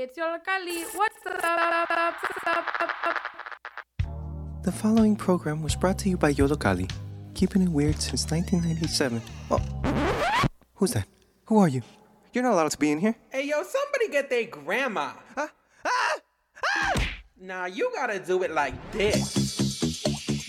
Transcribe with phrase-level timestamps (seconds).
[0.00, 0.96] Hey, it's Yollocalli.
[0.96, 1.88] What's up?
[4.62, 6.90] The following program was brought to you by Yollocalli,
[7.34, 9.20] keeping it weird since 1997.
[9.50, 9.58] Oh,
[10.76, 11.06] who's that?
[11.44, 11.82] Who are you?
[12.32, 13.14] You're not allowed to be in here.
[13.28, 15.12] Hey, yo, somebody get their grandma.
[15.34, 15.48] Huh?
[15.84, 16.16] Ah!
[16.64, 17.08] Ah!
[17.38, 19.50] Nah, you gotta do it like this.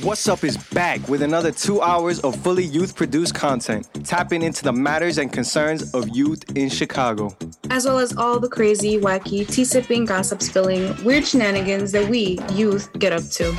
[0.02, 4.64] What's Up is back with another two hours of fully youth produced content, tapping into
[4.64, 7.38] the matters and concerns of youth in Chicago.
[7.72, 12.38] As well as all the crazy, wacky, tea sipping, gossip spilling, weird shenanigans that we,
[12.52, 13.58] youth, get up to.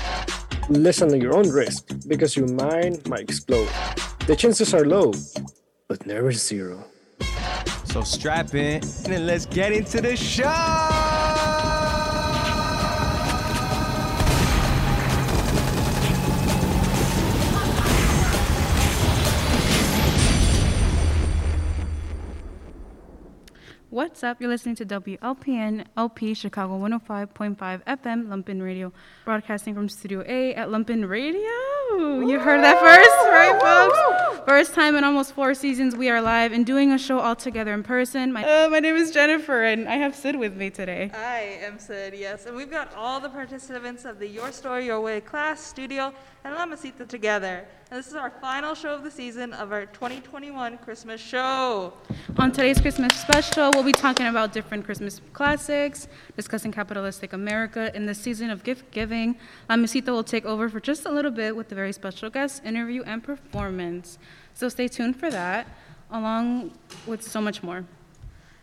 [0.68, 3.70] Listen at your own risk because your mind might explode.
[4.26, 5.14] The chances are low,
[5.88, 6.84] but never zero.
[7.86, 11.01] So strap in and let's get into the show!
[23.92, 24.40] What's up?
[24.40, 28.90] You're listening to WLPN LP Chicago 105.5 FM Lumpen Radio,
[29.26, 31.42] broadcasting from Studio A at Lumpen Radio.
[31.98, 34.46] You heard that first, right, folks?
[34.46, 37.74] First time in almost four seasons we are live and doing a show all together
[37.74, 38.32] in person.
[38.32, 41.10] My, uh, my name is Jennifer, and I have Sid with me today.
[41.12, 42.46] I am Sid, yes.
[42.46, 46.54] And we've got all the participants of the Your Story, Your Way class, studio, and
[46.54, 47.64] La Mesita together.
[47.90, 51.92] And this is our final show of the season of our 2021 Christmas show.
[52.38, 58.06] On today's Christmas special, we'll be talking about different Christmas classics, discussing capitalistic America in
[58.06, 59.36] the season of gift giving.
[59.70, 62.28] Uh, La Mesita will take over for just a little bit with a very special
[62.28, 64.18] guest interview and performance.
[64.54, 65.66] So stay tuned for that,
[66.10, 66.72] along
[67.06, 67.84] with so much more.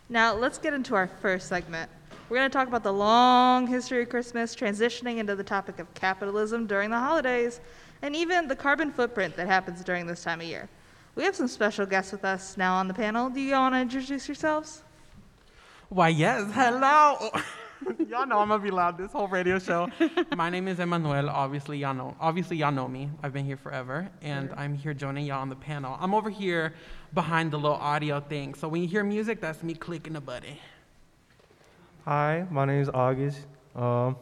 [0.09, 1.89] Now, let's get into our first segment.
[2.29, 5.91] We're going to talk about the long history of Christmas, transitioning into the topic of
[5.95, 7.59] capitalism during the holidays,
[8.03, 10.69] and even the carbon footprint that happens during this time of year.
[11.15, 13.31] We have some special guests with us now on the panel.
[13.31, 14.83] Do you all want to introduce yourselves?
[15.89, 16.51] Why, yes.
[16.53, 17.31] Hello.
[18.07, 19.89] y'all know I'm gonna be loud this whole radio show.
[20.35, 21.29] My name is Emmanuel.
[21.29, 22.15] Obviously, y'all know.
[22.19, 23.09] Obviously, y'all know me.
[23.23, 25.97] I've been here forever, and I'm here joining y'all on the panel.
[25.99, 26.75] I'm over here
[27.15, 28.53] behind the little audio thing.
[28.53, 30.55] So when you hear music, that's me clicking the button.
[32.05, 33.39] Hi, my name is August.
[33.75, 34.15] Um,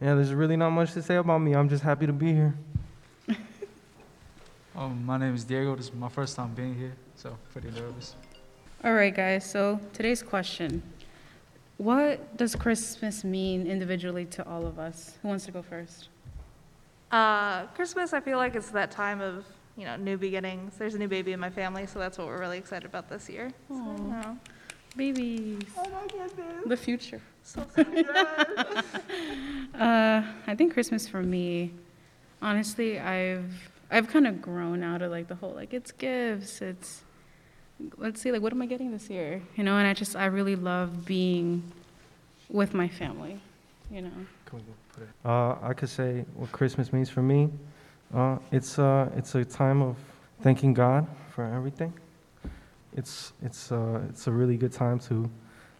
[0.00, 1.54] yeah, there's really not much to say about me.
[1.54, 2.54] I'm just happy to be here.
[4.76, 5.74] Um, my name is Diego.
[5.74, 8.14] This is my first time being here, so pretty nervous.
[8.84, 10.80] All right, guys, so today's question
[11.76, 15.18] What does Christmas mean individually to all of us?
[15.20, 16.08] Who wants to go first?
[17.10, 19.44] Uh, Christmas, I feel like it's that time of
[19.76, 20.74] you know new beginnings.
[20.78, 23.28] There's a new baby in my family, so that's what we're really excited about this
[23.28, 23.50] year.
[23.68, 24.38] So, you know.
[24.96, 25.62] Babies.
[25.76, 26.64] Oh my goodness.
[26.66, 27.20] The future.
[27.42, 28.06] So sweet.
[29.72, 31.72] Uh, I think Christmas for me,
[32.42, 37.02] honestly, I've I've kind of grown out of like the whole like it's gifts, it's
[37.96, 39.78] let's see like what am I getting this year, you know?
[39.78, 41.62] And I just I really love being
[42.50, 43.40] with my family,
[43.90, 44.10] you know.
[45.24, 47.48] Uh, I could say what Christmas means for me.
[48.14, 49.96] Uh, it's uh, it's a time of
[50.42, 51.92] thanking God for everything.
[52.96, 55.30] It's it's uh, it's a really good time to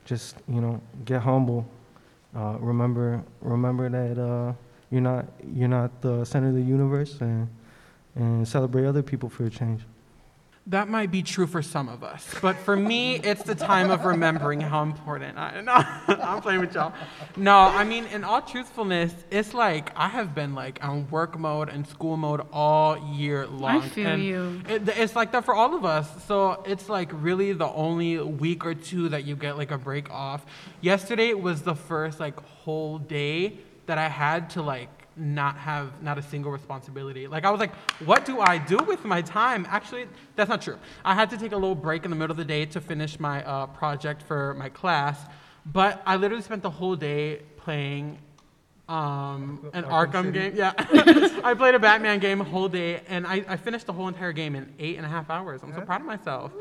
[0.04, 1.66] just you know get humble.
[2.34, 4.53] Uh, remember remember that uh,
[4.91, 7.48] you're not you're not the center of the universe, and
[8.15, 9.82] and celebrate other people for a change.
[10.70, 14.04] That might be true for some of us, but for me, it's the time of
[14.04, 15.60] remembering how important I.
[15.64, 16.92] No, I'm playing with y'all.
[17.36, 21.70] No, I mean, in all truthfulness, it's like I have been like on work mode
[21.70, 23.82] and school mode all year long.
[23.82, 24.62] I feel and you.
[24.69, 26.25] It, it's like that for all of us.
[26.26, 30.09] So it's like really the only week or two that you get like a break
[30.09, 30.47] off.
[30.80, 36.19] Yesterday was the first like whole day that I had to like not have not
[36.19, 37.28] a single responsibility.
[37.28, 39.66] Like I was like, what do I do with my time?
[39.69, 40.78] Actually, that's not true.
[41.04, 43.20] I had to take a little break in the middle of the day to finish
[43.20, 45.20] my uh, project for my class,
[45.66, 48.19] but I literally spent the whole day playing
[48.88, 50.54] um, an Arkham, game.
[50.56, 50.72] Yeah,
[51.44, 54.32] I played a Batman game a whole day, and I, I finished the whole entire
[54.32, 55.62] game in eight and a half hours.
[55.62, 56.53] I'm so proud of myself.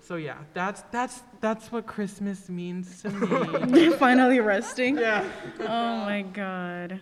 [0.00, 3.90] So yeah, that's that's that's what Christmas means to me.
[3.98, 4.98] Finally resting.
[4.98, 5.28] yeah.
[5.60, 7.00] Oh my god.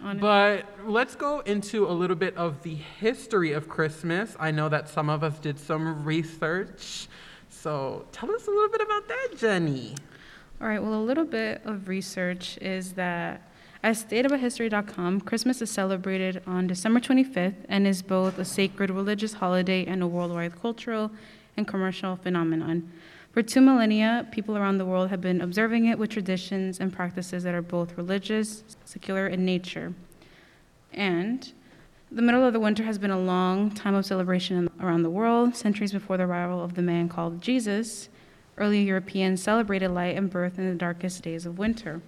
[0.00, 4.36] But let's go into a little bit of the history of Christmas.
[4.38, 7.08] I know that some of us did some research.
[7.48, 9.94] So tell us a little bit about that, Jenny.
[10.60, 13.42] All right, well, a little bit of research is that
[13.82, 19.84] as stateabouthistory.com, Christmas is celebrated on December 25th and is both a sacred religious holiday
[19.84, 21.10] and a worldwide cultural
[21.56, 22.90] and commercial phenomenon.
[23.34, 27.42] For two millennia, people around the world have been observing it with traditions and practices
[27.42, 29.92] that are both religious, secular in nature.
[30.92, 31.52] And
[32.12, 35.56] the middle of the winter has been a long time of celebration around the world.
[35.56, 38.08] Centuries before the arrival of the man called Jesus,
[38.56, 42.02] Early Europeans celebrated light and birth in the darkest days of winter.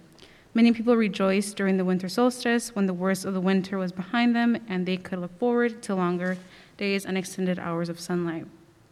[0.53, 4.33] Many people rejoiced during the winter solstice when the worst of the winter was behind
[4.33, 6.37] them and they could look forward to longer
[6.77, 8.45] days and extended hours of sunlight.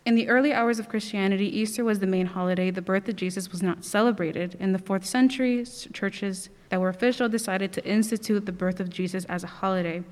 [0.06, 2.70] In the early hours of Christianity, Easter was the main holiday.
[2.70, 4.56] The birth of Jesus was not celebrated.
[4.60, 9.26] In the fourth century, churches that were official decided to institute the birth of Jesus
[9.26, 10.04] as a holiday.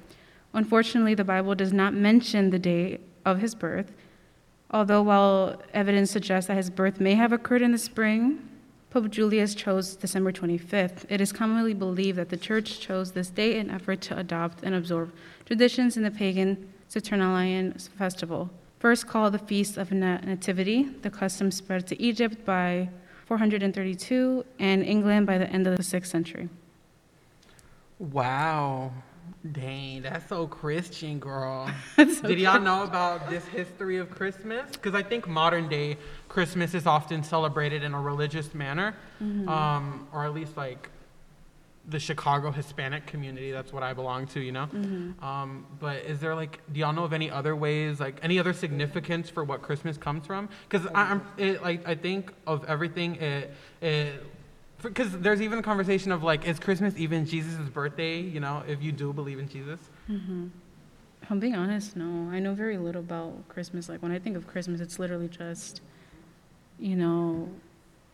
[0.51, 3.91] Unfortunately, the Bible does not mention the day of his birth,
[4.71, 8.49] although while evidence suggests that his birth may have occurred in the spring,
[8.89, 11.05] Pope Julius chose December 25th.
[11.07, 14.73] It is commonly believed that the church chose this date in effort to adopt and
[14.73, 15.13] absorb
[15.45, 18.49] traditions in the pagan Saturnalian festival.
[18.83, 22.89] First called the Feast of Nativity, the custom spread to Egypt by
[23.27, 26.49] 432 and England by the end of the 6th century.
[27.97, 28.91] Wow.
[29.49, 31.69] Dang, that's so Christian, girl.
[31.95, 34.69] so Did y'all know about this history of Christmas?
[34.73, 35.95] Because I think modern day
[36.27, 40.89] Christmas is often celebrated in a religious manner, um, or at least like
[41.89, 43.51] the Chicago Hispanic community.
[43.51, 44.69] That's what I belong to, you know.
[45.21, 48.53] Um, but is there like, do y'all know of any other ways, like any other
[48.53, 50.47] significance for what Christmas comes from?
[50.69, 54.23] Because I'm, it, like, I think of everything, it, it
[54.81, 58.19] because there's even a conversation of like, is Christmas even Jesus' birthday?
[58.19, 59.79] You know, if you do believe in Jesus.
[61.21, 62.29] If I'm being honest, no.
[62.31, 63.87] I know very little about Christmas.
[63.87, 65.81] Like when I think of Christmas, it's literally just,
[66.79, 67.49] you know,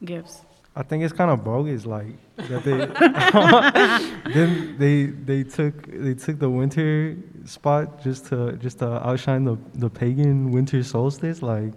[0.06, 0.42] gifts.
[0.80, 6.40] I think it's kind of bogus, like that they then they they took they took
[6.40, 11.74] the winter spot just to just to outshine the the pagan winter solstice, like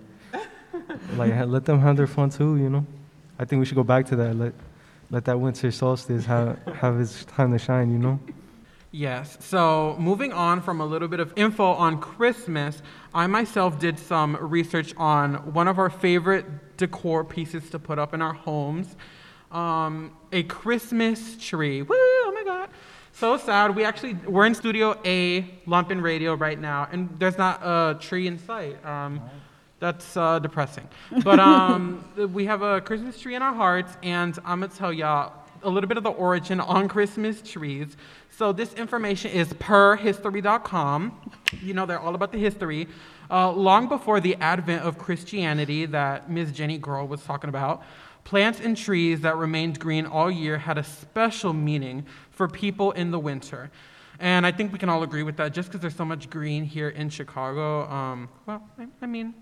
[1.17, 2.87] like let them have their fun too, you know.
[3.41, 4.37] I think we should go back to that.
[4.37, 4.55] Let
[5.11, 8.21] let that winter solstice have have its time to shine, you know.
[8.95, 9.39] Yes.
[9.41, 12.83] So, moving on from a little bit of info on Christmas,
[13.15, 16.45] I myself did some research on one of our favorite
[16.83, 18.97] decor pieces to put up in our homes
[19.53, 21.83] um, a Christmas tree.
[21.83, 21.95] Woo!
[21.95, 22.71] Oh my God.
[23.13, 23.77] So sad.
[23.77, 28.27] We actually, we're in Studio A, Lumpen Radio right now, and there's not a tree
[28.27, 28.85] in sight.
[28.85, 29.21] Um,
[29.79, 30.89] that's uh, depressing.
[31.23, 34.93] But um, we have a Christmas tree in our hearts, and I'm going to tell
[34.93, 37.97] y'all a little bit of the origin on Christmas trees.
[38.31, 41.31] So this information is per history.com.
[41.61, 42.89] You know, they're all about the history.
[43.33, 46.53] Uh, long before the advent of Christianity that Ms.
[46.53, 47.83] Jenny Girl was talking about,
[48.25, 53.11] plants and trees that remained green all year had a special meaning for people in
[53.11, 53.71] the winter.
[54.21, 56.63] And I think we can all agree with that just because there's so much green
[56.63, 57.89] here in Chicago.
[57.91, 59.33] Um, well, I, I mean,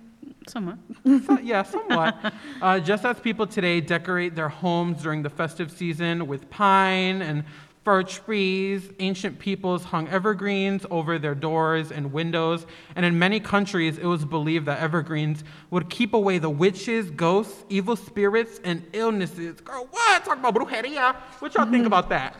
[0.47, 0.79] Somewhat.
[1.27, 2.33] so- yeah, somewhat.
[2.63, 7.43] Uh, just as people today decorate their homes during the festive season with pine and
[7.85, 12.67] fir trees, ancient peoples hung evergreens over their doors and windows.
[12.95, 17.65] And in many countries, it was believed that evergreens would keep away the witches, ghosts,
[17.69, 19.61] evil spirits, and illnesses.
[19.61, 20.25] Girl, what?
[20.25, 21.17] Talk about brujeria.
[21.39, 21.87] What y'all think mm-hmm.
[21.87, 22.37] about that?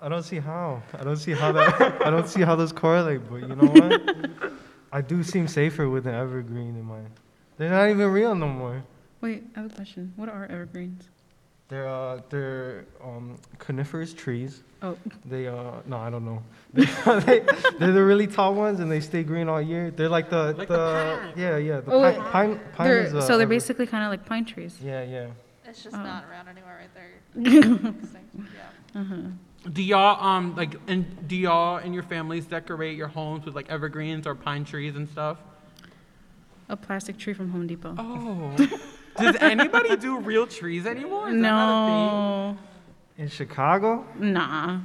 [0.00, 0.82] I don't see how.
[0.98, 2.02] I don't see how that.
[2.06, 3.22] I don't see how those correlate.
[3.30, 4.52] But you know what?
[4.92, 7.10] I do seem safer with an evergreen in mine.
[7.56, 8.84] They're not even real no more.
[9.22, 10.12] Wait, I have a question.
[10.16, 11.08] What are evergreens?
[11.68, 14.62] They're uh, they're um, coniferous trees.
[14.82, 16.42] Oh, They uh no, I don't know.
[16.74, 17.40] they,
[17.78, 19.90] they're the really tall ones, and they stay green all year.
[19.90, 20.76] They're like the Like the
[21.34, 22.30] the, yeah yeah the Oh, pine wait.
[22.30, 24.78] pine, pine they're, is uh, so they're basically kind of like pine trees.
[24.82, 25.26] yeah yeah.
[25.64, 26.02] It's just Oh.
[26.02, 27.12] not around anywhere right there.
[28.94, 29.14] yeah.
[29.72, 33.68] Do y'all um like and do y'all and your families decorate your homes with like
[33.70, 35.38] evergreens or pine trees and stuff?
[36.68, 37.94] A plastic tree from Home Depot.
[37.98, 38.54] Oh.
[39.18, 41.28] Does anybody do real trees anymore?
[41.28, 42.58] Is that not a no,
[43.18, 44.80] In Chicago, nah.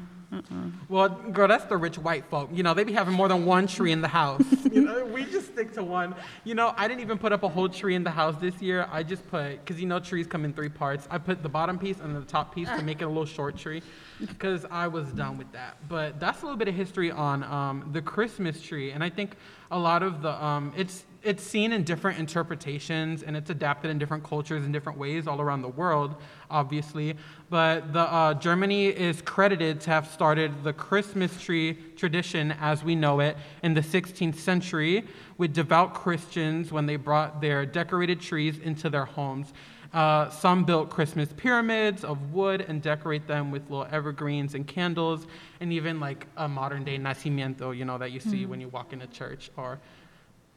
[0.87, 2.49] Well, girl, that's the rich white folk.
[2.53, 4.41] You know, they be having more than one tree in the house.
[4.71, 6.15] you know, we just stick to one.
[6.45, 8.87] You know, I didn't even put up a whole tree in the house this year.
[8.89, 11.05] I just put, because you know, trees come in three parts.
[11.11, 13.57] I put the bottom piece and the top piece to make it a little short
[13.57, 13.83] tree,
[14.21, 15.77] because I was done with that.
[15.89, 19.35] But that's a little bit of history on um, the Christmas tree, and I think
[19.69, 23.99] a lot of the um, it's it's seen in different interpretations and it's adapted in
[23.99, 26.15] different cultures in different ways all around the world,
[26.49, 27.15] obviously.
[27.49, 32.95] But the uh, Germany is credited to have started the Christmas tree tradition as we
[32.95, 35.05] know it in the 16th century
[35.37, 39.53] with devout Christians when they brought their decorated trees into their homes.
[39.93, 45.27] Uh, some built Christmas pyramids of wood and decorate them with little evergreens and candles,
[45.59, 48.93] and even like a modern day nacimiento, you know, that you see when you walk
[48.93, 49.79] into church or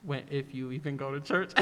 [0.04, 1.52] when, if you even go to church.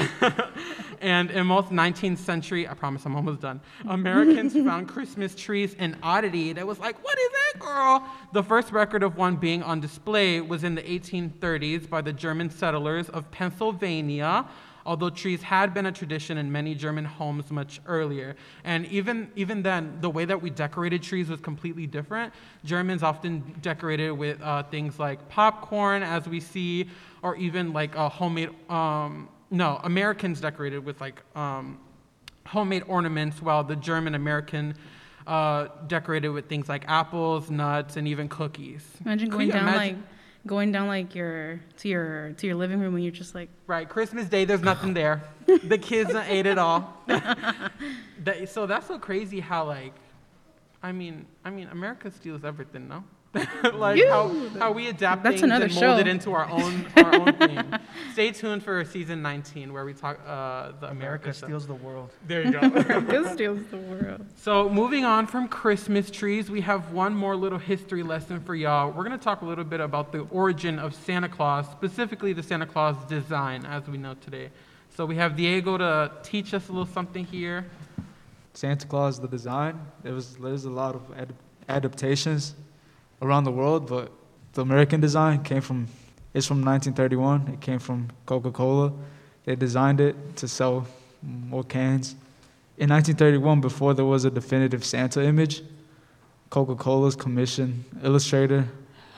[1.01, 5.97] and in most 19th century, I promise I'm almost done, Americans found Christmas trees an
[6.03, 8.07] oddity that was like, what is that, girl?
[8.33, 12.49] The first record of one being on display was in the 1830s by the German
[12.49, 14.45] settlers of Pennsylvania.
[14.85, 18.35] Although trees had been a tradition in many German homes much earlier.
[18.63, 22.33] And even, even then, the way that we decorated trees was completely different.
[22.65, 26.89] Germans often decorated with uh, things like popcorn, as we see,
[27.21, 31.79] or even like a homemade, um, no, Americans decorated with like um,
[32.45, 34.75] homemade ornaments, while the German American
[35.27, 38.85] uh, decorated with things like apples, nuts, and even cookies.
[39.05, 40.07] Imagine going down imagine- like
[40.45, 43.87] going down like your to your to your living room and you're just like Right,
[43.87, 45.21] Christmas Day, there's nothing there.
[45.45, 46.93] The kids ate it all.
[47.07, 49.93] that, so that's so crazy how like,
[50.81, 53.03] I mean, I mean, America steals everything, no?
[53.73, 57.15] like how, how we adapt That's things another and mold it into our own our
[57.15, 57.63] own thing.
[58.11, 60.91] Stay tuned for season 19 where we talk uh, the America.
[60.91, 62.11] America steals the world.
[62.27, 62.59] There you go.
[62.61, 64.23] America steals the world.
[64.35, 68.91] So, moving on from Christmas trees, we have one more little history lesson for y'all.
[68.91, 72.43] We're going to talk a little bit about the origin of Santa Claus, specifically the
[72.43, 74.49] Santa Claus design as we know today.
[74.95, 77.65] So, we have Diego to teach us a little something here.
[78.53, 81.33] Santa Claus, the design, there was there's a lot of ad-
[81.67, 82.53] adaptations
[83.21, 84.11] around the world, but
[84.53, 85.87] the American design came from
[86.33, 87.53] it's from 1931.
[87.53, 88.91] It came from Coca-Cola.
[89.45, 90.87] They designed it to sell
[91.21, 92.15] more cans.
[92.77, 95.61] In 1931, before there was a definitive Santa image,
[96.49, 98.67] Coca-Cola's commission illustrator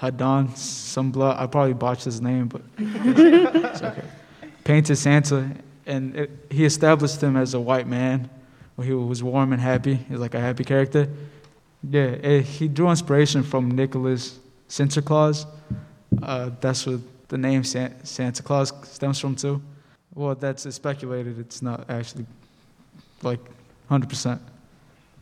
[0.02, 4.04] Hadan Sumbla, I probably botched his name, but it's okay.
[4.64, 5.52] Painted Santa,
[5.86, 8.30] and it, he established him as a white man
[8.76, 9.96] where he was warm and happy.
[9.96, 11.08] He's like a happy character.
[11.90, 14.40] Yeah, eh, he drew inspiration from Nicholas
[14.70, 15.46] Sinterklaas.
[16.22, 19.62] Uh, that's what the name San- Santa Claus stems from too.
[20.14, 21.40] Well, that's speculated.
[21.40, 22.26] It's not actually
[23.22, 23.40] like
[23.90, 24.40] 100%.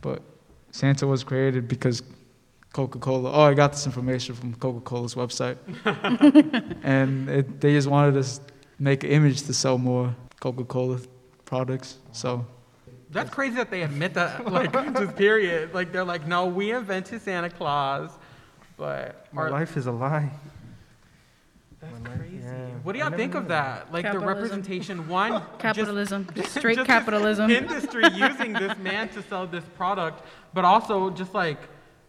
[0.00, 0.22] But
[0.70, 2.02] Santa was created because
[2.72, 3.30] Coca-Cola.
[3.32, 5.56] Oh, I got this information from Coca-Cola's website,
[6.82, 8.44] and it, they just wanted us to
[8.80, 10.98] make an image to sell more Coca-Cola
[11.44, 11.98] products.
[12.10, 12.44] So
[13.14, 15.72] That's crazy that they admit that, like, just period.
[15.72, 18.10] Like, they're like, no, we invented Santa Claus,
[18.76, 19.26] but.
[19.32, 20.30] My our- life is a lie.
[21.80, 22.36] That's life- crazy.
[22.42, 22.66] yeah.
[22.82, 23.86] What do y'all think of that.
[23.86, 23.92] that?
[23.92, 26.26] Like, the representation, one, just- Capitalism.
[26.44, 27.48] Straight just capitalism.
[27.48, 31.58] this industry using this man to sell this product, but also just like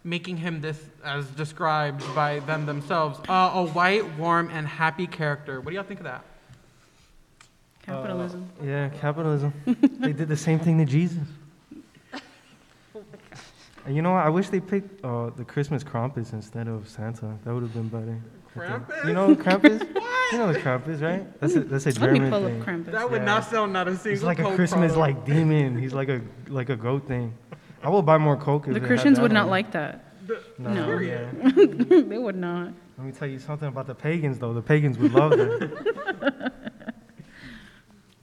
[0.04, 5.60] making him this, as described by them themselves, uh, a white, warm, and happy character.
[5.62, 6.24] What do y'all think of that?
[7.86, 8.50] Capitalism.
[8.64, 9.54] Yeah, capitalism.
[10.00, 11.20] they did the same thing to Jesus.
[13.86, 14.26] And you know what?
[14.26, 17.38] I wish they picked uh, the Christmas Krampus instead of Santa.
[17.44, 18.20] That would have been better.
[18.56, 19.06] Krampus?
[19.06, 19.88] You know Krampus?
[20.32, 21.40] You know the Krampus, right?
[21.40, 22.60] That's a that's a Let me German pull thing.
[22.60, 22.92] up Krampus.
[22.94, 23.26] That would Yeah.
[23.26, 24.10] not sell not a single.
[24.10, 25.20] He's like a Christmas product.
[25.20, 25.78] like demon.
[25.78, 27.32] He's like a like a goat thing.
[27.84, 28.66] I will buy more Coke.
[28.66, 30.04] the it Christians that would not on like that.
[30.58, 30.98] No, no.
[30.98, 31.30] yeah.
[31.44, 32.74] they would not.
[32.98, 34.54] Let me tell you something about the pagans, though.
[34.54, 36.74] The pagans would love that.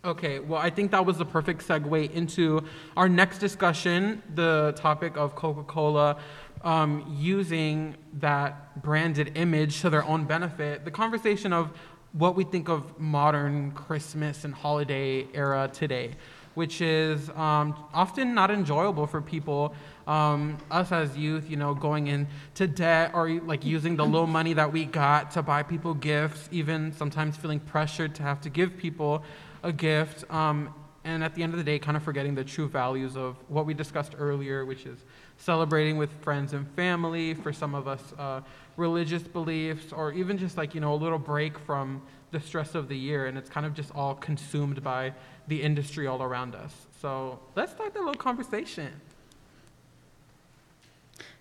[0.04, 2.64] Okay, well, I think that was the perfect segue into
[2.96, 6.16] our next discussion, the topic of Coca Cola
[6.62, 10.84] um, using that branded image to their own benefit.
[10.84, 11.70] The conversation of
[12.14, 16.16] what we think of modern Christmas and holiday era today,
[16.54, 19.72] which is um, often not enjoyable for people.
[20.08, 24.52] Um, us as youth, you know, going into debt or like using the little money
[24.54, 28.76] that we got to buy people gifts, even sometimes feeling pressured to have to give
[28.76, 29.22] people
[29.62, 30.30] a gift.
[30.30, 33.36] Um, and at the end of the day, kind of forgetting the true values of
[33.48, 34.98] what we discussed earlier, which is
[35.36, 38.40] celebrating with friends and family, for some of us, uh,
[38.76, 42.88] religious beliefs, or even just like, you know, a little break from the stress of
[42.88, 43.26] the year.
[43.26, 45.12] And it's kind of just all consumed by
[45.48, 46.86] the industry all around us.
[47.00, 48.92] So let's start that little conversation.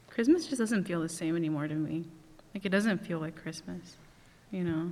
[0.09, 2.05] Christmas just doesn't feel the same anymore to me.
[2.53, 3.95] Like it doesn't feel like Christmas,
[4.49, 4.91] you know.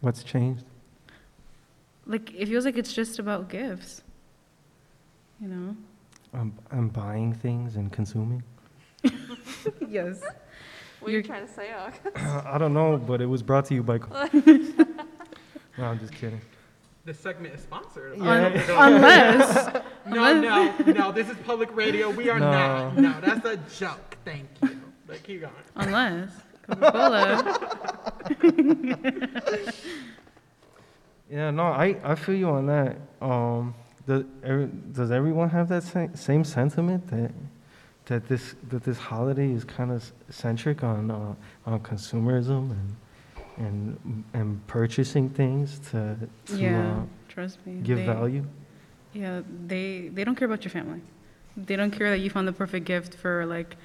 [0.00, 0.64] What's changed?
[2.06, 4.02] Like it feels like it's just about gifts.
[5.40, 5.76] You know.
[6.32, 8.42] I'm, I'm buying things and consuming.
[9.88, 10.20] yes.
[11.00, 11.92] What are you trying to say, Og?
[12.46, 13.98] I don't know, but it was brought to you by.
[15.76, 16.40] No, I'm just kidding.
[17.04, 18.12] This segment is sponsored.
[18.16, 21.10] Unless No, no, no.
[21.10, 22.10] This is public radio.
[22.10, 22.50] We are No.
[22.52, 22.96] not.
[22.96, 24.16] No, that's a joke.
[24.24, 24.80] Thank you.
[25.06, 25.52] But keep going.
[25.74, 26.30] unless
[26.68, 27.56] Coca-Cola.
[31.30, 32.96] Yeah, no, I, I feel you on that.
[33.20, 33.74] Um,
[34.06, 37.32] does, every, does everyone have that sa- same sentiment that
[38.06, 42.96] that this that this holiday is kind of centric on uh, on consumerism and
[43.56, 46.16] and and purchasing things to
[46.46, 47.80] to yeah, uh, trust me.
[47.82, 48.44] give they, value?
[49.14, 51.00] Yeah, they they don't care about your family.
[51.56, 53.76] They don't care that you found the perfect gift for like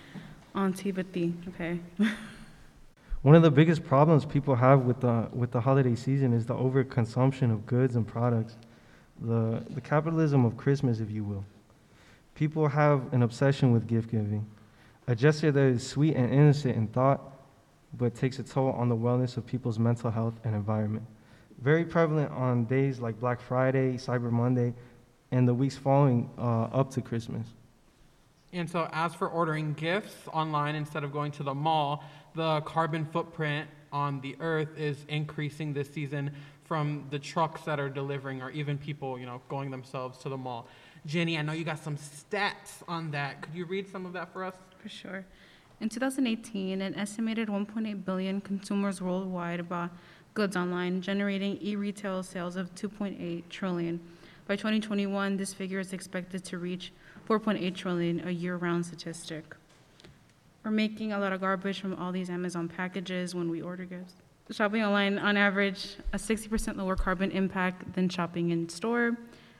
[0.56, 1.34] Auntie Betty.
[1.50, 1.80] Okay.
[3.22, 6.56] One of the biggest problems people have with the with the holiday season is the
[6.56, 8.56] overconsumption of goods and products,
[9.20, 11.44] the the capitalism of Christmas, if you will.
[12.34, 14.46] People have an obsession with gift giving,
[15.08, 17.20] a gesture that is sweet and innocent in thought,
[17.98, 21.06] but takes a toll on the wellness of people's mental health and environment.
[21.62, 24.74] Very prevalent on days like Black Friday, Cyber Monday,
[25.32, 27.48] and the weeks following uh, up to Christmas.
[28.52, 32.04] And so, as for ordering gifts online instead of going to the mall,
[32.36, 36.32] the carbon footprint on the earth is increasing this season
[36.64, 40.38] from the trucks that are delivering or even people, you know, going themselves to the
[40.38, 40.68] mall.
[41.06, 43.42] Jenny, I know you got some stats on that.
[43.42, 44.54] Could you read some of that for us?
[44.82, 45.26] For sure.
[45.82, 49.92] In 2018, an estimated 1.8 billion consumers worldwide bought
[50.34, 54.00] goods online, generating e-retail sales of 2.8 trillion.
[54.46, 56.92] By 2021, this figure is expected to reach
[57.28, 59.56] 4.8 trillion, a year-round statistic.
[60.64, 64.16] We're making a lot of garbage from all these Amazon packages when we order gifts.
[64.52, 69.16] Shopping online, on average, a 60% lower carbon impact than shopping in store.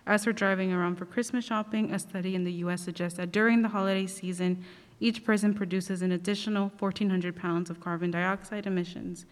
[0.08, 3.62] As for driving around for Christmas shopping, a study in the US suggests that during
[3.62, 4.66] the holiday season,
[5.00, 9.26] each person produces an additional 1,400 pounds of carbon dioxide emissions.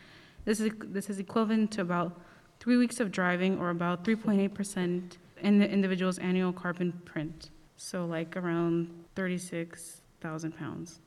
[0.45, 2.21] This is, this is equivalent to about
[2.59, 7.49] three weeks of driving or about 3.8% in the individual's annual carbon print.
[7.75, 10.99] So, like around 36,000 pounds.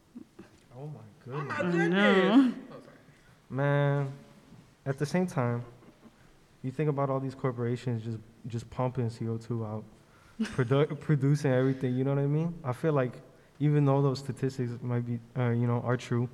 [0.77, 1.59] Oh my goodness.
[1.59, 2.53] I know.
[3.49, 4.13] Man,
[4.87, 5.65] at the same time,
[6.63, 9.85] you think about all these corporations just just pumping CO2 out,
[10.57, 11.95] produ- producing everything.
[11.95, 12.55] You know what I mean?
[12.65, 13.13] I feel like
[13.59, 16.29] even though those statistics might be, uh, you know, are true,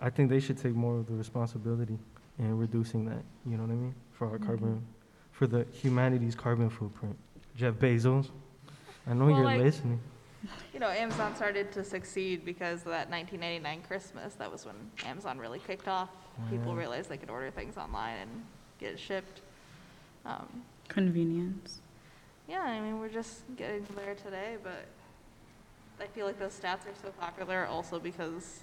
[0.00, 1.98] I think they should take more of the responsibility
[2.38, 3.22] in reducing that.
[3.46, 3.94] You know what I mean?
[4.12, 4.84] For our carbon,
[5.30, 7.16] for the humanity's carbon footprint.
[7.56, 8.28] Jeff Bezos,
[9.06, 10.00] I know Well, you're like- listening.
[10.72, 14.34] You know, Amazon started to succeed because of that 1999 Christmas.
[14.34, 16.08] That was when Amazon really kicked off.
[16.48, 18.30] People realized they could order things online and
[18.78, 19.42] get it shipped.
[20.24, 21.80] Um, Convenience.
[22.48, 24.86] yeah, I mean, we're just getting there today, but
[26.00, 28.60] I feel like those stats are so popular also because,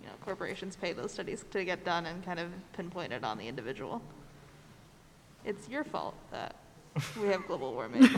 [0.00, 3.38] you know, corporations pay those studies to get done and kind of pinpoint it on
[3.38, 4.02] the individual.
[5.44, 6.56] It's your fault that
[7.20, 8.08] we have global warming,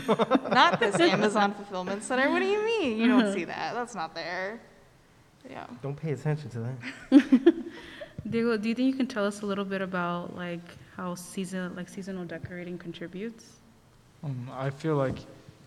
[0.49, 2.29] not this Amazon fulfillment center.
[2.29, 2.97] What do you mean?
[2.97, 3.73] You don't see that.
[3.73, 4.59] That's not there.
[5.49, 5.67] Yeah.
[5.81, 7.53] Don't pay attention to that.
[8.29, 11.75] Diego, do you think you can tell us a little bit about like how season,
[11.75, 13.59] like seasonal decorating contributes?
[14.23, 15.17] Um, I feel like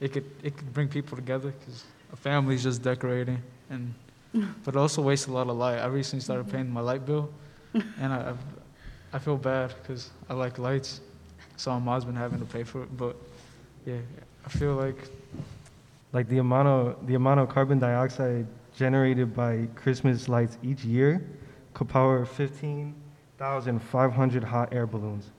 [0.01, 3.95] it could it could bring people together because a family's just decorating, and
[4.65, 5.79] but it also wastes a lot of light.
[5.79, 7.31] I recently started paying my light bill,
[7.75, 8.39] and I I've,
[9.13, 11.01] I feel bad because I like lights,
[11.57, 12.95] so my mom's been having to pay for it.
[12.97, 13.17] But
[13.85, 13.99] yeah,
[14.45, 14.97] I feel like
[16.13, 21.27] like the amount of the amount of carbon dioxide generated by Christmas lights each year
[21.75, 25.33] could power 15,500 hot air balloons,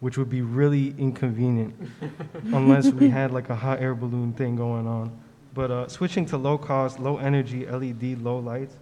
[0.00, 1.74] which would be really inconvenient
[2.44, 5.10] unless we had like a hot air balloon thing going on.
[5.54, 8.76] But uh, switching to low cost, low energy LED low lights,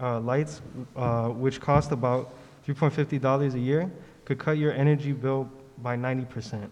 [0.00, 0.62] uh, lights,
[0.96, 2.34] uh, which cost about
[2.66, 3.90] $3.50 a year,
[4.24, 5.50] could cut your energy bill
[5.82, 6.68] by 90%.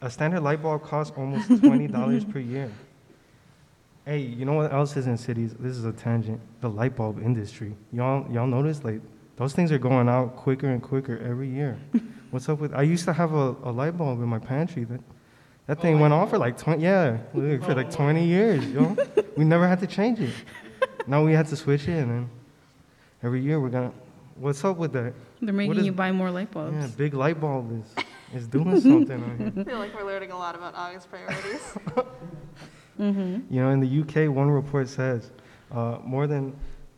[0.00, 2.70] A standard light bulb costs almost $20 per year.
[4.04, 5.54] Hey, you know what else is in cities?
[5.60, 6.40] This is a tangent.
[6.60, 7.72] The light bulb industry.
[7.92, 9.00] Y'all, y'all notice like
[9.36, 11.78] those things are going out quicker and quicker every year.
[12.32, 12.74] What's up with?
[12.74, 14.82] I used to have a, a light bulb in my pantry.
[14.82, 15.00] That
[15.68, 16.82] that oh thing went off for like twenty.
[16.82, 17.90] Yeah, look, for like oh.
[17.90, 18.66] twenty years.
[18.66, 18.96] Yo,
[19.36, 20.34] we never had to change it.
[21.06, 22.30] Now we had to switch it, and then
[23.22, 23.92] every year we're gonna.
[24.34, 25.14] What's up with that?
[25.40, 26.74] They're making is- you buy more light bulbs.
[26.74, 29.52] Yeah, big light bulb is is doing something on here.
[29.56, 31.74] I feel like we're learning a lot about August priorities.
[33.00, 33.52] Mm-hmm.
[33.52, 35.32] You know, in the UK, one report says
[35.72, 36.54] uh, more than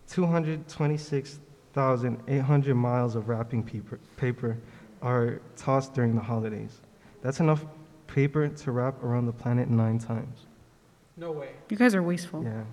[0.08, 4.58] 226,800 miles of wrapping paper, paper
[5.00, 6.80] are tossed during the holidays.
[7.22, 7.64] That's enough
[8.06, 10.46] paper to wrap around the planet nine times.
[11.16, 11.50] No way.
[11.68, 12.44] You guys are wasteful.
[12.44, 12.64] Yeah.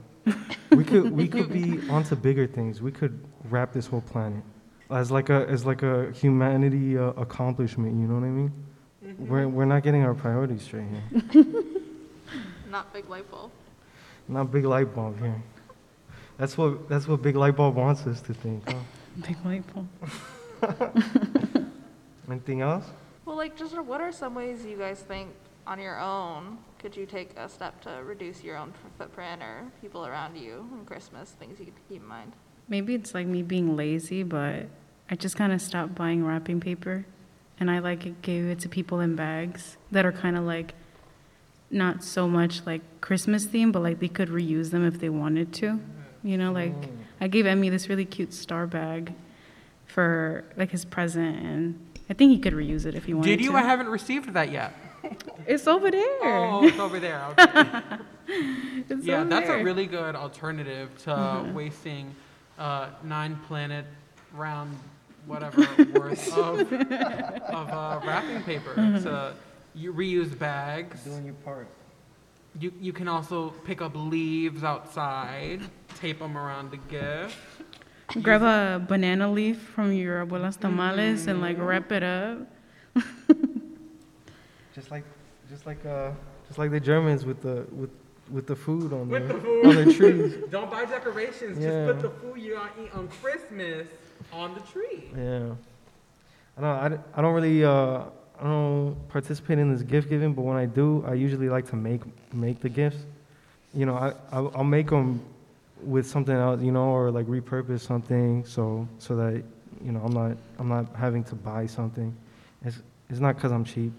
[0.72, 2.82] we could we could be onto bigger things.
[2.82, 4.44] We could wrap this whole planet
[4.92, 8.00] as like a as like a humanity uh, accomplishment.
[8.00, 8.52] You know what I mean?
[9.18, 11.46] We're we're not getting our priorities straight here.
[12.72, 13.52] Not big light bulb.
[14.30, 15.44] Not big light bulb here.
[16.38, 18.70] That's what that's what big light bulb wants us to think.
[18.70, 18.78] Huh?
[19.28, 19.90] Big light bulb.
[22.30, 22.86] Anything else?
[23.26, 25.30] Well, like, just what are some ways you guys think
[25.68, 30.06] on your own could you take a step to reduce your own footprint or people
[30.06, 31.32] around you on Christmas?
[31.32, 32.32] Things you could keep in mind.
[32.70, 34.68] Maybe it's like me being lazy, but
[35.12, 37.06] I just kind of stopped buying wrapping paper,
[37.60, 40.74] and I like gave it to people in bags that are kind of like
[41.70, 45.54] not so much like Christmas theme, but like they could reuse them if they wanted
[45.56, 45.80] to.
[46.24, 46.74] You know, like
[47.20, 49.14] I gave Emmy this really cute star bag
[49.86, 53.36] for like his present, and I think he could reuse it if he wanted to.
[53.38, 53.52] Did you?
[53.52, 53.58] to.
[53.58, 54.74] I haven't received that yet.
[55.48, 56.06] It's over there.
[56.22, 57.20] Oh, it's over there.
[58.30, 58.84] Okay.
[58.90, 59.60] It's yeah, over that's there.
[59.60, 61.54] a really good alternative to Mhm.
[61.54, 62.16] wasting
[62.58, 63.86] uh, nine planet
[64.34, 64.78] round
[65.26, 65.62] whatever
[65.94, 68.74] worth of, of uh, wrapping paper.
[68.76, 69.04] Mhm.
[69.04, 69.34] To
[69.74, 71.04] you reuse bags.
[71.04, 71.68] Doing your part.
[72.60, 75.62] You you can also pick up leaves outside,
[75.96, 77.38] tape them around the gift.
[78.22, 82.40] Grab a banana leaf from your abuela's tamales and like wrap it up.
[84.76, 85.04] Just like,
[85.50, 86.12] just like, uh,
[86.48, 87.90] just like the Germans with the with
[88.32, 89.66] with the food on With their the food.
[89.66, 90.36] on their trees.
[90.52, 91.58] Don't buy decorations.
[91.60, 91.88] Yeah.
[91.88, 93.88] Just put the food you're gonna eat on Christmas
[94.32, 95.04] on the tree.
[95.18, 95.52] Yeah.
[96.58, 96.76] I don't.
[96.78, 97.64] I, d- I don't really.
[97.64, 98.04] Uh,
[98.40, 101.76] I don't participate in this gift giving, but when I do, I usually like to
[101.76, 102.02] make
[102.34, 102.98] make the gifts.
[103.74, 105.22] You know, I I'll, I'll make them
[105.82, 109.44] with something else, you know, or like repurpose something, so so that
[109.84, 112.16] you know I'm not I'm not having to buy something.
[112.66, 113.94] It's it's not because I'm cheap,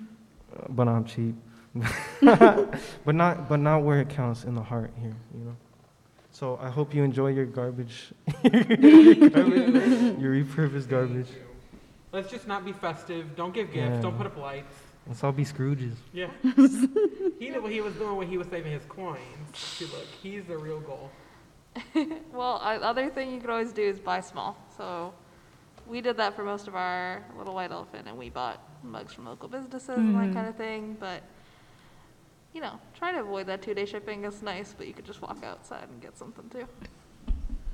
[0.68, 1.34] but I'm cheap.
[2.22, 5.56] but not but not where it counts in the heart here, you know.
[6.30, 8.12] So I hope you enjoy your garbage,
[8.44, 8.64] your,
[9.30, 11.28] garbage, your repurposed garbage.
[12.12, 13.34] Let's just not be festive.
[13.36, 13.96] Don't give gifts.
[13.96, 14.00] Yeah.
[14.02, 14.74] Don't put up lights.
[15.06, 15.94] Let's all be Scrooges.
[16.12, 16.28] Yeah.
[16.42, 19.20] he knew what he was doing when he was saving his coins.
[19.54, 21.10] See, look, he's the real goal.
[22.32, 24.56] well, I, other thing you could always do is buy small.
[24.76, 25.14] So
[25.86, 29.26] we did that for most of our little white elephant, and we bought mugs from
[29.26, 30.26] local businesses and Mhm.
[30.26, 30.96] that kind of thing.
[30.98, 31.22] But
[32.56, 34.24] you know, try to avoid that two-day shipping.
[34.24, 36.66] It's nice, but you could just walk outside and get something too.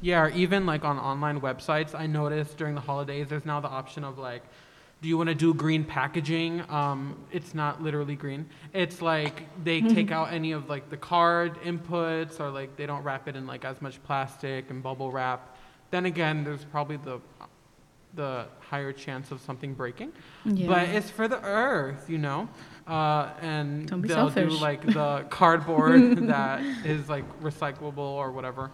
[0.01, 3.69] Yeah, or even like on online websites, I noticed during the holidays, there's now the
[3.69, 4.43] option of like,
[5.01, 6.69] do you want to do green packaging?
[6.69, 8.49] Um, it's not literally green.
[8.73, 13.05] It's like they take out any of like the card inputs, or like they don't
[13.05, 15.57] wrap it in like as much plastic and bubble wrap.
[15.93, 17.21] Then again, there's probably the
[18.15, 20.13] the higher chance of something breaking.
[20.45, 20.67] Yeah.
[20.67, 22.49] But it's for the earth, you know.
[22.87, 24.53] Uh, and Don't be they'll selfish.
[24.55, 28.71] do like the cardboard that is like recyclable or whatever.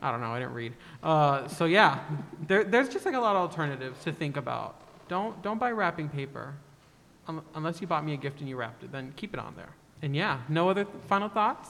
[0.00, 0.32] I don't know.
[0.32, 0.72] I didn't read.
[1.02, 2.00] Uh, so yeah,
[2.48, 4.80] there, there's just like a lot of alternatives to think about.
[5.08, 6.54] Don't don't buy wrapping paper,
[7.28, 8.90] Un- unless you bought me a gift and you wrapped it.
[8.90, 9.70] Then keep it on there.
[10.02, 11.68] And yeah, no other final thoughts.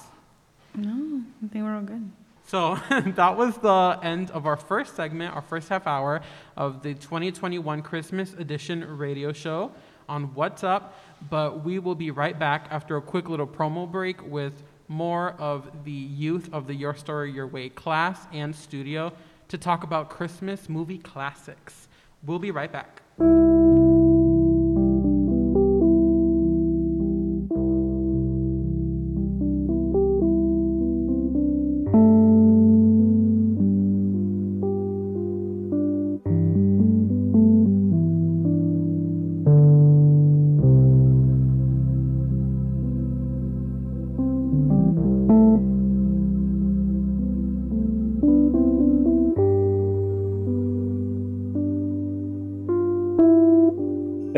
[0.75, 2.11] No, I think we're all good.
[2.47, 6.23] So that was the end of our first segment, our first half hour
[6.57, 9.73] of the 2021 Christmas edition radio show
[10.09, 10.99] on What's Up.
[11.31, 15.85] But we will be right back after a quick little promo break with more of
[15.85, 19.13] the youth of the Your Story Your Way class and studio
[19.49, 21.89] to talk about Christmas movie classics.
[22.25, 23.03] We'll be right back.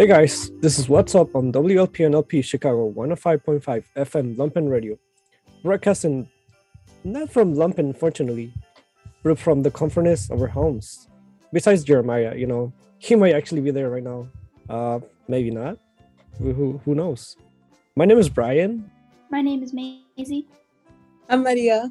[0.05, 4.99] Hey guys, this is What's Up on WLPNLP Chicago 105.5 FM Lumpen Radio.
[5.63, 6.29] Broadcasting
[7.05, 8.53] not from Lumpen, unfortunately,
[9.23, 11.09] but from the comfortness of our homes.
[11.55, 14.29] Besides Jeremiah, you know, he might actually be there right now.
[14.69, 15.79] Uh, maybe not.
[16.37, 17.39] Who, who, who knows?
[17.97, 18.91] My name is Brian.
[19.31, 20.47] My name is Maisie.
[21.31, 21.91] I'm Maria.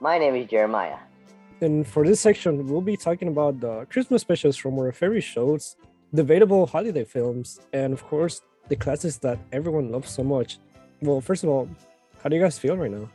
[0.00, 0.96] My name is Jeremiah.
[1.60, 5.76] And for this section, we'll be talking about the Christmas specials from our favorite shows,
[6.14, 10.58] debatable holiday films, and of course, the classics that everyone loves so much.
[11.00, 11.68] Well, first of all,
[12.22, 13.08] how do you guys feel right now?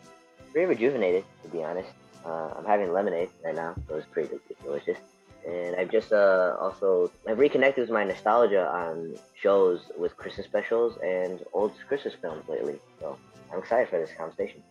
[0.52, 1.90] Pretty rejuvenated, to be honest.
[2.26, 4.98] Uh, I'm having lemonade right now, so it's pretty delicious.
[5.46, 10.98] And I've just uh, also I've reconnected with my nostalgia on shows with Christmas specials
[11.04, 12.80] and old Christmas films lately.
[13.02, 13.18] So
[13.52, 14.64] I'm excited for this conversation.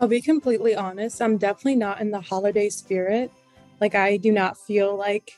[0.00, 1.20] I'll be completely honest.
[1.20, 3.32] I'm definitely not in the holiday spirit.
[3.80, 5.32] Like, I do not feel like,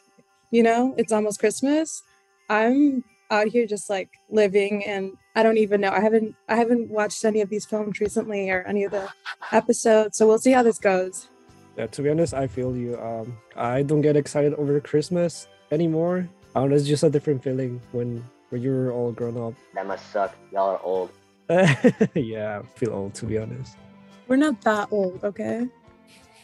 [0.51, 2.03] you know, it's almost Christmas.
[2.49, 5.91] I'm out here just like living and I don't even know.
[5.91, 9.09] I haven't I haven't watched any of these films recently or any of the
[9.53, 10.17] episodes.
[10.17, 11.29] So we'll see how this goes.
[11.77, 12.99] Yeah, to be honest, I feel you.
[12.99, 16.29] Um, I don't get excited over Christmas anymore.
[16.57, 19.55] I don't know, it's just a different feeling when when you're all grown up.
[19.75, 20.35] That must suck.
[20.51, 21.11] Y'all are old.
[22.15, 23.77] yeah, I feel old to be honest.
[24.27, 25.67] We're not that old, okay?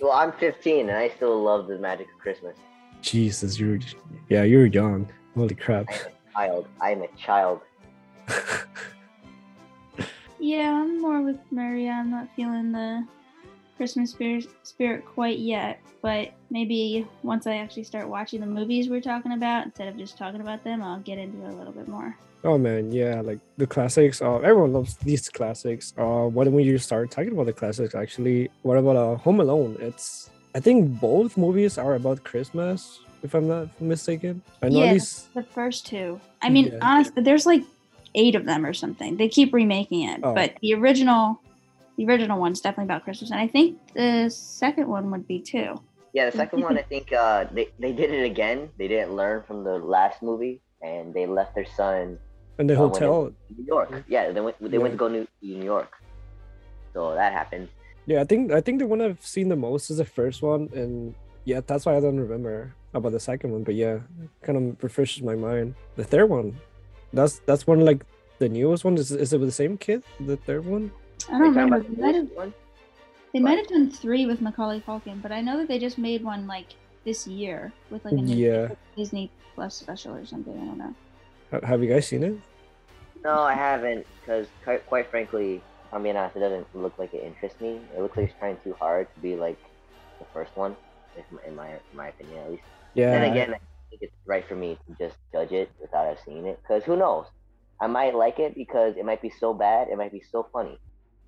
[0.01, 2.57] Well, I'm 15 and I still love the magic of Christmas.
[3.01, 3.79] Jesus, you're
[4.29, 5.09] yeah, you're young.
[5.35, 5.89] Holy crap.
[6.35, 7.61] Child, I am a child.
[10.45, 11.93] Yeah, I'm more with Maria.
[11.93, 13.07] I'm not feeling the
[13.79, 19.01] Christmas spirit, spirit quite yet, but maybe once I actually start watching the movies we're
[19.01, 21.89] talking about, instead of just talking about them, I'll get into it a little bit
[21.89, 22.15] more.
[22.45, 24.21] Oh man, yeah, like the classics.
[24.21, 25.95] Uh, everyone loves these classics.
[25.97, 27.95] Uh, why don't we just start talking about the classics?
[27.95, 29.79] Actually, what about uh, Home Alone?
[29.81, 34.43] It's I think both movies are about Christmas, if I'm not mistaken.
[34.63, 36.21] I know yeah, at least the first two.
[36.43, 36.79] I mean, Yeah.
[36.83, 37.65] honestly, there's like
[38.15, 39.17] eight of them or something.
[39.17, 40.35] They keep remaking it, Oh.
[40.35, 41.41] but the original,
[41.97, 45.81] the original one's definitely about Christmas, and I think the second one would be too.
[46.13, 48.69] Yeah, the second one, I think uh, they they did it again.
[48.79, 52.19] They didn't learn from the last movie, and they left their son
[52.61, 53.33] in the uh, hotel.
[53.57, 54.05] New York.
[54.07, 54.55] Yeah, they went.
[54.61, 55.91] They went to go to New York.
[56.93, 57.67] So that happened.
[58.07, 60.69] Yeah, I think I think the one I've seen the most is the first one,
[60.77, 63.63] and yeah, that's why I don't remember about the second one.
[63.63, 63.99] But yeah,
[64.43, 65.75] kind of refreshes my mind.
[65.97, 66.57] The third one,
[67.13, 68.05] that's that's one like
[68.39, 68.97] the newest one.
[68.97, 70.03] Is is it with the same kid?
[70.21, 70.91] The third one?
[71.29, 71.81] I don't Are remember.
[71.81, 72.53] They might have,
[73.33, 76.23] they might have done three with Macaulay Culkin, but I know that they just made
[76.23, 78.69] one like this year with like a new Yeah.
[78.97, 80.55] Disney Plus special or something.
[80.55, 80.95] I don't know.
[81.63, 82.37] Have you guys seen it?
[83.23, 87.23] No, I haven't, because quite, quite frankly, I mean, being it doesn't look like it
[87.25, 87.81] interests me.
[87.97, 89.59] It looks like it's trying too hard to be like
[90.19, 90.77] the first one,
[91.47, 92.63] in my in my opinion at least.
[92.95, 93.11] Yeah.
[93.11, 93.59] Then again, I
[93.91, 96.97] think it's right for me to just judge it without have seen it, because who
[96.97, 97.27] knows?
[97.81, 100.79] I might like it because it might be so bad, it might be so funny.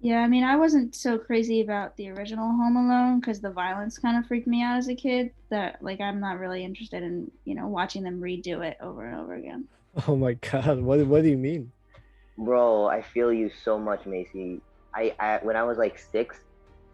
[0.00, 3.98] Yeah, I mean, I wasn't so crazy about the original Home Alone because the violence
[3.98, 5.33] kind of freaked me out as a kid.
[5.48, 9.20] That like I'm not really interested in you know watching them redo it over and
[9.20, 9.66] over again.
[10.07, 11.72] Oh my god, what what do you mean?
[12.37, 14.61] Bro, I feel you so much, Maisie.
[14.94, 16.37] I, I when I was like six,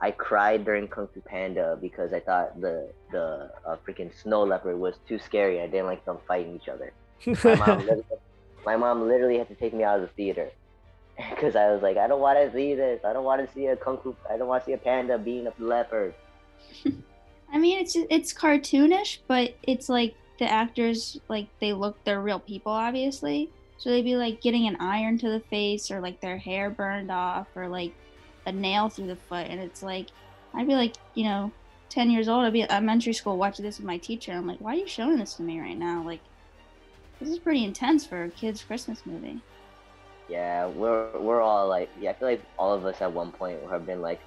[0.02, 4.78] I cried during Kung Fu Panda because I thought the the uh, freaking snow leopard
[4.78, 5.60] was too scary.
[5.60, 6.92] I didn't like them fighting each other.
[7.44, 8.04] My mom, literally,
[8.66, 10.50] my mom literally had to take me out of the theater
[11.30, 13.04] because I was like, I don't want to see this.
[13.04, 14.16] I don't want to see a kung fu.
[14.28, 16.14] I don't want to see a panda being a leopard.
[17.52, 22.20] I mean, it's just, it's cartoonish, but it's like the actors like they look they're
[22.20, 23.50] real people, obviously.
[23.78, 27.12] So they'd be like getting an iron to the face, or like their hair burned
[27.12, 27.94] off, or like
[28.46, 30.09] a nail through the foot, and it's like
[30.55, 31.52] I'd be like, you know,
[31.88, 32.44] ten years old.
[32.44, 34.33] I'd be at elementary school watching this with my teacher.
[34.33, 36.02] I'm like, why are you showing this to me right now?
[36.02, 36.20] Like,
[37.20, 39.40] this is pretty intense for a kid's Christmas movie.
[40.28, 42.11] Yeah, we're we're all like, yeah.
[42.11, 44.20] I feel like all of us at one point have been like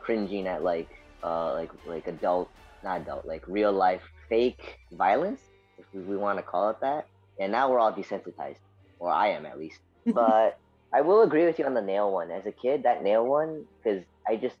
[0.00, 0.88] cringing at like
[1.22, 2.50] uh like like adult,
[2.82, 5.40] not adult, like real life fake violence,
[5.78, 7.06] if we, we want to call it that.
[7.38, 8.58] And now we're all desensitized,
[8.98, 9.80] or I am at least.
[10.04, 10.58] But
[10.92, 12.30] I will agree with you on the nail one.
[12.30, 14.56] As a kid, that nail one, because I just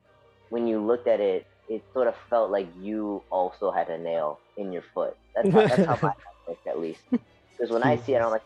[0.48, 4.38] when you looked at it, it sort of felt like you also had a nail
[4.56, 5.16] in your foot.
[5.34, 6.14] That's how, that's how my
[6.48, 7.00] looked at least.
[7.10, 8.44] Because when I see it, I'm like,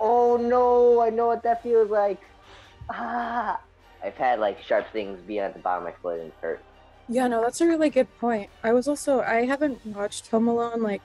[0.00, 2.20] oh no, I know what that feels like.
[2.90, 3.60] Ah,
[4.04, 6.60] I've had like sharp things be at the bottom of my foot and it hurt.
[7.08, 8.50] Yeah, no, that's a really good point.
[8.62, 11.02] I was also I haven't watched Home Alone like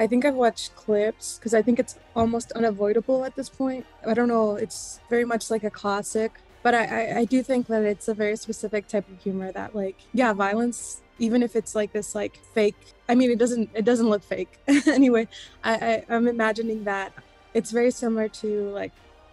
[0.00, 3.84] I think I've watched clips because I think it's almost unavoidable at this point.
[4.06, 6.32] I don't know, it's very much like a classic,
[6.62, 9.76] but I, I I do think that it's a very specific type of humor that
[9.76, 13.84] like yeah, violence even if it's like this like fake I mean it doesn't it
[13.84, 14.52] doesn't look fake.
[14.98, 15.28] anyway,
[15.62, 17.12] I, I I'm imagining that
[17.52, 18.48] it's very similar to
[18.80, 18.92] like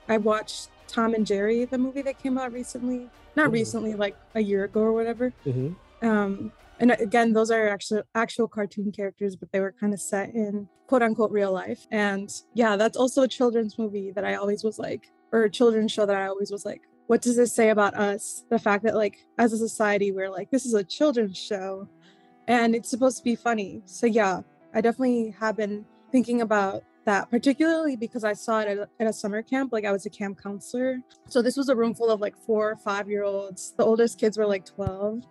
[0.10, 3.10] I watched Tom and Jerry, the movie that came out recently.
[3.38, 3.54] Not Mhm.
[3.62, 5.70] recently, like a year ago or whatever hmm
[6.02, 10.00] um and uh, again those are actual actual cartoon characters but they were kind of
[10.00, 11.86] set in quote unquote real life.
[11.92, 15.92] And yeah that's also a children's movie that i always was like or a children's
[15.92, 18.44] show that i always was like what does this say about us?
[18.50, 21.88] The fact that like as a society we're like this is a children's show
[22.48, 23.82] and it's supposed to be funny.
[23.86, 24.42] So yeah
[24.74, 29.08] i definitely have been thinking about that particularly because i saw it at a, at
[29.08, 31.00] a summer camp like i was a camp counselor.
[31.30, 34.20] So this was a room full of like four or five year olds the oldest
[34.20, 35.24] kids were like 12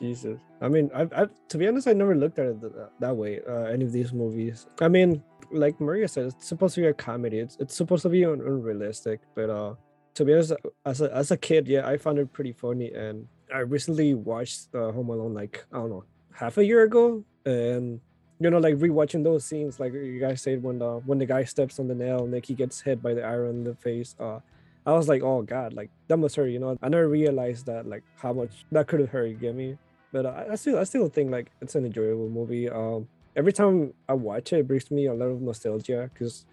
[0.00, 0.38] Jesus.
[0.60, 3.40] I mean, I, I to be honest, I never looked at it th- that way.
[3.48, 4.66] Uh, any of these movies.
[4.80, 7.38] I mean, like Maria said, it's supposed to be a comedy.
[7.38, 9.20] It's it's supposed to be un- unrealistic.
[9.34, 9.74] But uh,
[10.14, 10.52] to be honest,
[10.84, 12.92] as a as a kid, yeah, I found it pretty funny.
[12.92, 17.24] And I recently watched uh, Home Alone like I don't know half a year ago,
[17.44, 18.00] and
[18.40, 21.44] you know, like rewatching those scenes, like you guys said when the when the guy
[21.44, 24.16] steps on the nail, he gets hit by the iron in the face.
[24.18, 24.40] Uh,
[24.84, 26.46] I was like, oh god, like that must hurt.
[26.46, 29.26] You know, I never realized that like how much that could have hurt.
[29.26, 29.78] You get me?
[30.12, 32.68] But uh, I still I still think like it's an enjoyable movie.
[32.68, 36.44] Um, every time I watch it, it brings me a lot of nostalgia because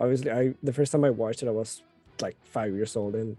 [0.00, 1.82] obviously I the first time I watched it, I was
[2.20, 3.36] like five years old, and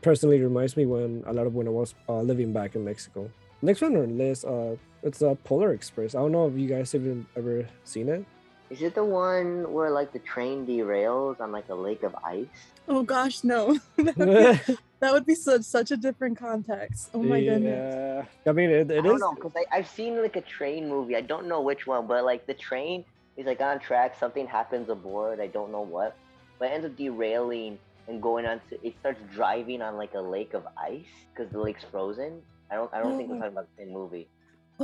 [0.00, 3.30] personally reminds me when a lot of when I was uh, living back in Mexico.
[3.62, 6.14] Next one on the list, uh, it's uh, Polar Express.
[6.14, 8.24] I don't know if you guys have even ever seen it.
[8.72, 12.46] Is it the one where like the train derails on like a lake of ice?
[12.88, 13.78] Oh gosh, no.
[13.98, 14.60] I
[15.00, 17.10] that would be such such a different context.
[17.12, 17.94] Oh my goodness.
[17.94, 19.20] Yeah, I mean it, I it don't is.
[19.20, 21.16] know because I've seen like a train movie.
[21.16, 23.04] I don't know which one, but like the train
[23.36, 24.18] is like on track.
[24.18, 25.38] Something happens aboard.
[25.40, 26.16] I don't know what,
[26.58, 28.86] but it ends up derailing and going on to.
[28.86, 32.40] It starts driving on like a lake of ice because the lake's frozen.
[32.70, 32.92] I don't.
[32.94, 33.40] I don't oh, think we're Oh.
[33.40, 34.28] talking about the same movie.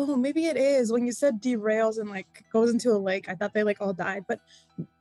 [0.00, 0.92] Oh, maybe it is.
[0.92, 3.92] When you said derails and like goes into a lake, I thought they like all
[3.92, 4.24] died.
[4.28, 4.38] But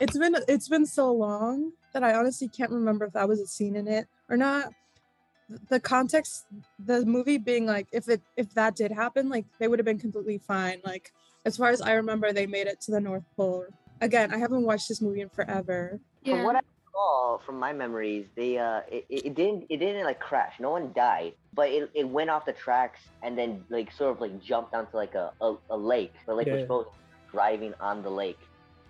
[0.00, 3.48] it's been it's been so long that I honestly can't remember if that was a
[3.48, 4.72] scene in it or not.
[5.70, 6.46] The context,
[6.78, 9.98] the movie being like, if it if that did happen, like they would have been
[9.98, 10.80] completely fine.
[10.84, 11.12] Like
[11.44, 13.66] as far as I remember, they made it to the North Pole.
[14.00, 15.98] Again, I haven't watched this movie in forever.
[16.24, 16.60] From what I
[16.92, 20.54] recall, from my memories, they uh, it, it it didn't it didn't like crash.
[20.60, 24.20] No one died, but it, it went off the tracks and then like sort of
[24.20, 26.14] like jumped onto like a a, a lake.
[26.26, 26.54] The lake Yeah.
[26.54, 26.92] was frozen,
[27.30, 28.38] driving on the lake,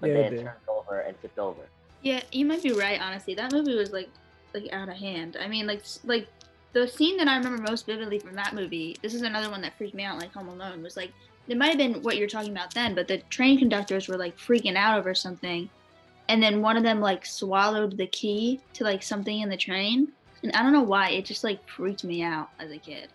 [0.00, 0.44] but Yeah, then it did.
[0.44, 1.62] turned over and tipped over.
[2.02, 3.00] Yeah, you might be right.
[3.00, 4.08] Honestly, that movie was like
[4.54, 5.36] like out of hand.
[5.40, 6.28] I mean, like like
[6.72, 8.96] the scene that I remember most vividly from that movie.
[9.02, 10.18] This is another one that freaked me out.
[10.18, 11.12] Like Home Alone was like
[11.48, 14.36] it might have been what you're talking about then, but the train conductors were like
[14.38, 15.68] freaking out over something,
[16.32, 20.08] and then one of them like swallowed the key to like something in the train,
[20.42, 23.08] and I don't know why it just like freaked me out as a kid.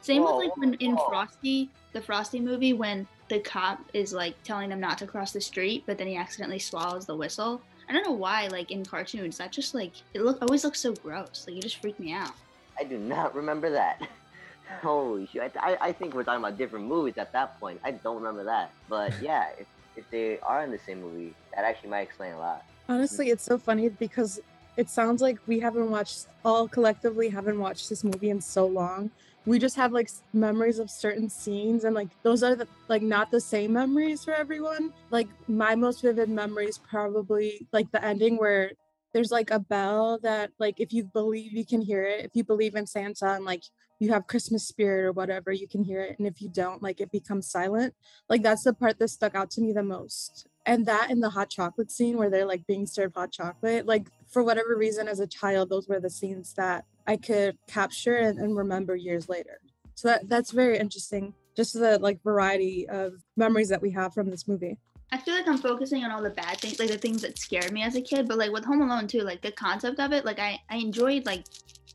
[0.00, 1.06] Same Whoa, with like when in whoa.
[1.10, 5.42] Frosty, the Frosty movie, when the cop is like telling them not to cross the
[5.42, 7.60] street, but then he accidentally swallows the whistle.
[7.86, 10.94] I don't know why, like in cartoons, that just like it look always looks so
[10.94, 11.44] gross.
[11.46, 12.32] Like it just freaked me out.
[12.80, 14.08] I do not remember that.
[14.80, 15.52] Holy shit!
[15.60, 17.78] I, I think we're talking about different movies at that point.
[17.84, 21.64] I don't remember that, but yeah, if, if they are in the same movie, that
[21.64, 22.64] actually might explain a lot.
[22.88, 24.40] Honestly, it's so funny because
[24.76, 29.10] it sounds like we haven't watched all collectively haven't watched this movie in so long.
[29.46, 33.30] We just have like memories of certain scenes and like those are the, like not
[33.30, 34.92] the same memories for everyone.
[35.10, 38.72] Like my most vivid memory is probably like the ending where
[39.12, 42.24] there's like a bell that like if you believe you can hear it.
[42.24, 43.62] If you believe in Santa and like
[44.04, 46.18] you have Christmas spirit or whatever, you can hear it.
[46.18, 47.94] And if you don't, like it becomes silent.
[48.28, 50.46] Like that's the part that stuck out to me the most.
[50.66, 54.06] And that in the hot chocolate scene where they're like being served hot chocolate, like
[54.28, 58.38] for whatever reason as a child, those were the scenes that I could capture and,
[58.38, 59.60] and remember years later.
[59.94, 61.34] So that that's very interesting.
[61.56, 64.78] Just the like variety of memories that we have from this movie.
[65.12, 67.70] I feel like I'm focusing on all the bad things, like the things that scared
[67.70, 68.26] me as a kid.
[68.26, 71.24] But like with Home Alone too, like the concept of it, like I I enjoyed
[71.26, 71.44] like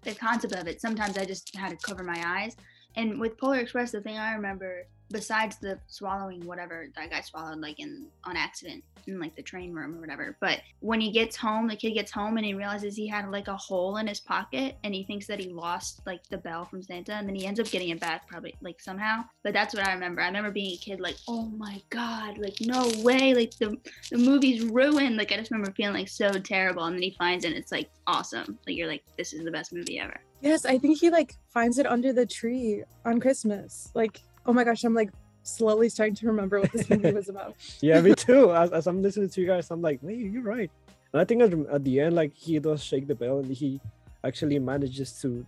[0.04, 0.82] the concept of it.
[0.82, 2.56] Sometimes I just had to cover my eyes.
[2.96, 7.60] And with Polar Express, the thing I remember, besides the swallowing whatever that guy swallowed
[7.60, 11.36] like in on accident in like the train room or whatever, but when he gets
[11.36, 14.19] home, the kid gets home and he realizes he had like a hole in his
[14.19, 17.45] pocket and he thinks that he lost like the bell from Santa and then he
[17.45, 19.24] ends up getting it back probably like somehow.
[19.43, 20.22] But that's what I remember.
[20.22, 23.78] I remember being a kid like, oh my god, like no way, like the
[24.12, 25.17] the movie's ruined.
[25.17, 27.72] Like I just remember feeling like so terrible and then he finds it and it's
[27.72, 28.60] like awesome.
[28.67, 30.19] Like you're like, this is the best movie ever.
[30.41, 33.91] Yes, I think he like finds it under the tree on Christmas.
[33.93, 35.12] Like, oh my gosh, I'm like
[35.44, 37.56] slowly starting to remember what this movie was about.
[37.82, 38.52] Yeah, me too.
[38.52, 40.72] As, as I'm listening to you guys, I'm like, wait, you're right.
[41.14, 43.80] And I think at, at the end, like he does shake the bell, and he
[44.24, 45.46] actually manages to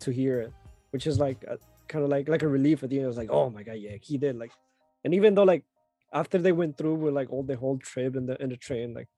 [0.00, 0.52] to hear it,
[0.90, 1.44] which is like
[1.88, 3.06] kind of like like a relief at the end.
[3.06, 4.36] I was like, oh my god, yeah, he did.
[4.36, 4.52] Like,
[5.04, 5.64] and even though like
[6.12, 8.92] after they went through with like all the whole trip in the in the train,
[8.92, 9.08] like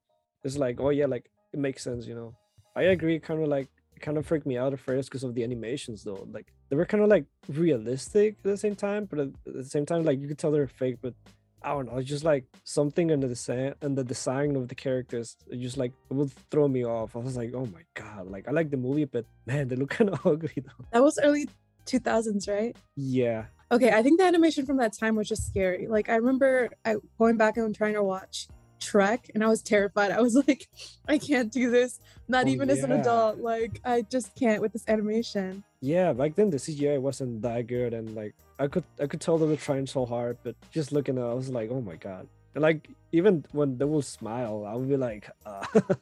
[0.44, 2.35] it's like, oh yeah, like it makes sense, you know.
[2.77, 3.68] I agree, kind of like
[4.01, 6.27] kind of freaked me out at first because of the animations though.
[6.31, 9.87] Like they were kind of like realistic at the same time, but at the same
[9.87, 10.96] time, like you could tell they're fake.
[11.03, 11.14] But
[11.62, 14.74] I don't know, it's just like something in the design and the design of the
[14.74, 15.37] characters.
[15.50, 17.16] It just like it would throw me off.
[17.16, 19.90] I was like, oh my god, like I like the movie, but man, they look
[19.98, 20.85] kind of ugly though.
[20.92, 21.48] That was early
[21.87, 22.77] 2000s, right?
[22.96, 25.87] Yeah, Okay, I think the animation from that time was just scary.
[25.88, 28.46] Like I remember I going back and trying to watch
[28.79, 30.11] Shrek and I was terrified.
[30.12, 30.68] I was like,
[31.09, 31.98] I can't do this.
[32.29, 33.38] Not Oh, even as an adult.
[33.38, 35.64] Like I just can't with this animation.
[35.85, 36.12] Yeah.
[36.12, 39.47] Back then the CGI wasn't that good, and like I could I could tell they
[39.47, 42.27] were trying so hard, but just looking at, it, I was like, oh my god.
[42.55, 45.64] And like even when they will smile, I would be like, uh,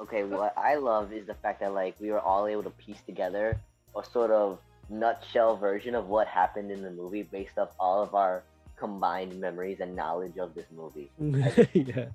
[0.00, 3.02] Okay, what I love is the fact that like we were all able to piece
[3.02, 3.60] together
[3.94, 8.14] a sort of nutshell version of what happened in the movie based off all of
[8.14, 8.42] our
[8.76, 11.10] combined memories and knowledge of this movie.
[11.74, 12.06] yeah.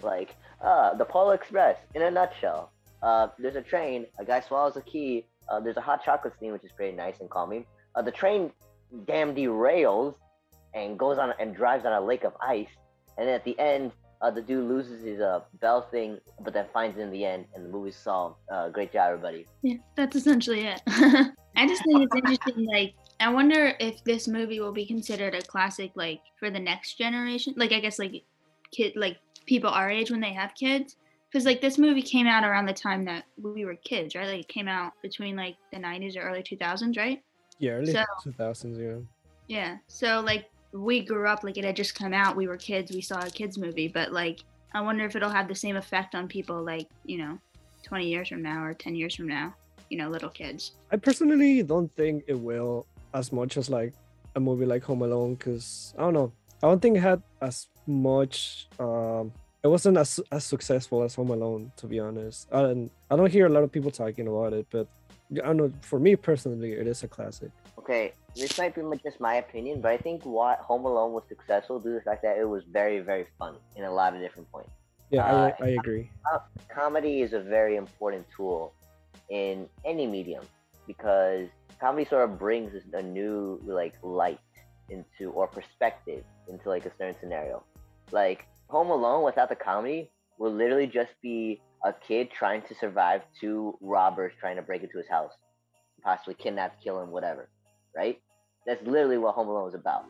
[0.00, 2.70] Like, uh, the Polar Express in a nutshell.
[3.02, 5.26] Uh, there's a train, a guy swallows a key.
[5.48, 7.64] Uh, there's a hot chocolate scene, which is pretty nice and calming.
[7.94, 8.50] Uh, the train
[9.06, 10.14] damn derails
[10.74, 12.68] and goes on and drives on a lake of ice.
[13.18, 16.98] And at the end, uh, the dude loses his uh, bell thing, but then finds
[16.98, 18.36] it in the end, and the movie's solved.
[18.50, 19.46] Uh, great job, everybody.
[19.62, 20.80] Yeah, that's essentially it.
[20.86, 22.66] I just think it's interesting.
[22.66, 26.98] Like, I wonder if this movie will be considered a classic, like for the next
[26.98, 27.54] generation.
[27.56, 28.24] Like, I guess like
[28.70, 30.96] kid, like people our age when they have kids,
[31.36, 34.26] because like this movie came out around the time that we were kids, right?
[34.26, 37.22] Like it came out between like the 90s or early 2000s, right?
[37.58, 38.78] Yeah, early So- 2000s.
[38.78, 39.04] Yeah.
[39.46, 39.76] Yeah.
[39.86, 42.36] So like we grew up like it had just come out.
[42.36, 42.90] We were kids.
[42.90, 46.14] We saw a kids movie, but like I wonder if it'll have the same effect
[46.14, 47.38] on people like you know,
[47.82, 49.54] 20 years from now or 10 years from now.
[49.90, 50.72] You know, little kids.
[50.90, 53.92] I personally don't think it will as much as like
[54.36, 56.32] a movie like Home Alone because I don't know.
[56.62, 58.68] I don't think it had as much.
[58.80, 59.32] Um,
[59.66, 62.48] it wasn't as as successful as Home Alone, to be honest.
[62.52, 64.86] And I don't hear a lot of people talking about it, but
[65.32, 65.72] I don't know.
[65.82, 67.50] For me personally, it is a classic.
[67.80, 71.80] Okay, this might be just my opinion, but I think what Home Alone was successful
[71.80, 74.50] due to the fact that it was very, very funny in a lot of different
[74.52, 74.70] points.
[75.10, 76.10] Yeah, Uh, I, I agree.
[76.32, 76.38] Uh,
[76.68, 78.72] comedy is a very important tool
[79.30, 80.44] in any medium
[80.86, 81.48] because
[81.80, 84.38] comedy sort of brings a new like light
[84.90, 87.64] into or perspective into like a certain scenario.
[88.12, 93.22] Like Home Alone without the comedy will literally just be a kid trying to survive
[93.40, 95.32] two robbers trying to break into his house,
[96.02, 97.48] possibly kidnap, kill him, whatever.
[97.94, 98.20] Right?
[98.66, 100.04] That's literally what Home Alone is about.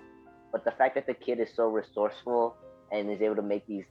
[0.53, 2.57] But the fact that the kid is so resourceful
[2.93, 3.85] and is able to make these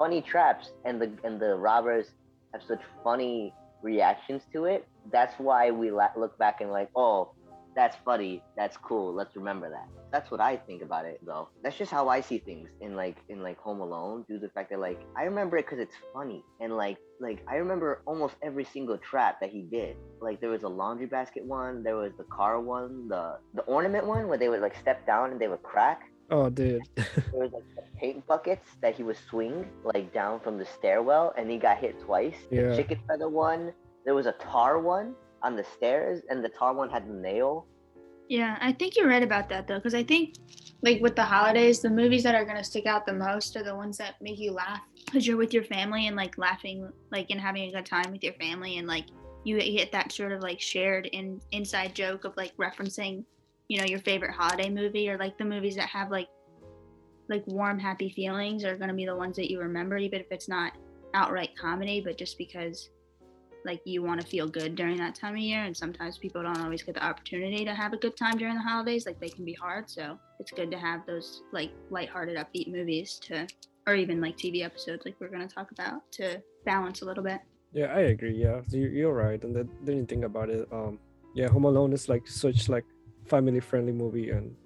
[0.00, 2.06] funny traps and the and the robbers
[2.52, 3.52] have such funny
[3.82, 7.32] reactions to it that's why we la- look back and like oh
[7.74, 11.76] that's funny that's cool let's remember that that's what i think about it though that's
[11.76, 14.70] just how i see things in like in like home alone due to the fact
[14.70, 18.64] that like i remember it because it's funny and like like i remember almost every
[18.64, 22.24] single trap that he did like there was a laundry basket one there was the
[22.24, 25.62] car one the the ornament one where they would like step down and they would
[25.62, 26.02] crack
[26.32, 26.82] Oh, dude.
[26.94, 27.64] there was like
[27.98, 31.98] paint buckets that he would swing like down from the stairwell and he got hit
[32.00, 32.36] twice.
[32.52, 32.68] Yeah.
[32.68, 33.72] The chicken feather one.
[34.04, 37.66] There was a tar one on the stairs and the tar one had the nail.
[38.28, 40.36] Yeah, I think you're right about that though, because I think
[40.82, 43.74] like with the holidays, the movies that are gonna stick out the most are the
[43.74, 47.40] ones that make you laugh because you're with your family and like laughing, like and
[47.40, 49.06] having a good time with your family, and like
[49.44, 53.24] you get that sort of like shared in inside joke of like referencing,
[53.68, 56.28] you know, your favorite holiday movie or like the movies that have like
[57.28, 60.48] like warm, happy feelings are gonna be the ones that you remember, even if it's
[60.48, 60.72] not
[61.14, 62.90] outright comedy, but just because
[63.64, 66.60] like you want to feel good during that time of year and sometimes people don't
[66.60, 69.44] always get the opportunity to have a good time during the holidays like they can
[69.44, 73.46] be hard so it's good to have those like lighthearted upbeat movies to
[73.86, 77.24] or even like tv episodes like we're going to talk about to balance a little
[77.24, 77.40] bit
[77.72, 78.34] Yeah, I agree.
[78.34, 79.42] Yeah, you, you're right.
[79.44, 80.66] And I didn't think about it.
[80.72, 80.98] Um,
[81.34, 82.84] yeah, Home Alone is like such like
[83.26, 84.56] family friendly movie, and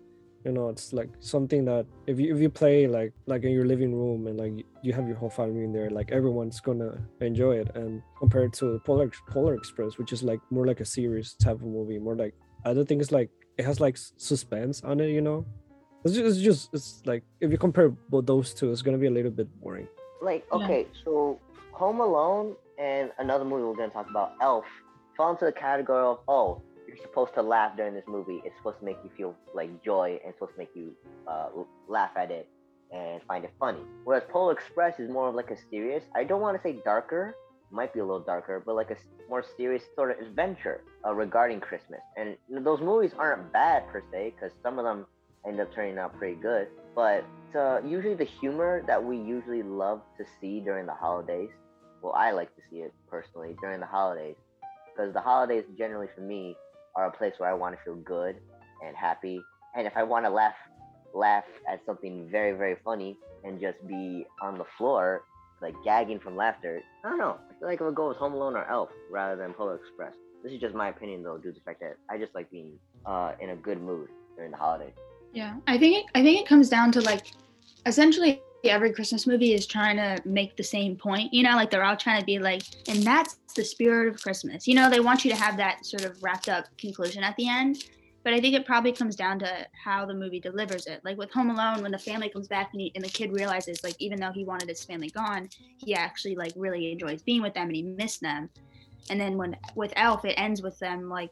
[0.44, 3.64] you know it's like something that if you if you play like like in your
[3.64, 7.56] living room and like you have your whole family in there, like everyone's gonna enjoy
[7.56, 7.74] it.
[7.74, 11.62] And compared to Polar Polar Express, which is like more like a series type of
[11.62, 12.34] movie, more like
[12.64, 15.08] I don't think it's like it has like suspense on it.
[15.08, 15.46] You know,
[16.04, 19.06] it's just, it's just it's like if you compare both those two, it's gonna be
[19.06, 19.88] a little bit boring.
[20.20, 21.40] Like, okay, so
[21.72, 24.64] Home Alone and another movie we're gonna talk about, Elf,
[25.16, 26.62] fall into the category of oh,
[26.94, 28.40] you're supposed to laugh during this movie.
[28.44, 30.92] It's supposed to make you feel like joy and it's supposed to make you
[31.26, 31.48] uh,
[31.88, 32.48] laugh at it
[32.92, 33.80] and find it funny.
[34.04, 36.04] Whereas Polar Express is more of like a serious.
[36.14, 37.34] I don't want to say darker,
[37.70, 38.96] might be a little darker, but like a
[39.28, 42.00] more serious sort of adventure uh, regarding Christmas.
[42.16, 45.06] And those movies aren't bad per se, because some of them
[45.46, 46.68] end up turning out pretty good.
[46.94, 47.24] But
[47.58, 51.50] uh, usually the humor that we usually love to see during the holidays,
[52.00, 54.36] well, I like to see it personally during the holidays,
[54.94, 56.56] because the holidays generally for me
[56.96, 58.36] are a place where I want to feel good
[58.84, 59.42] and happy.
[59.76, 60.54] And if I want to laugh,
[61.14, 65.22] laugh at something very, very funny and just be on the floor,
[65.60, 67.38] like gagging from laughter, I don't know.
[67.50, 70.14] I feel like I would go with Home Alone or Elf rather than Polar Express.
[70.42, 72.78] This is just my opinion though, due to the fact that I just like being
[73.06, 74.92] uh, in a good mood during the holidays.
[75.32, 77.32] Yeah, I think it, I think it comes down to like
[77.86, 81.32] essentially every Christmas movie is trying to make the same point.
[81.32, 84.66] You know, like they're all trying to be like, and that's the spirit of Christmas.
[84.66, 87.48] You know, they want you to have that sort of wrapped up conclusion at the
[87.48, 87.84] end.
[88.22, 91.02] But I think it probably comes down to how the movie delivers it.
[91.04, 93.84] Like with Home Alone, when the family comes back and, he, and the kid realizes,
[93.84, 97.52] like, even though he wanted his family gone, he actually like really enjoys being with
[97.52, 98.48] them and he missed them.
[99.10, 101.30] And then when with Elf, it ends with them like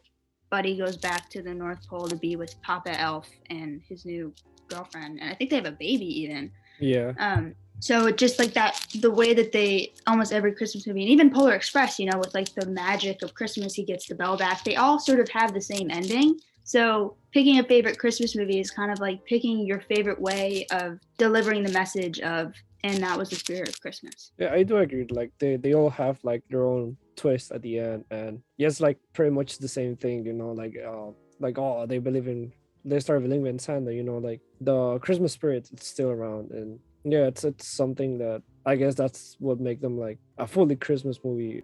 [0.51, 4.31] Buddy goes back to the North Pole to be with Papa Elf and his new
[4.67, 6.51] girlfriend, and I think they have a baby even.
[6.83, 7.13] Yeah.
[7.17, 11.09] Um, so it just like that, the way that they almost every Christmas movie, and
[11.09, 14.37] even Polar Express, you know, with like the magic of Christmas, he gets the bell
[14.37, 14.63] back.
[14.63, 16.39] They all sort of have the same ending.
[16.63, 20.99] So picking a favorite Christmas movie is kind of like picking your favorite way of
[21.17, 22.53] delivering the message of,
[22.85, 24.31] and that was the spirit of Christmas.
[24.37, 25.05] Yeah, I do agree.
[25.09, 28.97] Like they they all have like their own twist at the end, and yes, like
[29.11, 30.25] pretty much the same thing.
[30.25, 32.53] You know, like uh, like oh, they believe in
[32.85, 33.93] they start believing in Santa.
[33.93, 38.41] You know, like the Christmas spirit it's still around, and Yeah, it's it's something that
[38.65, 41.63] I guess that's what make them like a fully Christmas movie.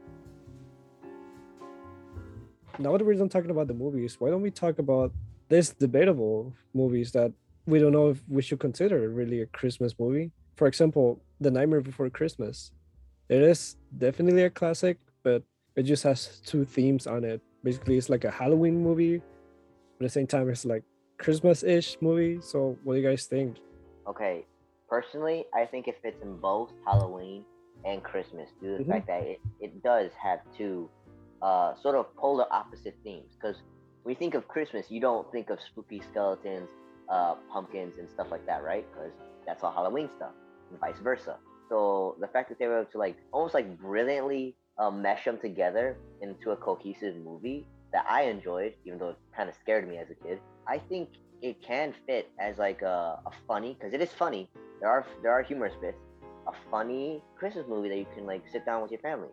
[2.77, 5.11] Now that we're done talking about the movies, why don't we talk about
[5.47, 7.31] this debatable movies that
[7.65, 10.31] we don't know if we should consider really a Christmas movie?
[10.55, 12.71] For example, The Nightmare Before Christmas.
[13.29, 15.43] It is definitely a classic, but
[15.75, 17.41] it just has two themes on it.
[17.63, 19.21] Basically, it's like a Halloween movie,
[19.97, 20.83] but at the same time, it's like
[21.19, 22.39] Christmas-ish movie.
[22.41, 23.57] So, what do you guys think?
[24.07, 24.45] Okay,
[24.87, 27.45] personally, I think it fits in both Halloween
[27.85, 28.93] and Christmas due to the Mhm.
[28.93, 30.89] fact that it, it does have two
[31.41, 33.31] uh, sort of polar opposite themes.
[33.39, 33.55] Because
[34.03, 36.69] when you think of Christmas, you don't think of spooky skeletons,
[37.09, 38.85] uh, pumpkins, and stuff like that, right?
[38.91, 39.13] Because
[39.45, 40.33] that's all Halloween stuff,
[40.69, 41.37] and vice versa.
[41.69, 45.37] So the fact that they were able to like almost like brilliantly uh, mesh them
[45.39, 49.97] together into a cohesive movie that I enjoyed, even though it kind of scared me
[49.97, 50.39] as a kid,
[50.69, 51.09] I think
[51.41, 54.47] it can fit as like a, a funny because it is funny.
[54.79, 55.97] There are there are humorous bits,
[56.47, 59.29] a funny Christmas movie that you can like sit down with your family.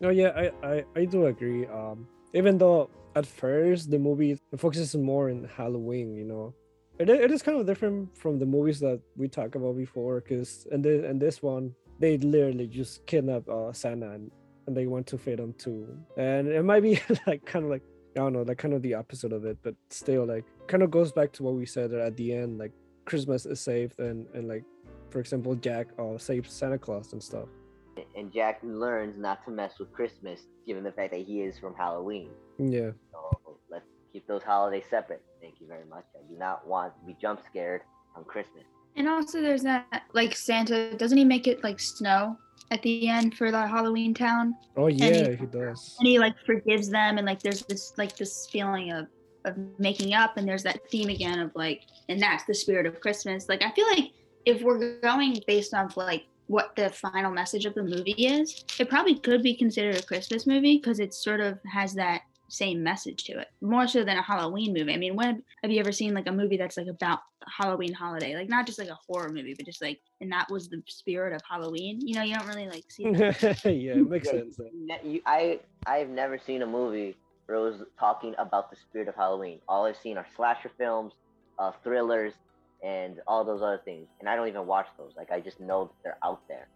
[0.00, 1.66] No, yeah, I, I, I do agree.
[1.66, 6.54] Um, even though at first the movie focuses more on Halloween, you know,
[6.98, 10.20] it, it is kind of different from the movies that we talked about before.
[10.22, 14.30] Because in the in this one, they literally just kidnap uh, Santa and,
[14.66, 15.86] and they want to feed him too.
[16.16, 17.82] And it might be like kind of like
[18.16, 20.90] I don't know, like kind of the opposite of it, but still like kind of
[20.90, 22.72] goes back to what we said at the end, like
[23.04, 24.64] Christmas is saved and and like
[25.10, 27.48] for example Jack uh, saves Santa Claus and stuff.
[28.16, 31.74] And Jack learns not to mess with Christmas, given the fact that he is from
[31.74, 32.30] Halloween.
[32.58, 32.92] Yeah.
[33.12, 35.22] So let's keep those holidays separate.
[35.40, 36.04] Thank you very much.
[36.14, 37.82] I do not want to be jump scared
[38.16, 38.64] on Christmas.
[39.00, 40.94] And also, there's that like Santa.
[40.94, 42.36] Doesn't he make it like snow
[42.70, 44.54] at the end for the Halloween town?
[44.76, 45.96] Oh yeah, he- he does.
[45.98, 49.06] And he like forgives them, and like there's this like this feeling of
[49.46, 51.80] of making up, and there's that theme again of like,
[52.10, 53.48] and that's the spirit of Christmas.
[53.48, 54.10] Like I feel like
[54.44, 58.90] if we're going based off like what the final message of the movie is, it
[58.90, 62.20] probably could be considered a Christmas movie because it sort of has that
[62.50, 65.78] same message to it more so than a halloween movie i mean when have you
[65.80, 68.88] ever seen like a movie that's like about the halloween holiday like not just like
[68.88, 72.22] a horror movie but just like and that was the spirit of halloween you know
[72.22, 73.40] you don't really like see that.
[73.64, 74.58] yeah, it makes sense.
[75.04, 79.16] you- I I've never seen a movie where it was talking about the spirit of
[79.16, 79.58] Halloween.
[79.68, 81.14] All I've seen are slasher films,
[81.58, 82.34] uh, thrillers,
[82.84, 84.06] and all those other things.
[84.20, 85.12] And I don't even watch those.
[85.16, 86.68] Like I just know that they're out there.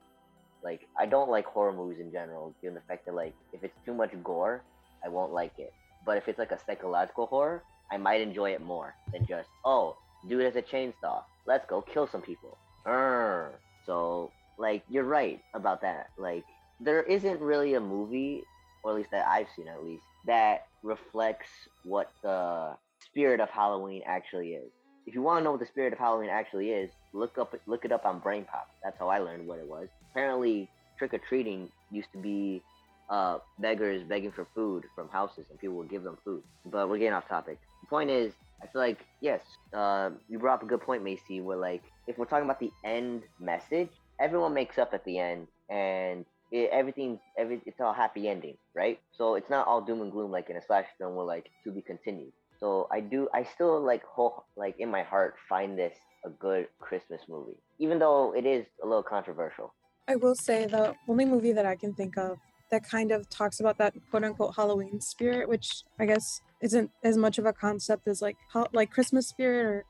[0.64, 3.77] Like I don't like horror movies in general, given the fact that like if it's
[3.85, 4.64] too much gore,
[5.05, 5.73] I won't like it.
[6.05, 9.97] But if it's like a psychological horror, I might enjoy it more than just oh,
[10.29, 11.23] dude has a chainsaw.
[11.47, 12.57] Let's go kill some people.
[12.87, 13.53] Urgh.
[13.87, 16.09] So like you're right about that.
[16.19, 16.45] Like
[16.81, 18.43] there isn't really a movie,
[18.83, 21.49] or at least that I've seen at least, that reflects
[21.85, 24.71] what the spirit of Halloween actually is.
[25.07, 27.85] If you want to know what the spirit of Halloween actually is, look up look
[27.85, 28.67] it up on BrainPop.
[28.83, 29.89] That's how I learned what it was.
[30.11, 32.63] Apparently, trick or treating used to be
[33.11, 36.43] uh, beggars begging for food from houses, and people would give them food.
[36.67, 37.59] But we're getting off topic.
[37.83, 38.33] The point is,
[38.63, 39.41] I feel like yes,
[39.73, 41.41] uh, you brought up a good point, Maisie.
[41.41, 43.91] Where like, if we're talking about the end message,
[44.21, 49.01] everyone makes up at the end, and it, everything, every it's all happy ending, right?
[49.17, 51.71] So it's not all doom and gloom like in a slash film where like to
[51.71, 52.33] be continued.
[52.61, 55.95] So I do, I still like whole, like in my heart find this
[56.25, 59.75] a good Christmas movie, even though it is a little controversial.
[60.07, 62.39] I will say the only movie that I can think of
[62.71, 67.17] that kind of talks about that quote unquote Halloween spirit, which I guess isn't as
[67.17, 69.85] much of a concept as like ho- like Christmas spirit or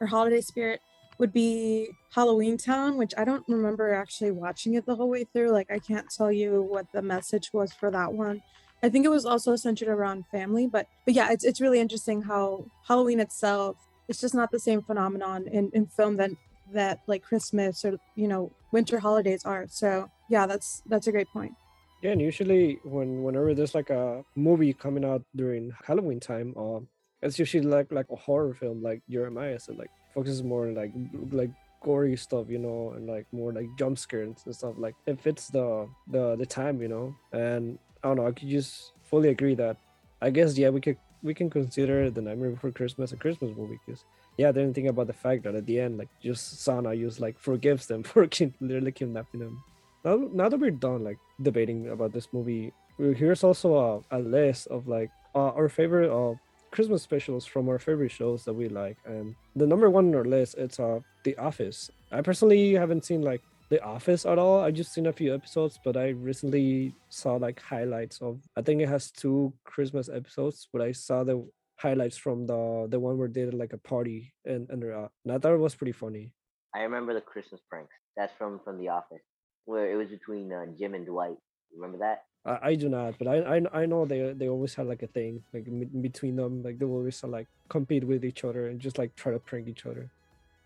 [0.00, 0.80] or holiday spirit
[1.18, 5.50] would be Halloween Town, which I don't remember actually watching it the whole way through.
[5.50, 8.42] Like I can't tell you what the message was for that one.
[8.82, 12.22] I think it was also centered around family, but but yeah, it's it's really interesting
[12.22, 13.76] how Halloween itself
[14.10, 16.30] it's just not the same phenomenon in, in film that
[16.72, 19.66] that like Christmas or you know winter holidays are.
[19.68, 21.54] So yeah, that's that's a great point.
[22.02, 26.88] Yeah, and usually when whenever there's like a movie coming out during Halloween time, um,
[27.22, 30.92] it's usually like like a horror film, like Jeremiah said, like focuses more on like
[31.30, 31.50] like
[31.82, 34.74] gory stuff, you know, and like more like jump scares and stuff.
[34.78, 37.14] Like it fits the the the time, you know.
[37.32, 39.76] And I don't know, I could just fully agree that
[40.22, 43.78] I guess yeah, we could we can consider the Nightmare Before Christmas a Christmas movie
[43.84, 44.04] because
[44.38, 47.20] yeah, they didn't think about the fact that at the end, like just Santa just
[47.20, 48.26] like forgives them for
[48.60, 49.62] literally kidnapping them.
[50.04, 54.66] Now, now that we're done like debating about this movie, here's also a, a list
[54.68, 56.34] of like uh, our favorite uh,
[56.70, 58.96] Christmas specials from our favorite shows that we like.
[59.04, 61.90] And the number one on our list it's uh The Office.
[62.12, 64.60] I personally haven't seen like The Office at all.
[64.60, 68.40] I just seen a few episodes, but I recently saw like highlights of.
[68.56, 71.46] I think it has two Christmas episodes, but I saw the
[71.76, 75.34] highlights from the the one where they did like a party and and uh, and
[75.34, 76.32] I thought it was pretty funny.
[76.74, 77.94] I remember the Christmas pranks.
[78.16, 79.22] That's from from The Office,
[79.64, 81.36] where it was between uh, Jim and Dwight.
[81.74, 82.24] Remember that?
[82.44, 85.06] I, I do not, but I, I I know they they always had like a
[85.06, 88.80] thing like in between them, like they always uh, like compete with each other and
[88.80, 90.10] just like try to prank each other.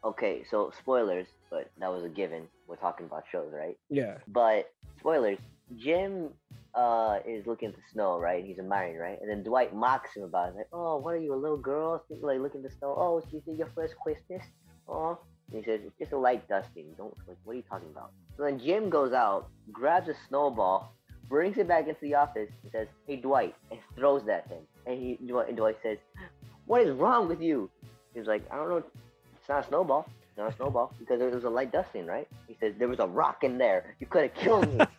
[0.05, 2.47] Okay, so spoilers, but that was a given.
[2.69, 3.79] We're talking about shows, right?
[3.89, 4.19] Yeah.
[4.29, 5.39] But spoilers,
[5.79, 6.29] Jim
[6.75, 8.45] uh, is looking at the snow, right?
[8.45, 9.19] He's admiring, right?
[9.21, 10.57] And then Dwight mocks him about it.
[10.57, 12.05] Like, oh, what are you, a little girl?
[12.11, 12.95] Like looking at the snow.
[12.97, 14.43] Oh, is it your first Christmas?
[14.87, 15.19] Oh,
[15.51, 16.87] and he says it's just a light dusting.
[16.99, 18.13] Don't like, what are you talking about?
[18.37, 20.95] So then Jim goes out, grabs a snowball,
[21.29, 24.67] brings it back into the office, and says, "Hey Dwight," and throws that thing.
[24.87, 25.99] And he Dwight, and Dwight says,
[26.67, 27.71] "What is wrong with you?"
[28.15, 28.79] He's like, "I don't know.
[28.79, 32.27] It's not a snowball." It's not a snowball because it was a light dusting, right?
[32.49, 33.95] He says there was a rock in there.
[34.01, 34.85] You could have killed me.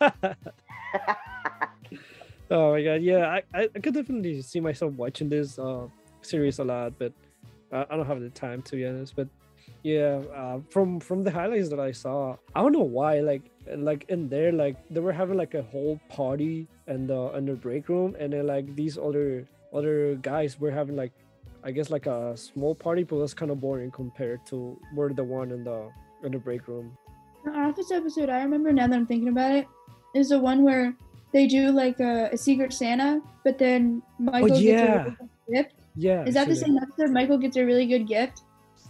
[2.50, 5.88] oh my god, yeah, I, I, could definitely see myself watching this uh
[6.22, 7.12] series a lot, but
[7.70, 9.14] I, I don't have the time to be honest.
[9.14, 9.28] But
[9.86, 14.04] yeah, uh, from from the highlights that I saw, I don't know why, like like
[14.08, 17.88] in there, like they were having like a whole party and the in the break
[17.88, 21.12] room, and then like these other other guys were having like
[21.62, 25.22] I guess like a small party, but that's kind of boring compared to where the
[25.22, 25.88] one in the
[26.24, 26.98] in the break room.
[27.44, 29.68] The Office episode I remember now that I'm thinking about it
[30.16, 30.96] is the one where
[31.32, 34.74] they do like a, a secret Santa, but then Michael oh, yeah.
[34.74, 35.74] gets a really good gift.
[35.94, 36.24] Yeah.
[36.26, 37.10] Is that the same episode?
[37.14, 38.42] Michael gets a really good gift,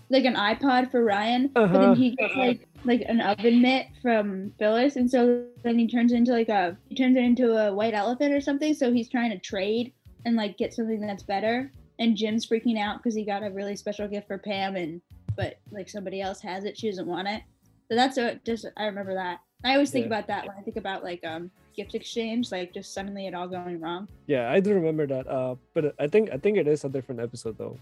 [0.08, 1.72] like an iPod for Ryan, uh-huh.
[1.72, 5.88] but then he gets like like an oven mitt from Phyllis, and so then he
[5.88, 8.74] turns into like a he turns it into a white elephant or something.
[8.74, 9.92] So he's trying to trade
[10.24, 11.70] and like get something that's better.
[11.98, 15.00] And Jim's freaking out because he got a really special gift for Pam, and
[15.36, 17.42] but like somebody else has it, she doesn't want it.
[17.88, 19.40] So that's a, just I remember that.
[19.64, 20.08] I always think Yeah.
[20.08, 23.48] about that when I think about like um gift exchange, like just suddenly it all
[23.48, 24.08] going wrong.
[24.26, 25.26] Yeah, I do remember that.
[25.26, 27.78] Uh, but I think I think it is a different episode though.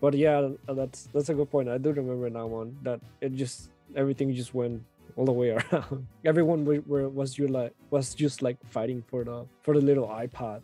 [0.00, 1.68] But yeah, uh, that's that's a good point.
[1.68, 2.76] I do remember that one.
[2.82, 4.82] That it just everything just went
[5.16, 6.06] all the way around.
[6.24, 10.62] Everyone were, was you like was just like fighting for the for the little iPod.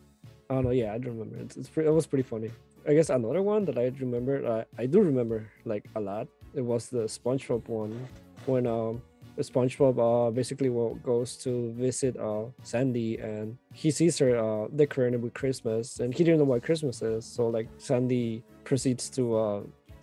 [0.48, 0.70] I don't know.
[0.70, 1.36] Yeah, I do remember.
[1.36, 2.50] It's, it's pretty, it was pretty funny.
[2.88, 6.28] I guess another one that I remember, uh, I do remember like a lot.
[6.54, 8.08] It was the SpongeBob one
[8.46, 9.02] when um
[9.42, 10.70] SpongeBob uh basically
[11.02, 16.24] goes to visit uh Sandy and he sees her uh decorating with Christmas and he
[16.24, 17.24] didn't know what Christmas is.
[17.24, 19.60] So like Sandy proceeds to uh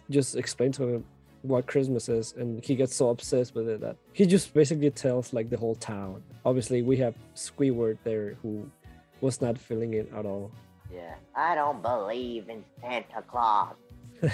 [0.10, 1.06] just explain to him
[1.42, 5.34] what Christmas is and he gets so obsessed with it that he just basically tells
[5.34, 6.22] like the whole town.
[6.46, 8.70] Obviously we have Squidward there who
[9.22, 10.52] was not feeling it at all.
[10.94, 11.16] yeah.
[11.36, 13.74] I don't believe in Santa Claus.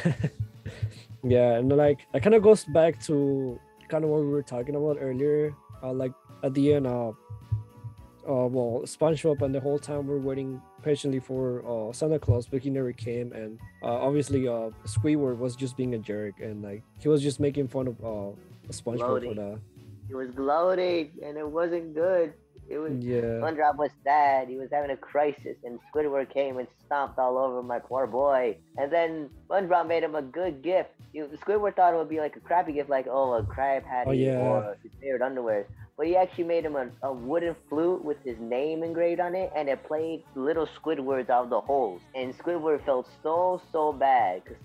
[1.24, 3.60] Yeah, and like that kind of goes back to
[3.90, 5.54] kind of what we were talking about earlier.
[5.84, 6.14] Uh, like
[6.44, 11.64] at the end, uh, uh, well, SpongeBob and the whole time we're waiting patiently for
[11.66, 13.34] uh, Santa Claus, but he never came.
[13.34, 17.40] And uh, obviously, uh, Squidward was just being a jerk, and like he was just
[17.40, 18.32] making fun of uh,
[18.70, 19.60] SpongeBob for the
[20.08, 22.34] He was gloating, and it wasn't good.
[22.70, 23.22] It was yeah.
[23.42, 24.48] SpongeBob was sad.
[24.48, 28.58] He was having a crisis, and Squidward came and stomped all over my poor boy.
[28.78, 30.92] And then SpongeBob made him a good gift.
[31.12, 34.10] You, Squidward thought it would be like a crappy gift, like oh a crab patty
[34.10, 34.38] Oh, yeah.
[34.38, 35.66] or his favorite underwear.
[35.98, 39.52] But he actually made him a, a wooden flute with his name engraved on it,
[39.56, 42.02] and it played little Squidwards out of the holes.
[42.14, 44.58] And Squidward felt so so bad because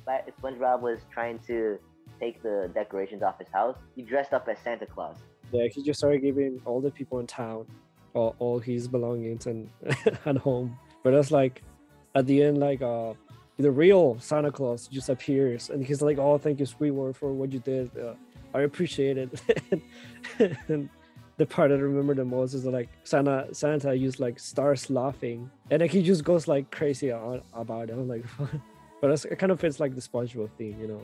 [0.43, 1.79] SpongeBob was trying to
[2.21, 3.77] take the decorations off his house.
[3.97, 5.17] He dressed up as Santa Claus.
[5.53, 7.67] Yeah, he just started giving all the people in town
[8.15, 9.69] all, all his belongings and
[10.27, 10.79] at home.
[11.03, 11.62] But it's like
[12.15, 13.15] at the end, like uh,
[13.59, 17.53] the real Santa Claus just appears and he's like, "Oh, thank you, Squidward, for what
[17.53, 17.91] you did.
[17.97, 18.15] Uh,
[18.55, 19.41] I appreciate it."
[20.69, 20.89] and
[21.37, 25.81] the part I remember the most is like Santa Santa used like starts laughing and
[25.81, 27.93] like he just goes like crazy on, about it.
[27.93, 28.25] I'm like,
[29.01, 31.01] but it kind of fits like the SpongeBob theme, you know.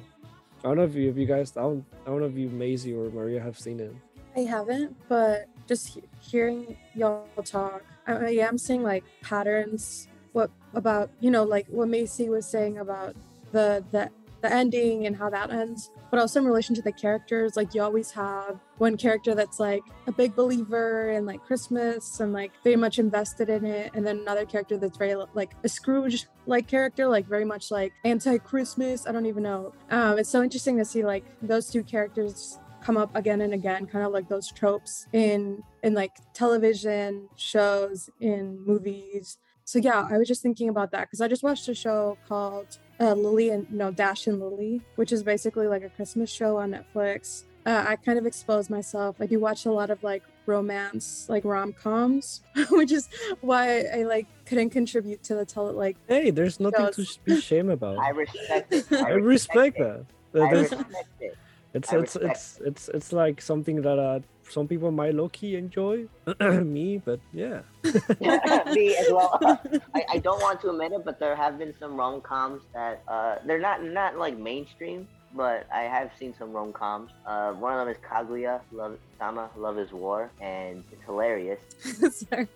[0.62, 2.50] I don't know if you, if you guys, I don't, I don't know if you,
[2.50, 3.94] Maisie or Maria, have seen it.
[4.36, 10.08] I haven't, but just he- hearing y'all talk, I, I am seeing like patterns.
[10.32, 13.14] What about you know like what Maisie was saying about
[13.52, 14.10] the the
[14.42, 17.56] the ending and how that ends, but also in relation to the characters.
[17.56, 22.32] Like you always have one character that's like a big believer in like Christmas and
[22.32, 26.26] like very much invested in it, and then another character that's very like a Scrooge
[26.46, 29.06] like character, like very much like anti-Christmas.
[29.06, 29.72] I don't even know.
[29.90, 33.86] Um, it's so interesting to see like those two characters come up again and again
[33.86, 40.18] kind of like those tropes in in like television shows in movies so yeah i
[40.18, 43.70] was just thinking about that because i just watched a show called uh, lily and
[43.70, 47.94] no dash and lily which is basically like a christmas show on netflix uh, i
[47.96, 52.90] kind of exposed myself i do watch a lot of like romance like rom-coms which
[52.90, 53.08] is
[53.42, 57.08] why i like couldn't contribute to the tele like Hey, there's nothing to shows.
[57.08, 57.98] sh- be ashamed about.
[57.98, 58.92] I respect it.
[58.92, 60.04] I respect that.
[60.32, 61.38] That- I that's- respect it.
[61.72, 66.06] It's it's it's it's it's like something that uh some people might low key enjoy.
[66.40, 67.60] Me, but yeah.
[67.84, 69.38] Me as well.
[69.94, 73.02] I, I don't want to admit it, but there have been some rom coms that
[73.06, 77.12] uh, they're not not like mainstream, but I have seen some rom coms.
[77.24, 81.60] Uh, one of them is Kaguya Love Sama Love Is War, and it's hilarious.
[82.28, 82.48] Sorry.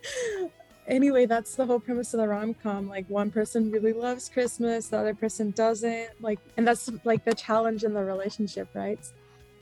[0.87, 2.89] Anyway, that's the whole premise of the rom com.
[2.89, 6.11] Like one person really loves Christmas, the other person doesn't.
[6.20, 9.01] Like, and that's like the challenge in the relationship, right?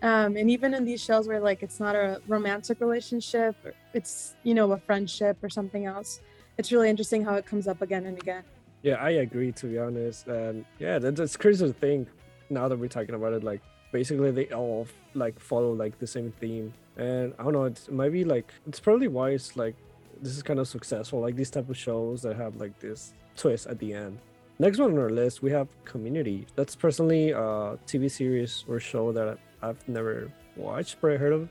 [0.02, 3.54] Um, and even in these shows where like it's not a romantic relationship,
[3.94, 6.20] it's you know a friendship or something else,
[6.58, 8.42] it's really interesting how it comes up again and again.
[8.82, 10.26] Yeah, I agree to be honest.
[10.26, 12.08] And yeah, that, that's crazy to think
[12.50, 13.44] now that we're talking about it.
[13.44, 13.60] Like
[13.92, 16.72] basically they all like follow like the same theme.
[16.96, 19.76] And I don't know, it's, maybe like it's probably why it's like
[20.22, 21.20] this is kind of successful.
[21.20, 24.18] Like these type of shows that have like this twist at the end.
[24.58, 26.46] Next one on our list, we have Community.
[26.54, 31.48] That's personally a TV series or show that I've never watched, but I heard of.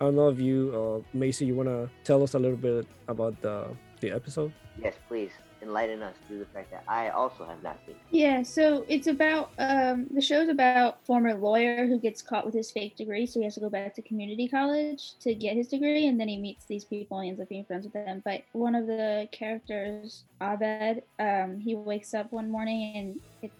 [0.00, 3.40] I don't know if you, uh, Maisie, you wanna tell us a little bit about
[3.42, 4.52] the the episode?
[4.80, 5.32] Yes, please
[5.68, 7.94] enlighten us through the fact that I also have not seen.
[8.10, 12.70] Yeah, so it's about um, the show's about former lawyer who gets caught with his
[12.70, 16.06] fake degree, so he has to go back to community college to get his degree,
[16.06, 18.22] and then he meets these people and ends up being friends with them.
[18.24, 23.54] But one of the characters, Abed, um, he wakes up one morning and it's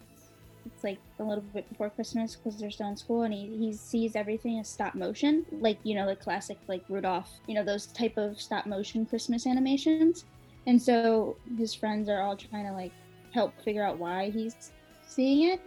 [0.65, 3.73] it's like a little bit before Christmas because they're still in school, and he, he
[3.73, 7.87] sees everything as stop motion, like you know the classic like Rudolph, you know those
[7.87, 10.25] type of stop motion Christmas animations.
[10.69, 12.91] And so his friends are all trying to like
[13.33, 15.61] help figure out why he's seeing it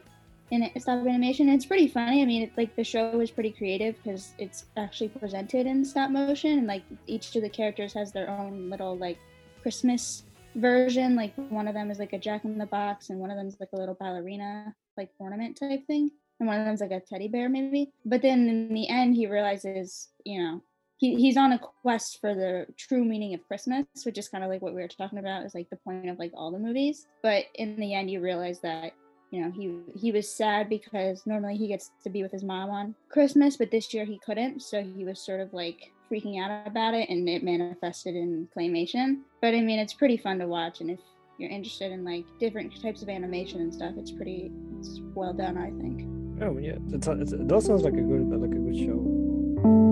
[0.52, 1.48] in stop animation.
[1.48, 2.22] It's pretty funny.
[2.22, 6.12] I mean, it's like the show is pretty creative because it's actually presented in stop
[6.12, 9.18] motion, and like each of the characters has their own little like
[9.60, 10.22] Christmas
[10.54, 11.16] version.
[11.16, 13.48] Like one of them is like a Jack in the Box, and one of them
[13.48, 17.00] is like a little ballerina like ornament type thing, and one of them's like a
[17.00, 17.90] teddy bear maybe.
[18.04, 20.62] But then in the end, he realizes, you know,
[21.02, 24.50] he, he's on a quest for the true meaning of Christmas, which is kind of
[24.50, 27.08] like what we were talking about, is like the point of like all the movies.
[27.24, 28.92] But in the end, you realize that
[29.32, 32.70] you know he he was sad because normally he gets to be with his mom
[32.70, 36.68] on Christmas, but this year he couldn't, so he was sort of like freaking out
[36.68, 39.22] about it, and it manifested in claymation.
[39.40, 41.00] But I mean, it's pretty fun to watch, and if
[41.36, 45.58] you're interested in like different types of animation and stuff, it's pretty it's well done,
[45.58, 46.06] I think.
[46.40, 49.91] Oh yeah, it's, it's, it does sounds like a good like a good show.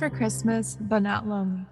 [0.00, 1.66] For Christmas, but not lonely.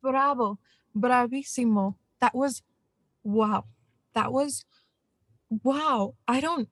[0.00, 0.58] Bravo,
[0.96, 1.96] bravissimo.
[2.22, 2.62] That was
[3.22, 3.66] wow.
[4.14, 4.64] That was
[5.50, 6.14] wow.
[6.26, 6.70] I don't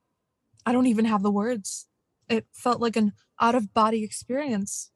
[0.64, 1.88] I don't even have the words.
[2.26, 4.92] It felt like an out of body experience.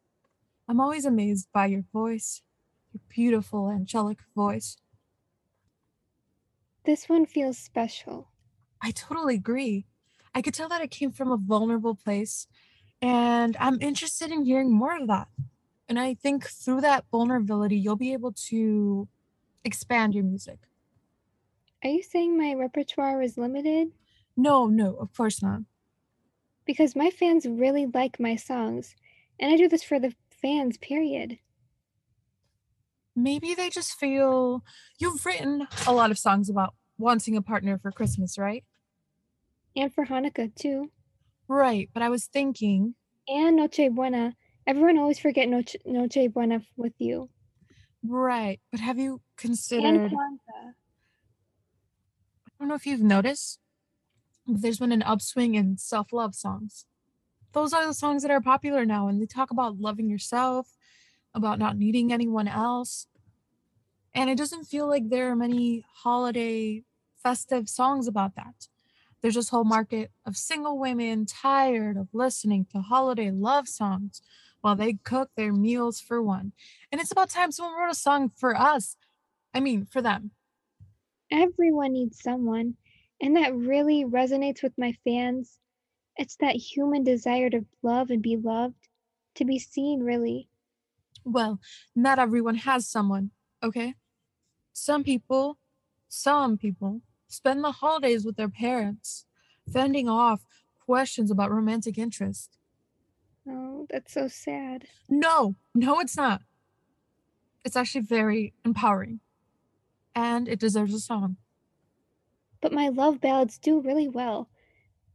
[0.67, 2.41] I'm always amazed by your voice,
[2.91, 4.79] your beautiful angelic voice.
[6.85, 8.29] This one feels special.
[8.81, 9.85] I totally agree.
[10.35, 12.47] I could tell that it came from a vulnerable place,
[13.03, 15.29] and I'm interested in hearing more of that.
[15.89, 19.09] And I think through that vulnerability, you'll be able to
[19.65, 20.59] expand your music.
[21.83, 23.93] Are you saying my repertoire is limited?
[24.37, 25.63] No, no, of course not.
[26.67, 28.95] Because my fans really like my songs,
[29.39, 31.39] and I do this for the fans, period.
[33.17, 34.63] Maybe they just feel
[34.99, 38.65] you've written a lot of songs about wanting a partner for Christmas, right?
[39.75, 40.91] And for Hanukkah, too.
[41.51, 42.95] Right, but I was thinking.
[43.27, 44.37] And Noche Buena.
[44.69, 47.29] Everyone always forget Noche, Noche Buena with you.
[48.07, 50.13] Right, but have you And considered?
[50.13, 50.75] Kwanzaa.
[52.47, 53.59] I don't know if you've noticed,
[54.47, 56.85] but there's been an upswing in self love songs.
[57.53, 60.69] Those are the songs that are popular now, and they talk about loving yourself,
[61.35, 63.09] about not needing anyone else.
[64.15, 66.85] And it doesn't feel like there are many holiday
[67.21, 68.69] festive songs about that.
[69.21, 74.23] There's this whole market of single women tired of listening to holiday love songs
[74.61, 76.53] while they cook their meals for one.
[76.91, 78.97] And it's about time someone wrote a song for us.
[79.53, 80.31] I mean, for them.
[81.31, 82.75] Everyone needs someone,
[83.21, 85.59] and that really resonates with my fans.
[86.17, 88.89] It's that human desire to love and be loved,
[89.37, 90.49] to be seen, really.
[91.25, 91.61] Well,
[91.95, 93.31] not everyone has someone,
[93.63, 93.95] okay?
[94.73, 95.59] Some people,
[96.09, 99.27] some people spend the holidays with their parents,
[99.73, 100.43] fending off
[100.81, 102.59] questions about romantic interest.
[103.49, 104.89] Oh, that's so sad.
[105.09, 106.43] No, no, it's not.
[107.65, 109.21] It's actually very empowering.
[110.15, 111.39] And it deserves a song.
[112.63, 114.49] But my love ballads do really well.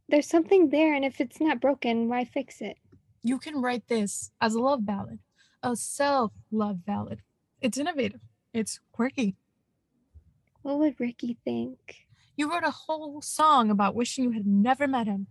[0.08, 2.78] There's something there, and if it's not broken, why fix it?
[3.22, 5.20] You can write this as a love ballad,
[5.62, 7.22] a self love ballad.
[7.60, 8.20] It's innovative,
[8.54, 9.36] it's quirky,
[10.62, 12.05] What would Ricky think?
[12.36, 15.26] You wrote a whole song about wishing you had never met him.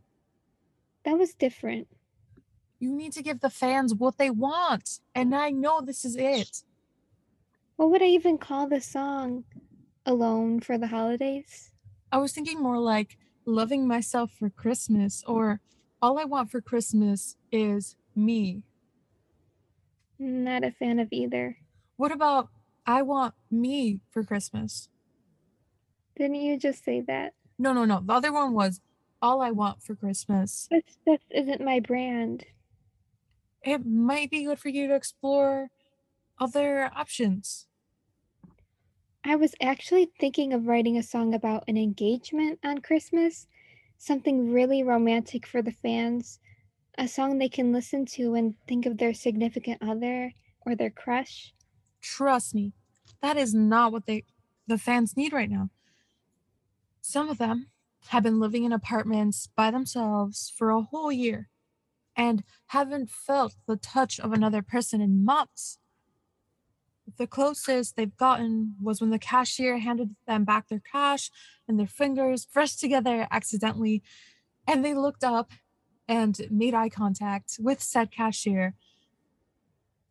[1.03, 1.87] That was different.
[2.79, 6.63] You need to give the fans what they want, and I know this is it.
[7.75, 9.43] What would I even call the song?
[10.05, 11.71] Alone for the holidays?
[12.11, 15.61] I was thinking more like loving myself for Christmas or
[16.01, 18.63] all I want for Christmas is me.
[20.19, 21.57] Not a fan of either.
[21.97, 22.49] What about
[22.85, 24.89] I want me for Christmas?
[26.17, 27.33] Didn't you just say that?
[27.57, 28.01] No, no, no.
[28.03, 28.81] The other one was
[29.21, 30.69] all I want for Christmas.
[31.05, 32.45] That isn't my brand.
[33.63, 35.69] It might be good for you to explore
[36.39, 37.67] other options.
[39.23, 43.47] I was actually thinking of writing a song about an engagement on Christmas,
[43.97, 46.39] something really romantic for the fans,
[46.97, 50.31] a song they can listen to and think of their significant other
[50.65, 51.53] or their crush.
[52.01, 52.73] Trust me,
[53.21, 54.25] that is not what they
[54.67, 55.69] the fans need right now.
[57.07, 57.67] Some of them
[58.07, 61.49] have been living in apartments by themselves for a whole year
[62.15, 65.77] and haven't felt the touch of another person in months.
[67.17, 71.29] The closest they've gotten was when the cashier handed them back their cash
[71.67, 74.01] and their fingers brushed together accidentally,
[74.67, 75.51] and they looked up
[76.07, 78.73] and made eye contact with said cashier,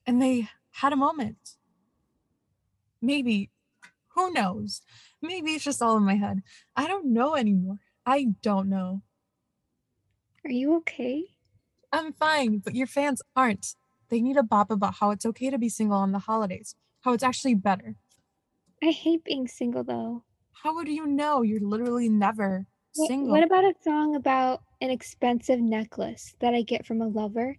[0.06, 1.56] and they had a moment.
[3.02, 3.50] Maybe,
[4.14, 4.82] who knows?
[5.22, 6.42] Maybe it's just all in my head.
[6.76, 7.80] I don't know anymore.
[8.06, 9.02] I don't know.
[10.44, 11.24] Are you okay?
[11.92, 13.74] I'm fine, but your fans aren't.
[14.10, 17.12] They need a bop about how it's okay to be single on the holidays, how
[17.12, 17.96] it's actually better.
[18.82, 20.24] I hate being single though.
[20.62, 21.42] How would you know?
[21.42, 23.32] You're literally never What, single.
[23.32, 27.56] what about a song about an expensive necklace that I get from a lover?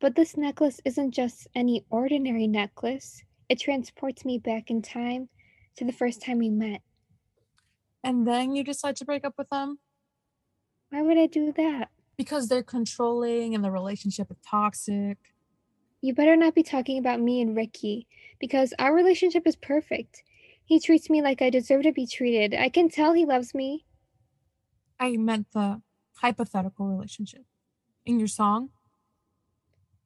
[0.00, 3.22] But this necklace isn't just any ordinary necklace.
[3.48, 5.28] It transports me back in time
[5.76, 6.82] to the first time we met.
[8.02, 9.78] and then you decide to break up with them
[10.90, 11.88] Why would I do that?
[12.16, 15.18] because they're controlling and the relationship is toxic.
[16.00, 18.06] You better not be talking about me and Ricky
[18.38, 20.22] because our relationship is perfect.
[20.64, 22.54] He treats me like I deserve to be treated.
[22.54, 23.84] I can tell he loves me.
[25.00, 25.82] I meant the
[26.22, 27.46] hypothetical relationship.
[28.06, 28.68] In your song,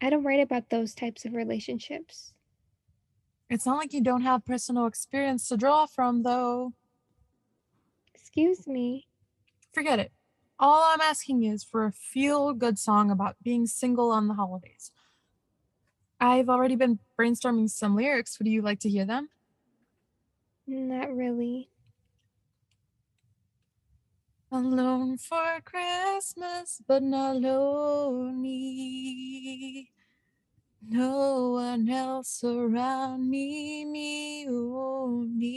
[0.01, 2.33] I don't write about those types of relationships.
[3.51, 6.73] It's not like you don't have personal experience to draw from, though.
[8.15, 9.07] Excuse me.
[9.73, 10.13] Forget it.
[10.59, 14.91] All I'm asking is for a feel good song about being single on the holidays.
[16.21, 18.39] I've already been brainstorming some lyrics.
[18.39, 19.29] Would you like to hear them?
[20.67, 21.71] Not really.
[24.51, 28.49] Alone for Christmas, but not lonely.
[30.87, 35.49] No one else around me, me only.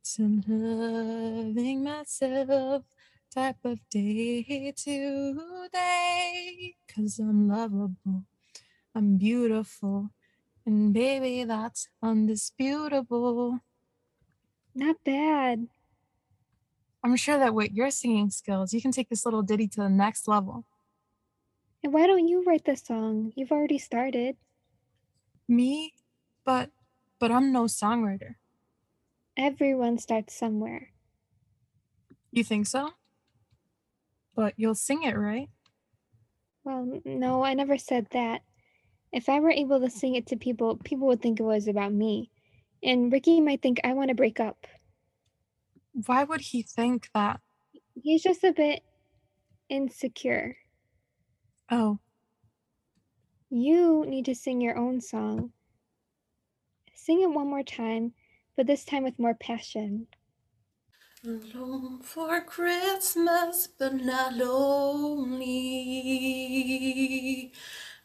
[0.00, 2.84] It's a loving myself
[3.30, 6.74] type of day today.
[6.94, 8.24] Cause I'm lovable,
[8.94, 10.10] I'm beautiful,
[10.64, 13.60] and baby, that's undisputable.
[14.74, 15.68] Not bad.
[17.04, 19.88] I'm sure that with your singing skills, you can take this little ditty to the
[19.88, 20.64] next level.
[21.82, 23.32] And why don't you write the song?
[23.36, 24.36] You've already started.
[25.48, 25.94] Me?
[26.44, 26.70] But
[27.18, 28.34] but I'm no songwriter.
[29.36, 30.90] Everyone starts somewhere.
[32.30, 32.90] You think so?
[34.34, 35.48] But you'll sing it, right?
[36.64, 38.42] Well, no, I never said that.
[39.12, 41.92] If I were able to sing it to people, people would think it was about
[41.92, 42.30] me.
[42.82, 44.66] And Ricky might think I want to break up.
[46.06, 47.40] Why would he think that?
[48.00, 48.82] He's just a bit
[49.68, 50.56] insecure.
[51.70, 51.98] Oh,
[53.50, 55.52] You need to sing your own song.
[56.92, 58.12] Sing it one more time,
[58.54, 60.08] but this time with more passion.
[61.24, 65.52] Alone for Christmas, but not lonely.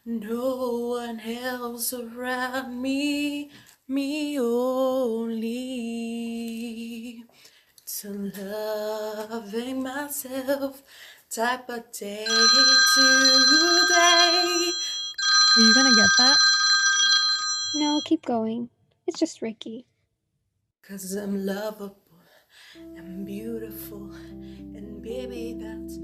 [0.04, 3.50] No one else around me,
[3.88, 5.54] me only.
[7.86, 10.82] To loving myself,
[11.34, 13.10] type of day today.
[15.56, 16.36] Are you gonna get that?
[17.74, 18.68] No, keep going.
[19.08, 19.84] It's just Ricky.
[20.86, 21.96] Cause I'm lovable
[22.76, 25.98] and beautiful, and baby, that's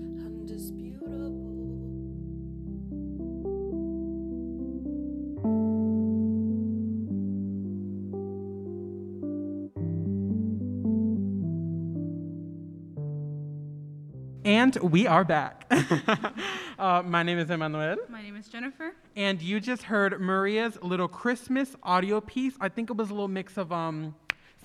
[14.50, 15.64] And we are back.
[16.76, 17.98] uh, my name is Emmanuel.
[18.08, 18.96] My name is Jennifer.
[19.14, 22.54] And you just heard Maria's little Christmas audio piece.
[22.60, 24.12] I think it was a little mix of um,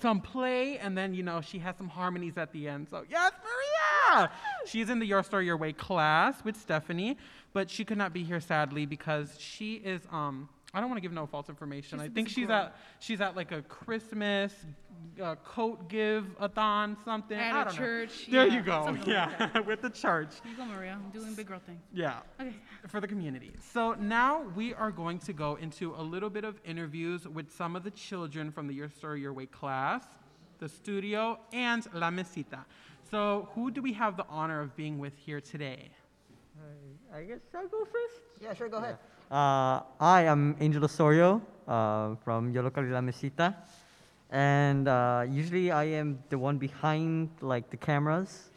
[0.02, 2.88] some play, and then you know she has some harmonies at the end.
[2.90, 3.30] So yes,
[4.10, 4.32] Maria.
[4.66, 7.16] She's in the Your Story Your Way class with Stephanie,
[7.52, 10.48] but she could not be here sadly because she is um.
[10.76, 11.98] I don't want to give no false information.
[11.98, 12.56] She's I a think she's girl.
[12.56, 14.52] at she's at like a Christmas
[15.22, 17.38] uh, coat give a thon something.
[17.38, 17.78] At I a don't know.
[17.80, 18.84] church, There yeah, you go.
[18.84, 20.28] something like Yeah, with the church.
[20.42, 20.98] Here you go, Maria.
[21.02, 21.80] I'm doing big girl things.
[21.94, 22.18] Yeah.
[22.38, 22.52] Okay.
[22.88, 23.54] For the community.
[23.72, 27.74] So now we are going to go into a little bit of interviews with some
[27.74, 30.04] of the children from the Your Story Your Way class,
[30.58, 32.66] the studio, and La Mesita.
[33.10, 35.88] So who do we have the honor of being with here today?
[37.14, 38.20] I guess I'll go first.
[38.42, 38.98] Yeah, sure, go ahead.
[39.30, 43.56] Uh, I am Angel Osorio uh, from Yollocalli La Mesita.
[44.30, 48.50] And uh, usually I am the one behind like the cameras.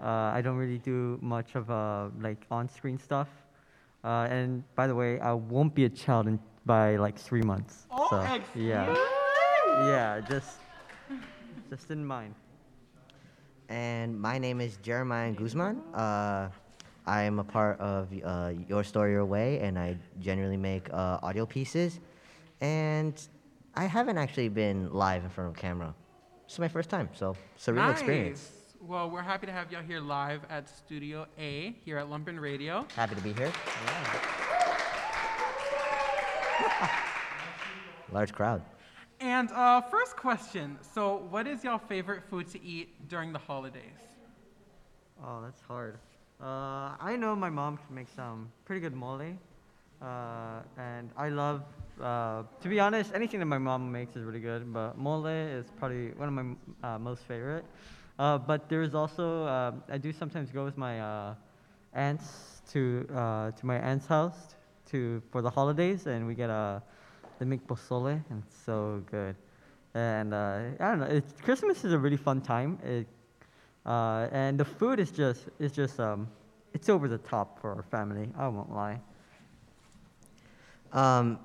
[0.00, 3.28] Uh, I don't really do much of uh, like on-screen stuff.
[4.04, 7.86] Uh, and by the way, I won't be a child in, by like three months.
[7.90, 8.46] Oh, so, excellent.
[8.54, 8.94] yeah,
[9.86, 10.58] yeah, just
[11.68, 12.34] just in mind.
[13.68, 15.82] And my name is Jeremiah Guzman.
[17.06, 21.20] I am a part of uh, Your Story Your Way, and I generally make uh,
[21.22, 22.00] audio pieces.
[22.60, 23.20] And
[23.74, 25.94] I haven't actually been live in front of camera.
[26.44, 28.40] This is my first time, so it's a real experience.
[28.40, 28.52] Nice.
[28.80, 32.86] Well, we're happy to have y'all here live at Studio A here at Lumpen Radio.
[32.94, 33.52] Happy to be here.
[38.12, 38.62] Large crowd.
[39.20, 40.78] And uh, first question.
[40.94, 43.82] So, what is y'all favorite food to eat during the holidays?
[45.24, 45.98] Oh, that's hard.
[46.40, 49.22] Uh, I know my mom can make some pretty good mole.
[50.02, 51.62] Uh, and I love,
[52.02, 55.64] uh, to be honest, anything that my mom makes is really good, but mole is
[55.78, 57.64] probably one of my uh, most favorite.
[58.18, 61.34] Uh, but there's also, uh, I do sometimes go with my
[61.94, 64.54] aunts to, to my aunt's house
[64.90, 66.82] to, for the holidays, and we get a,
[67.38, 69.34] they make pozole, and it's so good.
[69.94, 72.78] And I don't know, Christmas is a really fun time.
[72.84, 73.06] It,
[73.86, 76.28] uh, and the food is just, is just, um,
[76.74, 78.28] it's over the top for our family.
[78.36, 79.00] I won't lie.
[80.92, 81.38] Um,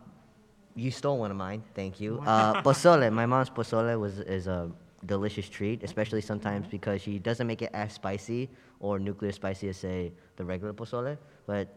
[0.76, 1.64] you stole one of mine.
[1.76, 2.22] Thank you.
[2.26, 3.12] Uh, pozole.
[3.12, 4.72] My mom's pozole was is a
[5.06, 9.78] delicious treat, especially sometimes because she doesn't make it as spicy or nuclear spicy as
[9.78, 11.18] say the regular pozole.
[11.46, 11.68] But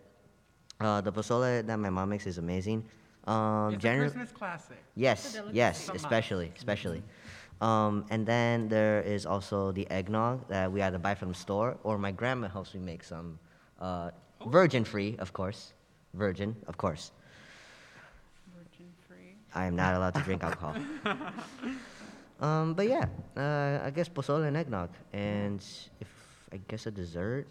[0.80, 2.84] uh, the pozole that my mom makes is amazing.
[3.26, 4.76] Um, It's a Christmas classic.
[4.94, 5.56] Yes, It's a delicacy.
[5.56, 7.02] yes, Some especially, especially.
[7.60, 11.76] Um, and then there is also the eggnog that we either buy from the store
[11.82, 13.38] or my grandma helps me make some.
[13.80, 14.10] Uh,
[14.46, 15.72] virgin free, of course.
[16.14, 17.12] Virgin, of course.
[18.54, 19.34] Virgin free.
[19.54, 20.74] I am not allowed to drink alcohol.
[22.40, 24.90] um, but yeah, uh, I guess pozole and eggnog.
[25.12, 25.64] And
[26.00, 26.08] if
[26.52, 27.46] I guess a dessert,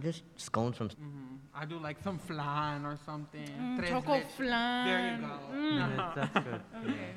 [0.00, 0.88] just scones from.
[0.88, 1.38] Mhm.
[1.54, 3.46] I do like some flan or something.
[3.46, 4.26] Mm, Tres choco leche.
[4.36, 4.86] flan.
[4.86, 5.38] There you go.
[5.54, 5.76] Mm.
[5.78, 6.60] Yeah, that's good.
[6.90, 7.14] Okay.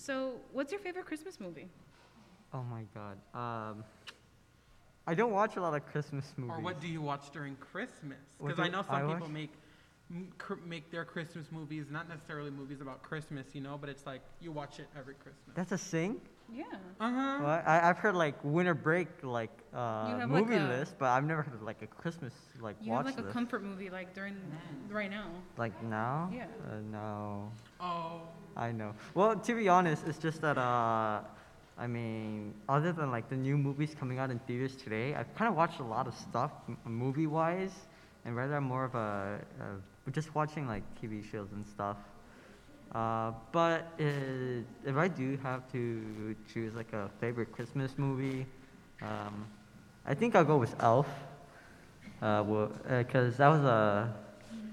[0.00, 1.68] So, what's your favorite Christmas movie?
[2.54, 3.18] Oh my god.
[3.34, 3.84] Um,
[5.06, 6.54] I don't watch a lot of Christmas movies.
[6.56, 8.18] Or what do you watch during Christmas?
[8.42, 9.28] Because I know some I people watch?
[9.28, 9.52] make
[10.10, 14.06] m- cr- make their Christmas movies not necessarily movies about Christmas, you know, but it's
[14.06, 15.54] like you watch it every Christmas.
[15.54, 16.20] That's a sing?
[16.52, 16.64] Yeah.
[16.98, 17.38] Uh huh.
[17.42, 21.06] Well, I, I've heard like winter break like uh, have, like, movie a- list, but
[21.06, 23.32] I've never heard of like a Christmas like You watch have like a list.
[23.32, 24.36] comfort movie like during
[24.90, 25.26] right now.
[25.56, 26.30] like now?
[26.34, 26.46] Yeah.
[26.68, 27.52] Uh, no.
[27.80, 28.22] Oh.
[28.56, 28.94] I know.
[29.14, 31.20] Well, to be honest, it's just that uh,
[31.78, 35.48] I mean, other than like the new movies coming out in theaters today, I've kind
[35.48, 37.72] of watched a lot of stuff m- movie-wise,
[38.24, 39.40] and rather I'm more of a,
[40.06, 41.96] a just watching like TV shows and stuff.
[42.94, 44.04] Uh, but uh,
[44.84, 48.46] if I do have to choose like a favorite Christmas movie,
[49.02, 49.46] um,
[50.04, 51.06] I think I'll go with Elf.
[52.20, 54.12] Uh, well, uh 'cause that was a,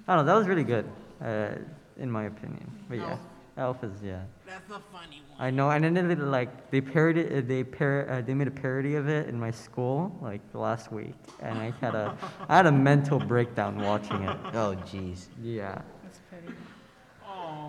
[0.07, 0.85] I don't know, that was really good,
[1.23, 1.49] uh,
[1.97, 2.69] in my opinion.
[2.89, 3.17] But yeah,
[3.57, 4.23] Elf is yeah.
[4.45, 5.37] That's a funny one.
[5.39, 8.51] I know, and then they like they parodied, uh, they par- uh, they made a
[8.51, 12.17] parody of it in my school like last week, and I had a,
[12.49, 14.35] I had a mental breakdown watching it.
[14.53, 15.27] Oh, jeez.
[15.41, 15.81] Yeah.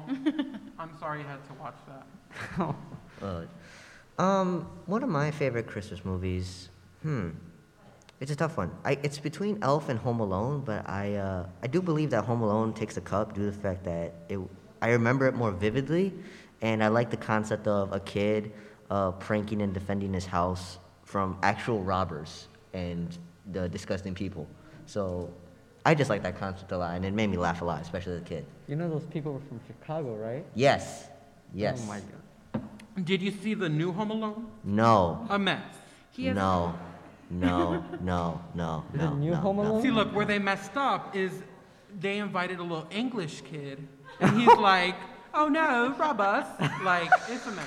[0.78, 2.74] I'm sorry you had to watch that.
[3.20, 3.42] Uh,
[4.22, 6.68] um, one of my favorite Christmas movies.
[7.02, 7.30] Hmm.
[8.20, 8.70] It's a tough one.
[8.84, 12.42] I, it's between Elf and Home Alone, but I uh, I do believe that Home
[12.42, 14.38] Alone takes the cup due to the fact that it
[14.80, 16.14] I remember it more vividly,
[16.62, 18.52] and I like the concept of a kid
[18.88, 23.18] uh, pranking and defending his house from actual robbers and
[23.50, 24.46] the disgusting people.
[24.86, 25.32] So
[25.84, 28.14] I just like that concept a lot, and it made me laugh a lot, especially
[28.14, 28.46] as a kid.
[28.68, 30.44] You know those people were from Chicago, right?
[30.54, 31.06] Yes.
[31.08, 31.12] Oh
[31.54, 31.80] yes.
[31.82, 33.04] Oh my god.
[33.06, 34.46] Did you see the new Home Alone?
[34.62, 35.26] No.
[35.30, 35.62] A mess.
[36.10, 36.78] He has No.
[37.30, 37.84] No.
[38.00, 38.40] No.
[38.54, 38.84] No.
[38.94, 39.12] Is no.
[39.12, 39.62] it New no, Home no.
[39.62, 39.82] Alone?
[39.82, 41.42] See, look, where they messed up is
[42.00, 43.86] they invited a little English kid,
[44.20, 44.96] and he's like,
[45.34, 46.46] "Oh no, rob us!"
[46.82, 47.66] Like it's a mess.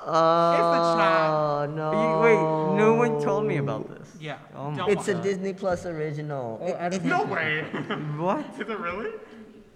[0.00, 1.74] Oh it's a oh, child.
[1.74, 2.20] no!
[2.20, 4.14] Wait, no one told me about this.
[4.20, 4.38] Yeah.
[4.54, 5.22] Oh my It's a God.
[5.22, 6.60] Disney Plus original.
[6.62, 7.62] Oh, no way.
[8.16, 8.44] What?
[8.60, 9.10] Is it really?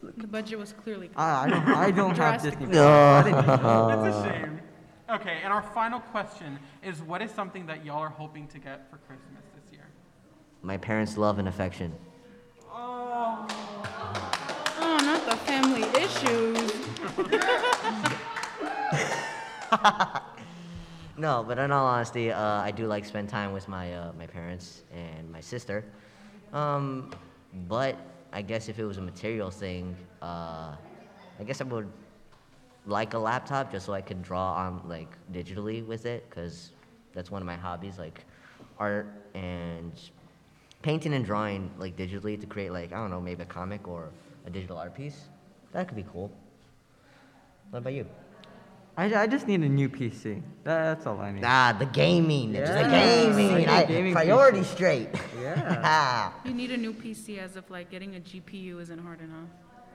[0.02, 1.10] The budget was clearly.
[1.16, 1.68] I, I don't.
[1.68, 2.58] I don't have Drastic.
[2.58, 2.74] Disney.
[2.74, 2.84] Plus.
[2.86, 4.04] I didn't know.
[4.04, 4.60] A shame.
[5.10, 8.90] Okay, and our final question is what is something that y'all are hoping to get
[8.90, 9.86] for Christmas this year?
[10.62, 11.92] My parents' love and affection.
[12.72, 13.46] Oh,
[14.78, 16.72] not the family issues.
[21.18, 24.26] No, but in all honesty, uh, I do like spend time with my uh, my
[24.26, 25.84] parents and my sister.
[26.52, 27.10] Um,
[27.68, 27.96] but
[28.32, 30.74] I guess if it was a material thing, uh,
[31.38, 31.90] I guess I would
[32.86, 36.72] like a laptop just so I could draw on like digitally with it, because
[37.12, 38.24] that's one of my hobbies, like
[38.78, 39.92] art and
[40.80, 44.10] painting and drawing like digitally to create like I don't know maybe a comic or
[44.46, 45.28] a digital art piece.
[45.72, 46.30] That could be cool.
[47.70, 48.06] What about you?
[48.96, 50.42] I, I just need a new PC.
[50.64, 51.40] That, that's all I need.
[51.40, 52.52] Nah, the gaming.
[52.52, 53.68] Just the Yes, gaming.
[53.68, 54.64] I I, need gaming priority PC.
[54.66, 55.08] straight.
[55.40, 56.32] Yeah.
[56.44, 59.48] You need a new PC as if like getting a GPU isn't hard enough.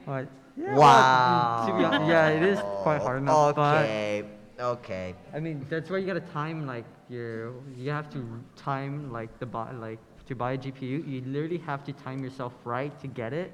[0.06, 0.28] What?
[0.58, 1.66] Yeah, Wow.
[1.66, 3.58] well, to be hon- yeah, it is quite hard enough.
[3.58, 4.24] Okay.
[4.60, 5.14] Okay.
[5.32, 7.54] But I mean, that's why you gotta time like your.
[7.76, 8.26] You have to
[8.56, 11.08] time like the buy like to buy a GPU.
[11.08, 13.52] You literally have to time yourself right to get it.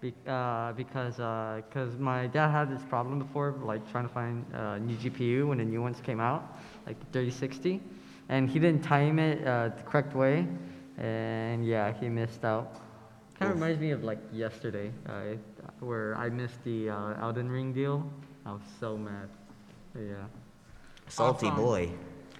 [0.00, 4.78] Be, uh, because because my dad had this problem before, like trying to find a
[4.78, 7.80] new GPU when the new ones came out, like the 3060,
[8.28, 10.46] and he didn't time it uh, the correct way,
[10.98, 12.74] and yeah, he missed out.
[13.38, 15.36] Kind of reminds me of like yesterday, uh,
[15.80, 18.08] where I missed the uh, Elden Ring deal.
[18.46, 19.28] I was so mad.
[19.92, 20.14] But yeah.
[21.08, 21.64] Salty Awesome.
[21.64, 21.90] boy.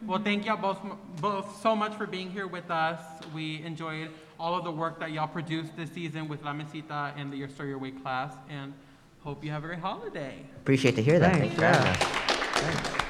[0.06, 0.80] Well, thank y'all both,
[1.20, 3.00] both so much for being here with us.
[3.34, 7.32] We enjoyed all of the work that y'all produced this season with La Mesita and
[7.32, 8.72] the Your Story Your Way class, and
[9.20, 10.34] hope you have a great holiday.
[10.59, 11.36] Appreciate to hear that.
[11.36, 12.91] Thanks, Thanks for having yeah.
[12.93, 13.05] us.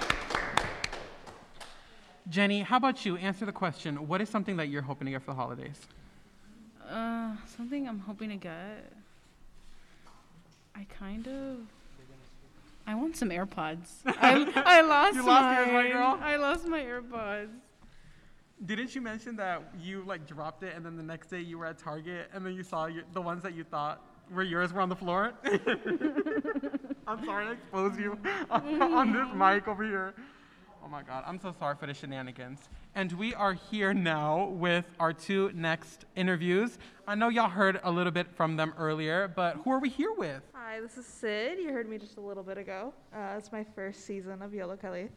[2.28, 3.16] Jenny, how about you?
[3.16, 4.06] Answer the question.
[4.06, 5.78] What is something that you're hoping to get for the holidays?
[6.88, 8.92] Uh, something I'm hoping to get.
[10.74, 11.58] I kind of.
[12.86, 13.88] I want some AirPods.
[14.06, 15.74] I, I lost You lost yours, mine.
[15.74, 16.18] my girl?
[16.22, 17.48] I lost my AirPods.
[18.66, 21.66] Didn't you mention that you like dropped it and then the next day you were
[21.66, 24.02] at Target and then you saw your, the ones that you thought
[24.32, 25.32] were yours were on the floor?
[27.06, 28.18] I'm sorry to expose you
[28.50, 30.14] on this mic over here.
[30.84, 32.68] Oh my god, I'm so sorry for the shenanigans.
[32.94, 36.78] And we are here now with our two next interviews.
[37.06, 40.12] I know y'all heard a little bit from them earlier, but who are we here
[40.12, 40.42] with?
[40.54, 41.58] Hi, this is Sid.
[41.58, 42.92] You heard me just a little bit ago.
[43.14, 45.10] Uh, it's my first season of Yollocalli.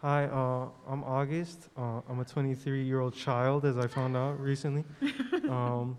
[0.00, 1.70] Hi, uh, I'm August.
[1.76, 4.84] Uh, I'm a 23 year old child, as I found out recently.
[5.48, 5.98] um,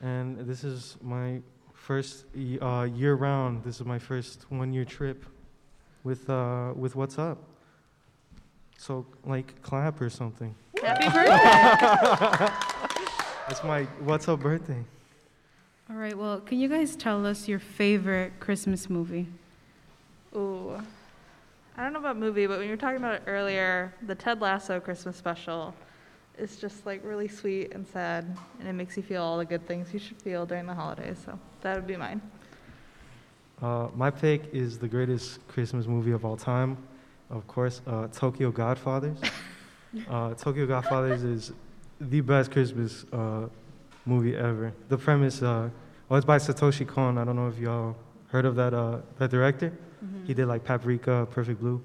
[0.00, 1.40] and this is my
[1.72, 2.24] first
[2.60, 3.62] uh, year round.
[3.62, 5.24] This is my first one year trip
[6.02, 7.38] with, uh, with What's Up.
[8.76, 10.52] So, like, clap or something.
[10.82, 12.52] Happy birthday!
[13.50, 14.82] It's my What's Up birthday.
[15.88, 19.28] All right, well, can you guys tell us your favorite Christmas movie?
[20.34, 20.82] Ooh.
[21.78, 24.40] I don't know about movie, but when you were talking about it earlier, the Ted
[24.40, 25.72] Lasso Christmas special
[26.36, 29.64] is just like really sweet and sad, and it makes you feel all the good
[29.68, 31.18] things you should feel during the holidays.
[31.24, 32.20] So that would be mine.
[33.62, 36.76] Uh, my pick is the greatest Christmas movie of all time,
[37.30, 39.18] of course, uh, Tokyo Godfathers.
[40.10, 41.52] uh, Tokyo Godfathers is
[42.00, 43.46] the best Christmas uh,
[44.04, 44.72] movie ever.
[44.88, 45.70] The premise, uh,
[46.08, 47.18] well, it's by Satoshi Kon.
[47.18, 47.94] I don't know if y'all
[48.30, 49.72] heard of that uh, that director.
[50.26, 51.82] He did like Paprika, Perfect Blue.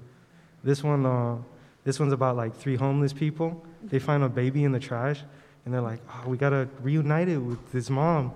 [0.62, 1.36] This one, uh,
[1.84, 3.64] this one's about like three homeless people.
[3.82, 5.20] They find a baby in the trash,
[5.64, 8.32] and they're like, "Oh, we gotta reunite it with his mom."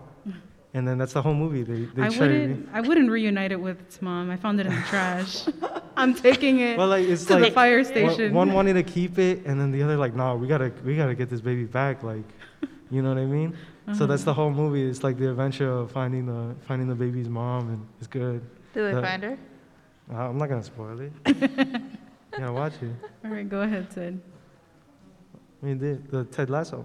[0.74, 1.62] And then that's the whole movie.
[1.62, 2.68] They they I try to re- wouldn't.
[2.74, 4.30] I wouldn't reunite it with its mom.
[4.30, 5.46] I found it in the trash.
[5.96, 8.34] I'm taking it Well, like it's to like the fire station.
[8.34, 11.14] One, wanted to keep it, and then the other like, no, we gotta we gotta
[11.14, 12.02] get this baby back.
[12.02, 12.22] Like,
[12.90, 13.56] you know what I mean?
[13.96, 14.82] So that's the whole movie.
[14.86, 18.42] It's like the adventure of finding the finding the baby's mom, and it's good.
[18.74, 19.38] Did they The- find her?
[20.12, 21.12] Uh, I'm not gonna spoil it.
[22.38, 22.90] yeah, watch it.
[23.24, 24.20] All right, go ahead, Ted.
[25.62, 26.84] I mean, the, the Ted Lasso.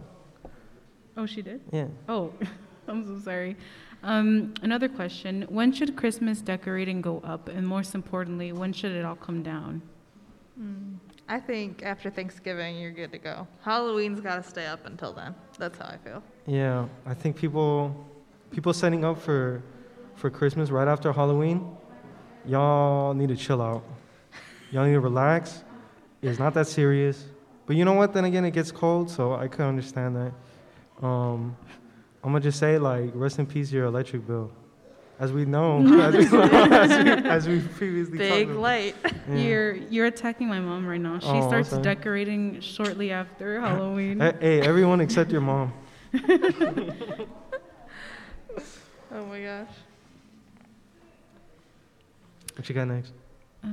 [1.15, 1.61] Oh, she did.
[1.71, 1.87] Yeah.
[2.09, 2.33] Oh,
[2.87, 3.55] I'm so sorry.
[4.01, 9.05] Um, another question: When should Christmas decorating go up, and most importantly, when should it
[9.05, 9.81] all come down?
[10.59, 10.97] Mm,
[11.29, 13.47] I think after Thanksgiving, you're good to go.
[13.61, 15.33] Halloween's got to stay up until then.
[15.57, 16.21] That's how I feel.
[16.45, 17.95] Yeah, I think people
[18.51, 19.63] people setting up for
[20.15, 21.75] for Christmas right after Halloween,
[22.45, 23.83] y'all need to chill out.
[24.71, 25.63] Y'all need to relax.
[26.21, 27.25] It's not that serious.
[27.65, 28.13] But you know what?
[28.13, 31.05] Then again, it gets cold, so I could understand that.
[31.05, 31.55] Um,
[32.23, 34.51] I'm gonna just say like, rest in peace, your electric bill.
[35.19, 38.57] as we know, as we, as we, as we previously Big talked about.
[38.61, 38.95] light.
[39.29, 39.35] Yeah.
[39.35, 41.19] You're you're attacking my mom right now.
[41.19, 41.83] She Oh, starts sorry.
[41.83, 44.19] decorating shortly after Halloween.
[44.19, 45.71] Hey, everyone except your mom.
[49.15, 49.67] Oh my gosh.
[52.55, 53.11] What you got next?
[53.63, 53.67] Uh,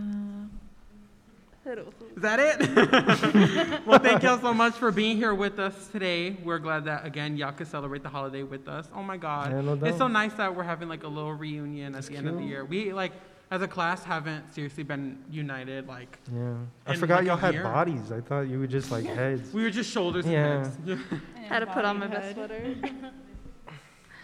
[2.17, 3.81] Is that it?
[3.87, 6.37] well, thank y'all so much for being here with us today.
[6.43, 8.89] We're glad that again y'all could celebrate the holiday with us.
[8.95, 11.95] Oh my God, Yeah, no it's so nice that we're having like a little reunion
[11.95, 12.65] at the end of the year.
[12.65, 13.13] We like
[13.51, 16.19] as a class haven't seriously been united like.
[16.33, 16.55] Yeah.
[16.87, 17.63] I forgot like, y'all had year.
[17.65, 18.11] bodies.
[18.13, 19.53] I thought you were just like heads.
[19.53, 20.65] We were just shoulders Yeah.
[20.65, 21.01] and heads.
[21.49, 22.75] Had to put on my best sweater.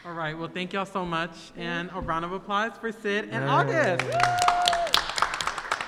[0.06, 0.38] All right.
[0.38, 3.52] Well, thank y'all so much, and a round of applause for Sid and Yeah.
[3.52, 4.04] August.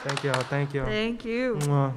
[0.02, 0.42] Thank y'all.
[0.42, 0.86] Thank y'all.
[0.86, 1.54] Thank you.
[1.60, 1.92] Mwah.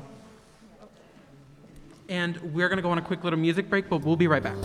[2.10, 4.56] And we're gonna go on a quick little music break, but we'll be right back.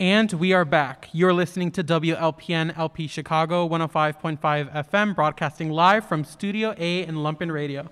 [0.00, 1.10] And we are back.
[1.12, 4.40] You're listening to WLPN LP Chicago 105.5
[4.88, 7.86] FM, broadcasting live from Studio A in Lumpen Radio.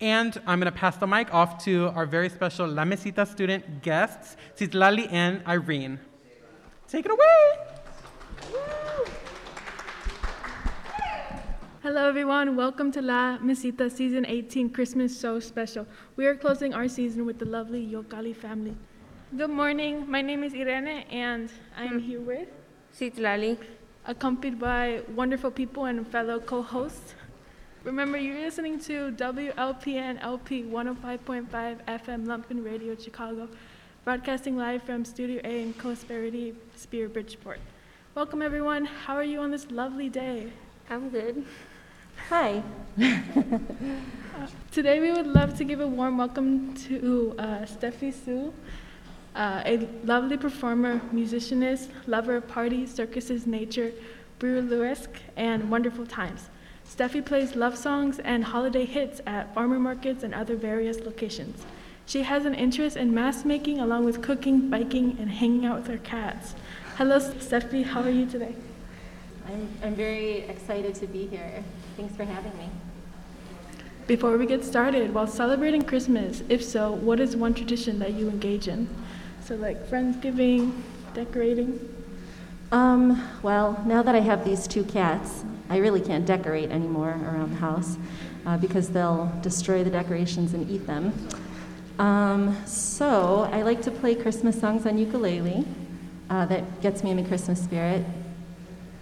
[0.00, 3.82] And I'm going to pass the mic off to our very special La Mesita student
[3.82, 5.98] guests, Citlali and Irene.
[6.86, 8.60] Take it away.
[11.82, 12.54] Hello, everyone.
[12.54, 15.84] Welcome to La Mesita Season 18 Christmas So Special.
[16.14, 18.76] We are closing our season with the lovely Yollocalli family.
[19.36, 20.10] Good morning.
[20.10, 22.48] My name is Irene, and I'm here with
[22.92, 23.58] Citlali,
[24.04, 27.14] accompanied by wonderful people and fellow co-hosts.
[27.84, 33.48] Remember, you're listening to WLPN LP 105.5 FM Lumpen Radio Chicago,
[34.04, 37.60] broadcasting live from Studio A in Prosperity Sphere Bridgeport.
[38.16, 38.84] Welcome, everyone.
[38.84, 40.50] How are you on this lovely day?
[40.90, 41.44] I'm good.
[42.30, 42.64] Hi.
[44.72, 48.52] Today, we would love to give a warm welcome to uh, Steffi Sue,
[49.34, 53.92] uh, a lovely performer, musicianist, lover of parties, circuses, nature,
[54.38, 56.48] burlesque, and wonderful times.
[56.88, 61.64] Steffi plays love songs and holiday hits at farmer markets and other various locations.
[62.06, 65.86] She has an interest in mask making along with cooking, biking, and hanging out with
[65.86, 66.56] her cats.
[66.96, 67.84] Hello, Steffi.
[67.84, 68.56] How are you today?
[69.46, 71.62] I'm, I'm very excited to be here.
[71.96, 72.68] Thanks for having me.
[74.08, 78.28] Before we get started, while celebrating Christmas, if so, what is one tradition that you
[78.28, 78.88] engage in?
[79.50, 80.70] So, like Friendsgiving,
[81.12, 81.80] decorating.
[82.70, 87.50] Um, well, now that I have these two cats, I really can't decorate anymore around
[87.50, 87.96] the house
[88.46, 91.12] uh, because they'll destroy the decorations and eat them.
[91.98, 95.66] Um, so I like to play Christmas songs on ukulele.
[96.30, 98.06] Uh, that gets me in the Christmas spirit.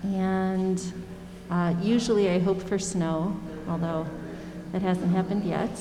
[0.03, 0.83] And
[1.51, 3.39] uh, usually I hope for snow,
[3.69, 4.07] although
[4.73, 5.79] that hasn't happened yet.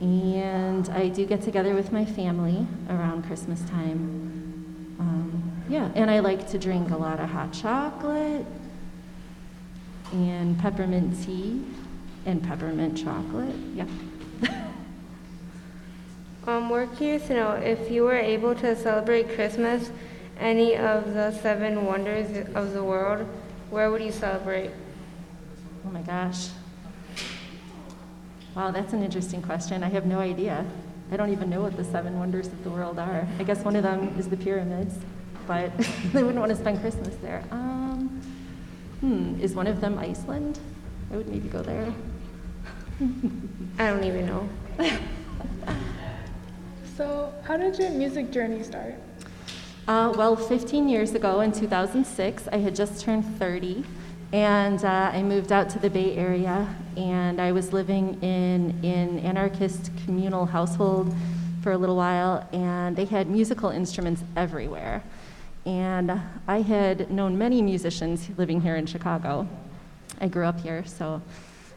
[0.00, 4.96] And I do get together with my family around Christmas time.
[5.00, 8.46] Um, yeah, and I like to drink a lot of hot chocolate
[10.12, 11.64] and peppermint tea
[12.26, 13.56] and peppermint chocolate.
[13.74, 13.86] Yeah.
[16.48, 19.90] Um, we're curious to know if you were able to celebrate Christmas,
[20.40, 23.28] any of the seven wonders of the world,
[23.68, 24.70] where would you celebrate?
[25.86, 26.48] Oh my gosh.
[28.58, 29.84] Wow, that's an interesting question.
[29.84, 30.66] I have no idea.
[31.12, 33.24] I don't even know what the seven wonders of the world are.
[33.38, 34.96] I guess one of them is the pyramids,
[35.46, 35.70] but
[36.12, 37.44] they wouldn't want to spend Christmas there.
[37.52, 38.20] Um,
[38.98, 40.58] hmm, is one of them Iceland?
[41.12, 41.94] I would maybe go there.
[43.78, 44.48] I don't even know.
[46.96, 48.96] So, how did your music journey start?
[49.86, 53.84] Uh, well, 15 years ago in 2006, I had just turned 30,
[54.32, 59.18] and uh, I moved out to the Bay Area, and I was living in an
[59.20, 61.14] anarchist communal household
[61.62, 65.02] for a little while, and they had musical instruments everywhere.
[65.64, 69.48] And I had known many musicians living here in Chicago.
[70.20, 71.22] I grew up here, so.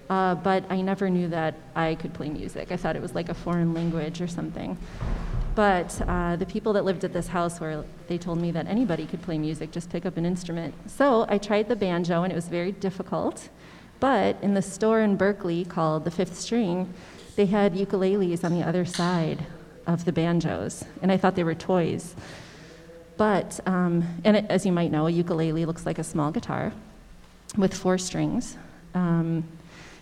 [0.09, 2.73] Uh, but I never knew that I could play music.
[2.73, 4.77] I thought it was like a foreign language or something.
[5.55, 9.05] But uh, the people that lived at this house were, they told me that anybody
[9.05, 10.73] could play music, just pick up an instrument.
[10.89, 13.49] So I tried the banjo, and it was very difficult.
[13.99, 16.93] But in the store in Berkeley called The Fifth String,
[17.35, 19.45] they had ukuleles on the other side
[19.87, 22.15] of the banjos, and I thought they were toys.
[23.17, 26.73] But, um, and it, as you might know, a ukulele looks like a small guitar
[27.57, 28.57] with four strings,
[28.93, 29.43] um,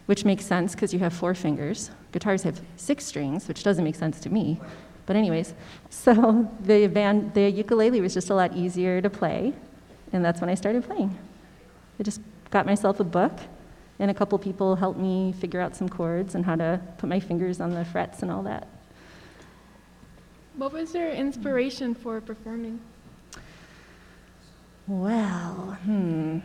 [0.06, 1.92] which makes sense because you have four fingers.
[2.12, 4.60] Guitars have six strings, which doesn't make sense to me.
[5.10, 5.56] But anyways,
[5.90, 9.54] so the band, the ukulele was just a lot easier to play,
[10.14, 11.18] and that's when I started playing.
[12.00, 12.22] I just
[12.52, 13.34] got myself a book,
[13.98, 17.20] and a couple people helped me figure out some chords and how to put my
[17.20, 18.68] fingers on the frets and all that.
[20.58, 22.80] What was your inspiration for performing?
[24.86, 26.38] Well, hmm.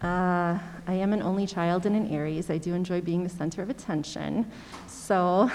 [0.00, 2.48] Uh, I am an only child and an Aries.
[2.48, 4.50] I do enjoy being the center of attention.
[4.86, 5.50] So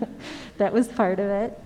[0.58, 1.58] that was part of it.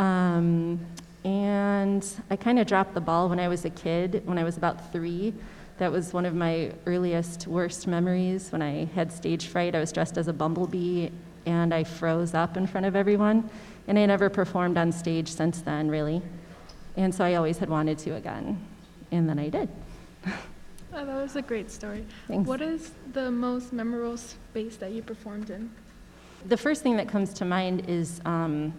[0.00, 0.80] Um,
[1.24, 4.56] and I kind of dropped the ball when I was a kid, when I was
[4.56, 5.34] about three.
[5.76, 9.74] That was one of my earliest, worst memories when I had stage fright.
[9.74, 11.10] I was dressed as a bumblebee
[11.44, 13.48] and I froze up in front of everyone.
[13.88, 16.22] And I never performed on stage since then, really.
[16.96, 18.58] And so I always had wanted to again.
[19.10, 19.68] And then I did.
[20.92, 22.04] Oh, that was a great story.
[22.26, 22.48] Thanks.
[22.48, 25.70] What is the most memorable space that you performed in?
[26.46, 28.74] The first thing that comes to mind is um,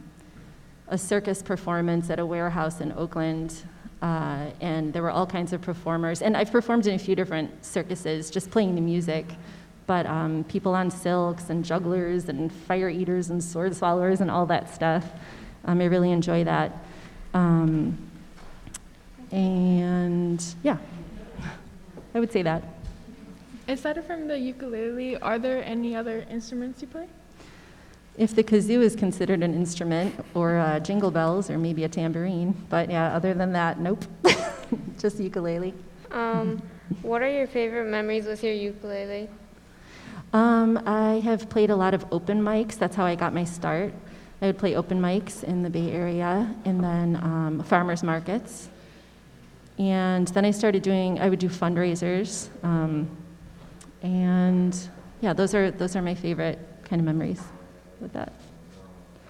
[0.91, 3.63] a circus performance at a warehouse in Oakland.
[4.01, 6.21] Uh, and there were all kinds of performers.
[6.21, 9.25] And I've performed in a few different circuses, just playing the music.
[9.87, 14.45] But um, people on silks and jugglers and fire eaters and sword swallowers and all
[14.47, 15.05] that stuff.
[15.65, 16.77] Um, I really enjoy that.
[17.33, 17.97] Um,
[19.31, 20.77] and yeah,
[22.13, 22.63] I would say that.
[23.67, 27.07] Aside from the ukulele, are there any other instruments you play?
[28.17, 32.55] If the kazoo is considered an instrument, or uh, jingle bells, or maybe a tambourine.
[32.69, 34.05] But yeah, other than that, nope.
[34.99, 35.73] Just ukulele.
[36.11, 36.61] Um,
[37.01, 39.29] what are your favorite memories with your ukulele?
[40.33, 42.77] Um, I have played a lot of open mics.
[42.77, 43.93] That's how I got my start.
[44.41, 48.69] I would play open mics in the Bay Area and then um, farmers markets.
[49.77, 52.49] And then I started doing, I would do fundraisers.
[52.63, 53.09] Um,
[54.01, 54.77] and
[55.21, 57.41] yeah, those are, those are my favorite kind of memories
[58.01, 58.33] with that.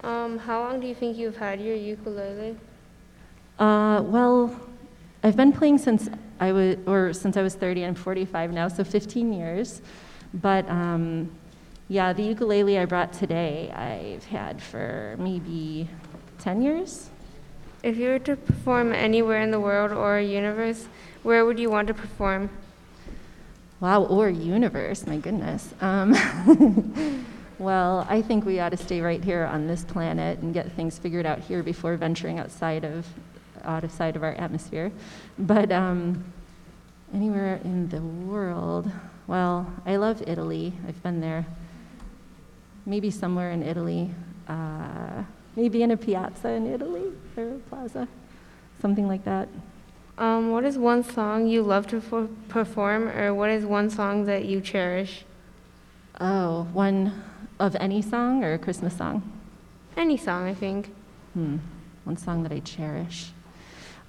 [0.03, 2.56] Um, how long do you think you've had your ukulele?
[3.60, 4.60] Uh, well,
[5.23, 7.85] I've been playing since I was, or since I was 30.
[7.85, 9.81] I'm 45 now, so 15 years.
[10.34, 11.30] But um,
[11.88, 15.88] yeah, the ukulele I brought today, I've had for maybe
[16.39, 17.10] 10 years.
[17.84, 20.88] If you were to perform anywhere in the world or universe,
[21.23, 22.49] where would you want to perform?
[23.80, 25.73] Wow, or universe, my goodness.
[25.81, 26.14] Um,
[27.62, 30.98] well, I think we ought to stay right here on this planet and get things
[30.98, 33.06] figured out here before venturing outside of
[33.64, 34.92] outside of our atmosphere.
[35.38, 36.26] But um,
[37.14, 38.92] anywhere in the world,
[39.28, 40.74] well, I love Italy.
[40.88, 41.46] I've been there.
[42.88, 44.10] Maybe somewhere in Italy.
[44.48, 45.24] Uh,
[45.56, 48.08] maybe in a piazza in Italy or a plaza,
[48.82, 49.48] something like that.
[50.18, 54.26] Um, what is one song you love to f- perform, or what is one song
[54.26, 55.26] that you cherish?
[56.20, 57.24] Oh, one
[57.62, 59.22] of any song or a Christmas song?
[59.96, 60.94] Any song, I think.
[61.34, 61.58] Hmm.
[62.06, 63.30] One song that I cherish.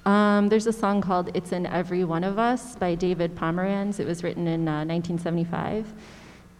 [0.06, 4.00] Um, there's a song called It's in Every One of Us by David Pomeranz.
[4.00, 5.92] It was written in uh, 1975.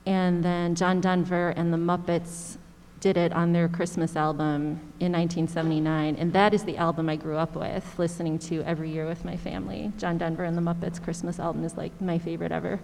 [0.04, 2.58] And then John Denver and the Muppets
[3.00, 6.16] did it on their Christmas album in 1979.
[6.16, 9.36] And that is the album I grew up with, listening to every year with my
[9.36, 9.90] family.
[9.96, 12.78] John Denver and the Muppets Christmas album is like my favorite ever.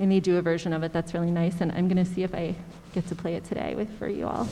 [0.00, 1.60] And they do a version of it that's really nice.
[1.60, 2.56] And I'm going to see if I
[2.94, 4.48] get to play it today with, for you all.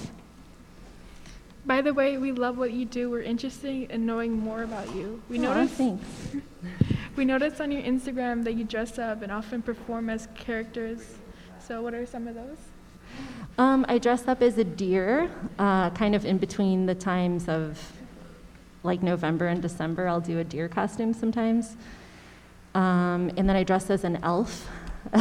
[1.64, 3.08] By the way, we love what you do.
[3.08, 5.22] We're interested in knowing more about you.
[5.28, 6.04] We Aw, noticed thanks.
[7.16, 11.00] we noticed on your Instagram that you dress up and often perform as characters.
[11.60, 12.58] So, what are some of those?
[13.58, 17.92] Um, I dress up as a deer, uh, kind of in between the times of
[18.82, 20.08] like November and December.
[20.08, 21.76] I'll do a deer costume sometimes.
[22.74, 24.68] Um, and then I dress as an elf.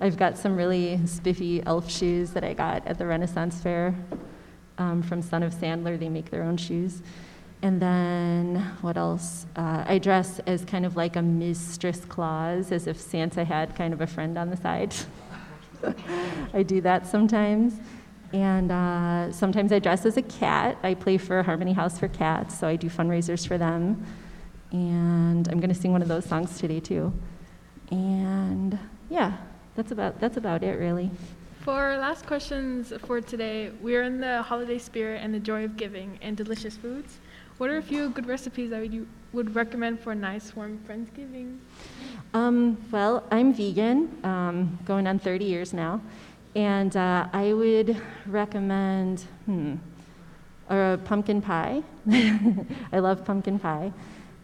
[0.00, 3.94] I've got some really spiffy elf shoes that I got at the Renaissance Fair
[4.78, 5.96] um, from Son of Sandlar.
[5.96, 7.02] They make their own shoes.
[7.60, 9.46] And then what else?
[9.56, 13.92] Uh, I dress as kind of like a Mistress Claus, as if Santa had kind
[13.92, 14.94] of a friend on the side.
[16.54, 17.74] I do that sometimes.
[18.32, 20.78] And uh, sometimes I dress as a cat.
[20.82, 24.04] I play for Harmony House for Cats, so I do fundraisers for them.
[24.70, 27.12] And I'm going to sing one of those songs today, too.
[27.90, 28.78] And
[29.08, 29.36] yeah,
[29.74, 31.10] that's about, that's about it, really.
[31.60, 35.76] For our last questions for today, we're in the holiday spirit and the joy of
[35.76, 37.18] giving and delicious foods.
[37.58, 41.58] What are a few good recipes that you would recommend for a nice, warm Friendsgiving?
[42.32, 46.00] Um, well, I'm vegan, um, going on 30 years now,
[46.54, 49.74] and uh, I would recommend hmm,
[50.68, 51.82] a pumpkin pie.
[52.92, 53.92] I love pumpkin pie.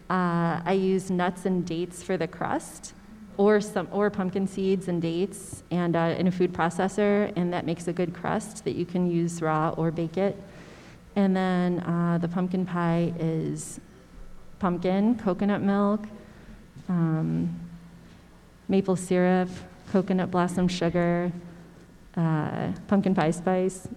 [0.09, 2.93] Uh, I use nuts and dates for the crust,
[3.37, 7.65] or some, or pumpkin seeds and dates, and uh, in a food processor, and that
[7.65, 10.41] makes a good crust that you can use raw or bake it.
[11.15, 13.79] And then uh, the pumpkin pie is
[14.59, 16.05] pumpkin, coconut milk,
[16.89, 17.59] um,
[18.67, 19.49] maple syrup,
[19.91, 21.31] coconut blossom sugar,
[22.17, 23.87] uh, pumpkin pie spice.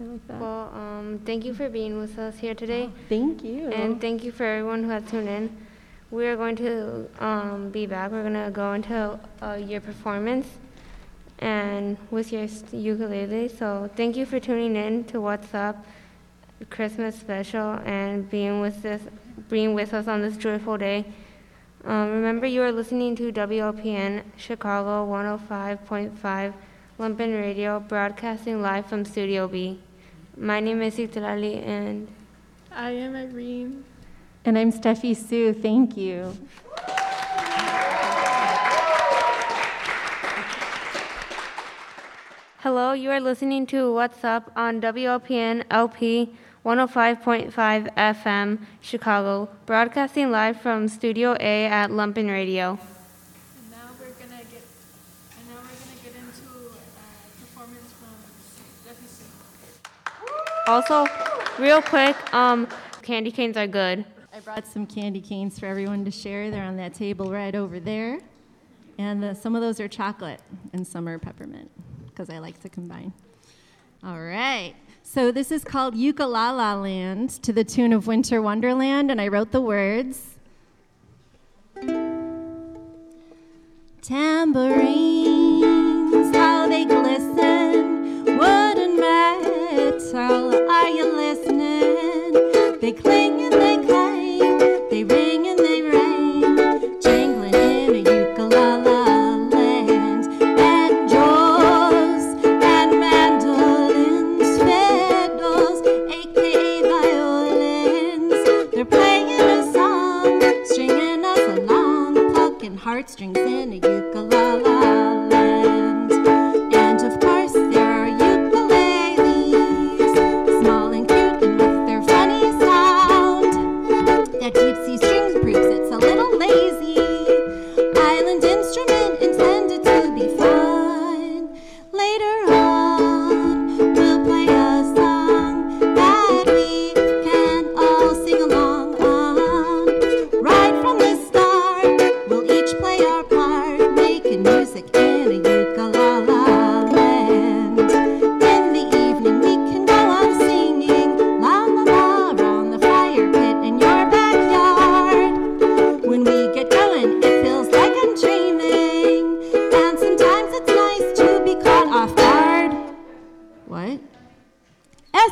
[0.00, 0.40] I like that.
[0.40, 2.90] Well, um, thank you for being with us here today.
[3.08, 3.70] thank you.
[3.70, 5.63] And thank you for everyone who has tuned in.
[6.14, 8.12] We are going to um, be back.
[8.12, 10.46] We're going to go into uh, your performance
[11.40, 13.48] and with your ukulele.
[13.48, 15.84] So thank you for tuning in to What's Up
[16.70, 19.00] Christmas special and being with us,
[19.48, 21.04] being with us on this joyful day.
[21.84, 26.54] Um, remember, you are listening to WLPN Chicago 105.5
[27.00, 29.80] Lumpen Radio, broadcasting live from Studio B.
[30.36, 32.06] My name is Citlali, and
[32.70, 33.84] I am Irene.
[34.46, 35.54] And I'm Steffi Sue.
[35.54, 36.36] Thank you.
[42.58, 47.52] hello, you are listening to What's Up on WLPN LP 105.5
[47.94, 52.78] FM, Chicago, broadcasting live from Studio A at Lumpen Radio.
[53.70, 54.64] Now we're gonna get,
[55.38, 56.96] and now we're gonna get into a
[57.40, 58.14] performance from
[58.84, 59.24] Steffi Sue.
[60.66, 61.06] Also,
[61.58, 62.68] real quick, um,
[63.00, 64.04] candy canes are good.
[64.34, 66.50] I brought some candy canes for everyone to share.
[66.50, 68.18] They're on that table right over there.
[68.98, 70.40] And uh, some of those are chocolate
[70.72, 71.70] and some are peppermint
[72.08, 73.12] because I like to combine.
[74.02, 74.74] All right.
[75.04, 79.52] So this is called Ukulala Land to the tune of Winter Wonderland, and I wrote
[79.52, 80.34] the words.
[84.02, 90.70] Tambourines, how they glisten, wood and metal.
[90.70, 92.80] Are you listening?
[92.80, 93.23] They cling
[113.04, 113.43] heartstrings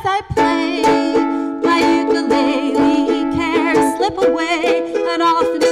[0.05, 0.81] I play.
[1.63, 5.62] My ukulele, cares slip away and off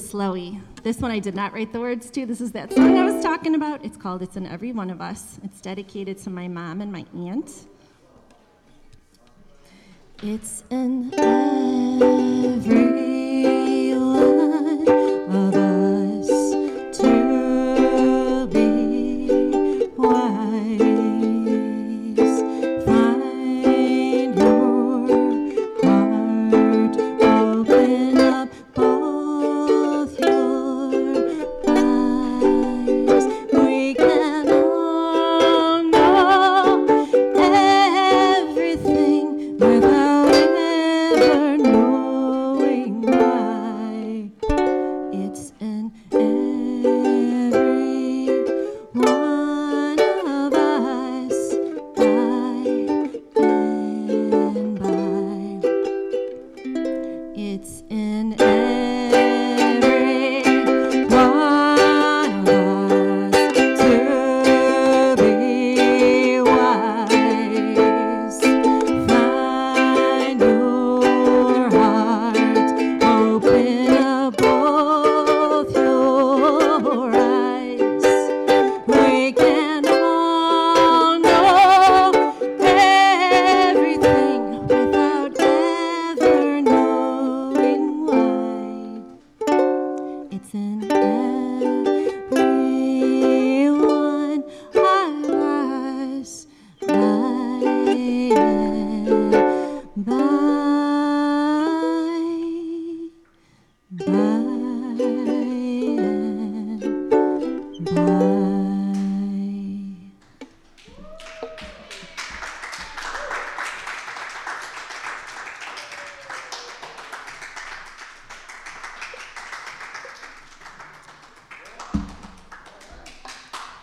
[0.00, 0.60] Slowie.
[0.82, 2.26] This one I did not write the words to.
[2.26, 3.84] This is that song I was talking about.
[3.84, 5.38] It's called It's in Every One of Us.
[5.44, 7.66] It's dedicated to my mom and my aunt.
[10.22, 10.59] It's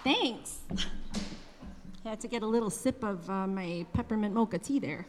[0.07, 0.59] Thanks.
[2.05, 5.05] Had to get a little sip of uh, my peppermint mocha tea there.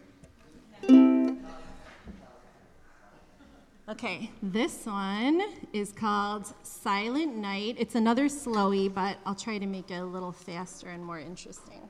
[3.88, 5.40] Okay, this one
[5.72, 7.76] is called Silent Night.
[7.78, 11.88] It's another slowy, but I'll try to make it a little faster and more interesting.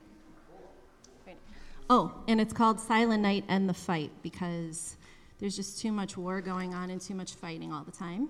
[1.89, 4.99] Oh, and it's called Silent Night and the Fight because
[5.39, 8.29] there's just too much war going on and too much fighting all the time.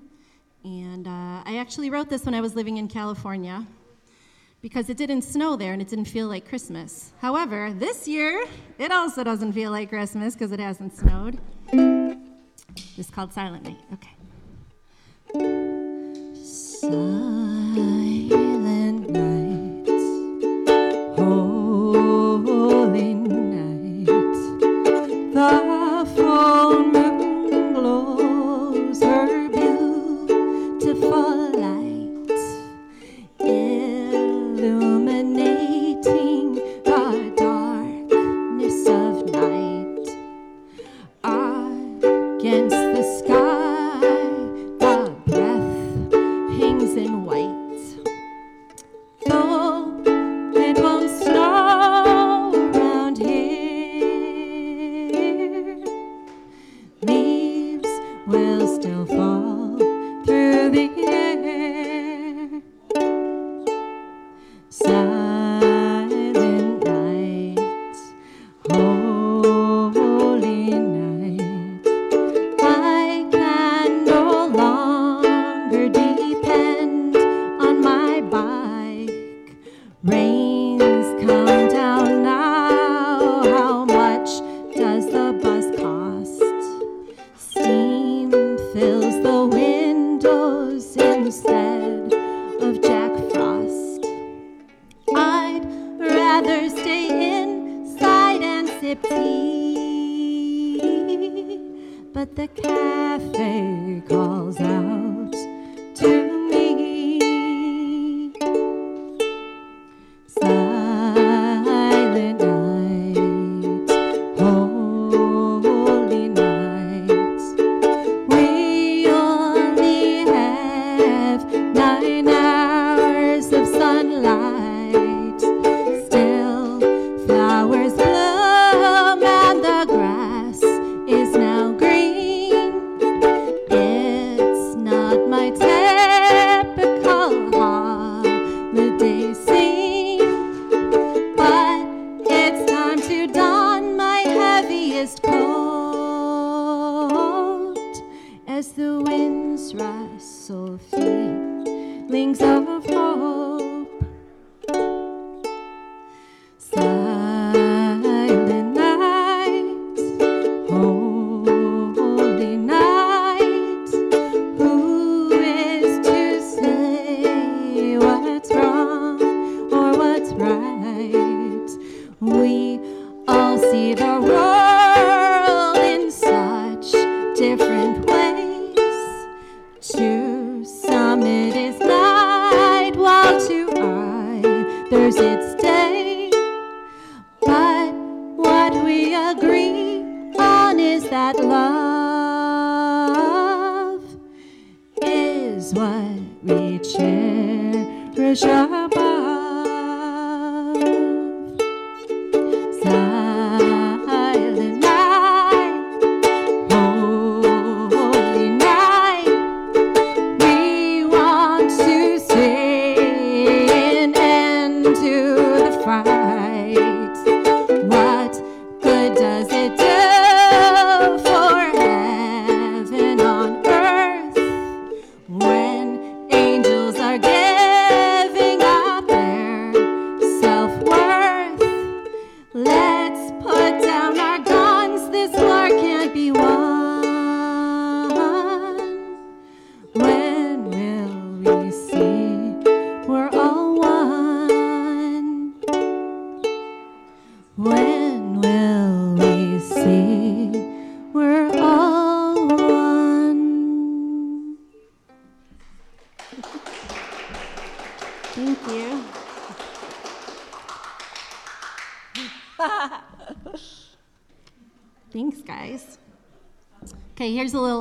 [0.63, 3.67] And uh, I actually wrote this when I was living in California
[4.61, 7.13] because it didn't snow there and it didn't feel like Christmas.
[7.21, 8.45] However, this year,
[8.79, 11.39] it also doesn't feel like Christmas because it hasn't snowed.
[12.97, 13.79] It's called Silent Night.
[13.93, 14.15] Okay.
[16.35, 17.28] Silent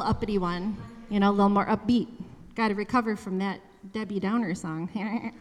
[0.08, 0.78] uppity one,
[1.10, 2.08] you know, a little more upbeat.
[2.56, 3.60] Got to recover from that
[3.92, 4.90] Debbie Downer song.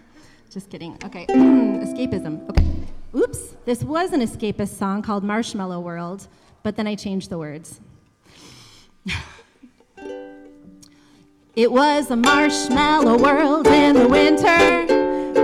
[0.50, 0.98] Just kidding.
[1.04, 2.48] Okay, escapism.
[2.50, 2.66] Okay.
[3.14, 6.26] Oops, this was an escapist song called Marshmallow World,
[6.62, 7.80] but then I changed the words.
[11.56, 14.84] It was a marshmallow world in the winter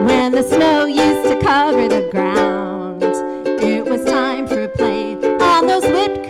[0.05, 3.03] when the snow used to cover the ground.
[3.03, 6.22] It was time for play on those whipped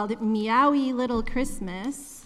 [0.00, 2.24] called Meowie Little Christmas.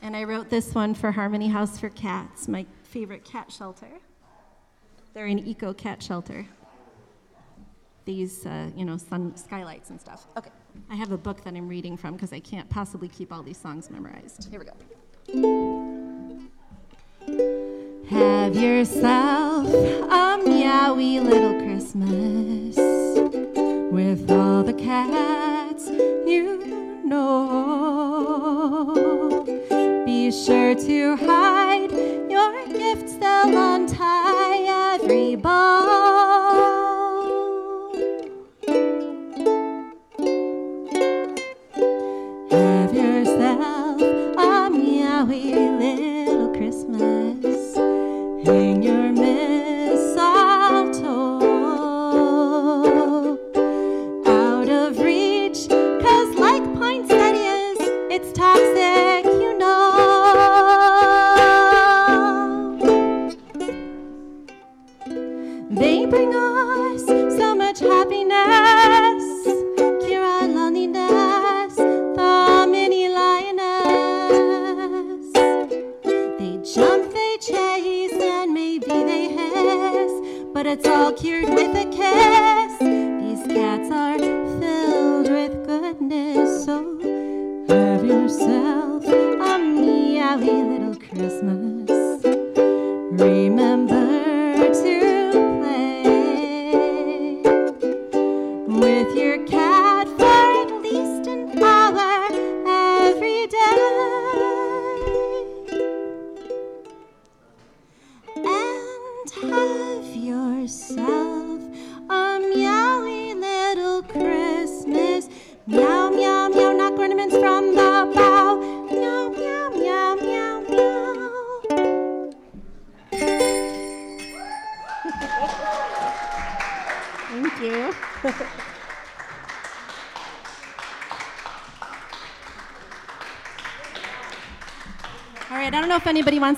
[0.00, 3.90] And I wrote this one for Harmony House for Cats, my favorite cat shelter.
[5.12, 6.46] They're an eco cat shelter.
[8.06, 10.26] These, uh, you know, sun skylights and stuff.
[10.38, 10.48] Okay,
[10.88, 13.58] I have a book that I'm reading from because I can't possibly keep all these
[13.58, 14.48] songs memorized.
[14.50, 14.72] Here we go.
[18.08, 22.74] Have yourself a meowie little Christmas
[23.92, 25.90] with all the cats
[26.26, 26.81] you
[27.12, 28.94] know.
[30.06, 31.92] Be sure to hide
[32.30, 35.91] your gifts, they'll untie every bow.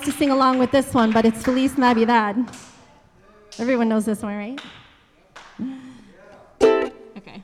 [0.04, 2.36] To sing along with this one, but it's Feliz Navidad.
[3.58, 4.60] Everyone knows this one, right?
[7.16, 7.42] Okay.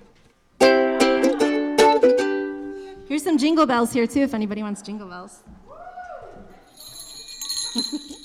[3.08, 5.42] Here's some jingle bells here, too, if anybody wants jingle bells.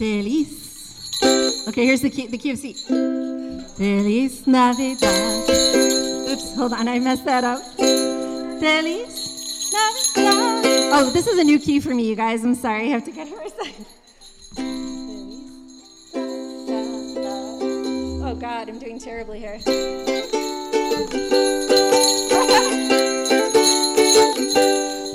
[0.00, 1.20] Feliz.
[1.68, 2.72] Okay, here's the key, the key of C.
[2.72, 5.50] Feliz Navidad.
[6.30, 7.60] Oops, hold on, I messed that up.
[7.76, 10.64] Feliz Navidad.
[10.94, 12.42] Oh, this is a new key for me, you guys.
[12.42, 13.86] I'm sorry, I have to get her a second.
[18.24, 19.58] Oh God, I'm doing terribly here.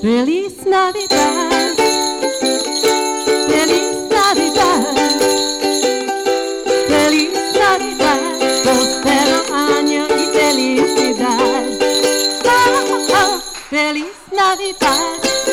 [0.03, 1.75] Feliz Navidad.
[3.49, 3.94] Feliz
[14.73, 15.44] 白。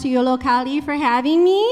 [0.00, 1.62] to Yollocalli for having me.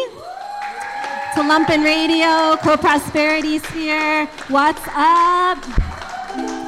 [1.34, 5.58] To Lumpen Radio, Co Prosperity Sphere, What's Up,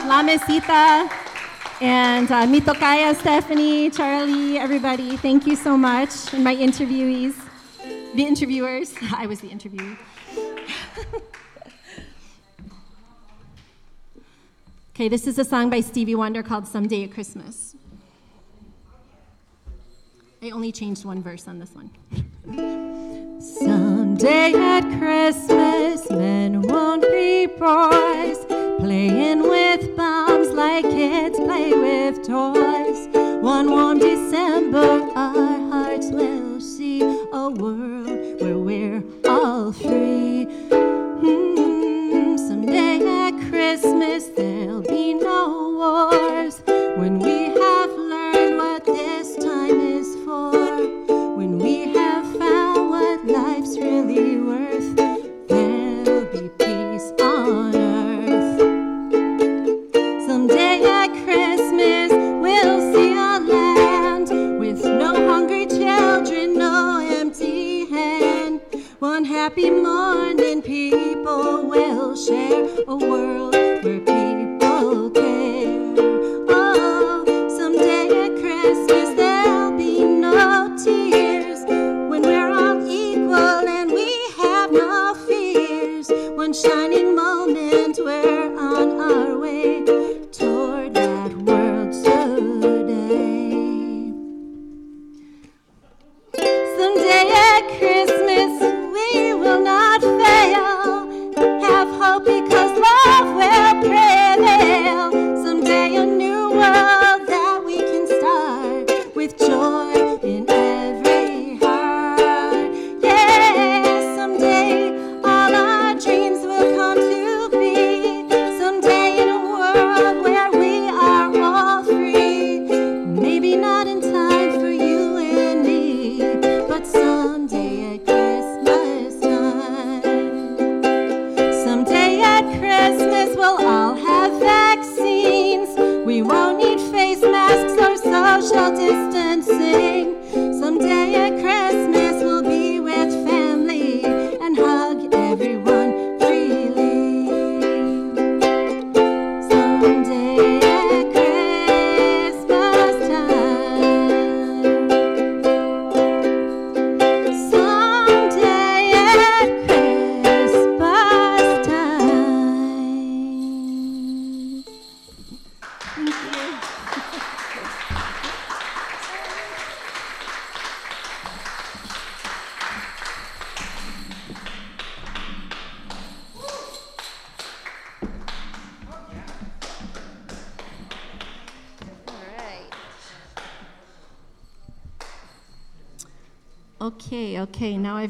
[0.06, 1.10] La Mesita,
[1.82, 5.18] and uh, Mitokaya, Stephanie, Charlie, everybody.
[5.18, 6.32] Thank you so much.
[6.32, 7.34] And my interviewees,
[8.14, 8.94] the interviewers.
[9.14, 9.98] I was the interviewer.
[14.94, 17.69] okay, this is a song by Stevie Wonder called Someday at Christmas.
[20.80, 21.90] changed one verse on this one.
[23.38, 25.69] Someday at Christmas.
[86.52, 87.09] sun shining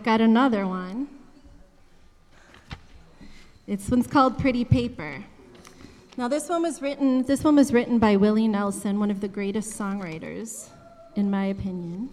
[0.01, 1.09] I've got another one.
[3.67, 5.23] This one's called Pretty Paper.
[6.17, 9.29] Now this one was written this one was written by Willie Nelson, one of the
[9.29, 10.71] greatest songwriters,
[11.17, 12.09] in my opinion.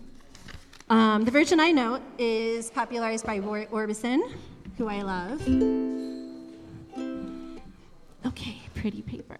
[0.89, 4.34] Um, the version I note is popularized by Roy Orbison,
[4.77, 5.41] who I love.
[8.26, 9.39] Okay, pretty paper.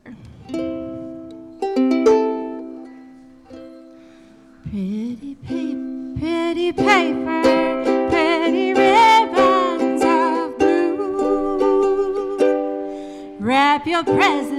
[4.70, 7.37] Pretty paper, pretty paper.
[13.98, 14.57] your presence.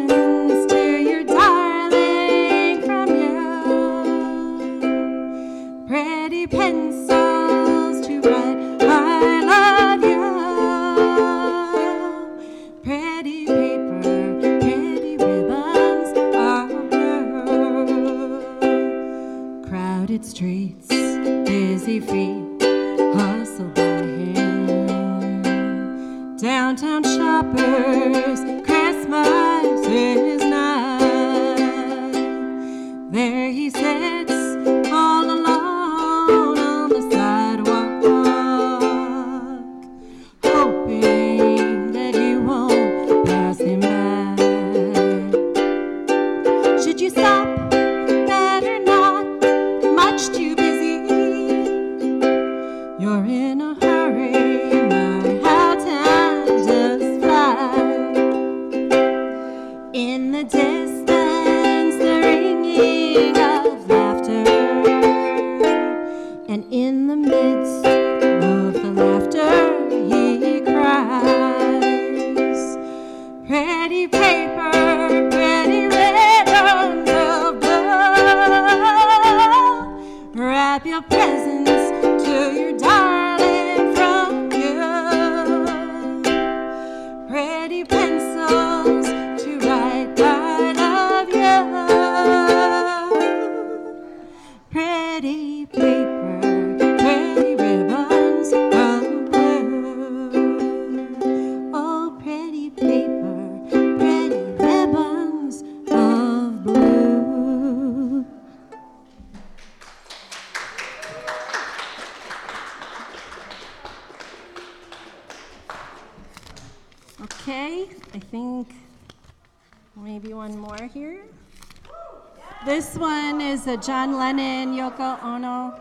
[123.69, 125.75] a John Lennon, Yoko Ono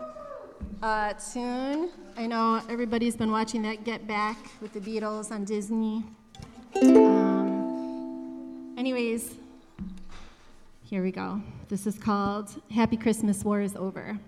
[0.82, 1.88] uh, tune.
[2.18, 6.04] I know everybody's been watching that Get Back with the Beatles on Disney.
[6.82, 9.36] Um, anyways,
[10.84, 11.40] here we go.
[11.70, 14.18] This is called Happy Christmas War is Over.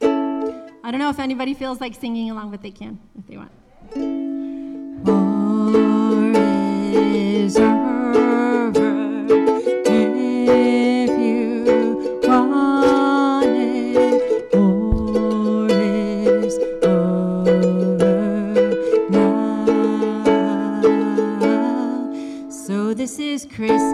[0.00, 5.33] I don't know if anybody feels like singing along, but they can if they want.
[23.54, 23.93] Christmas.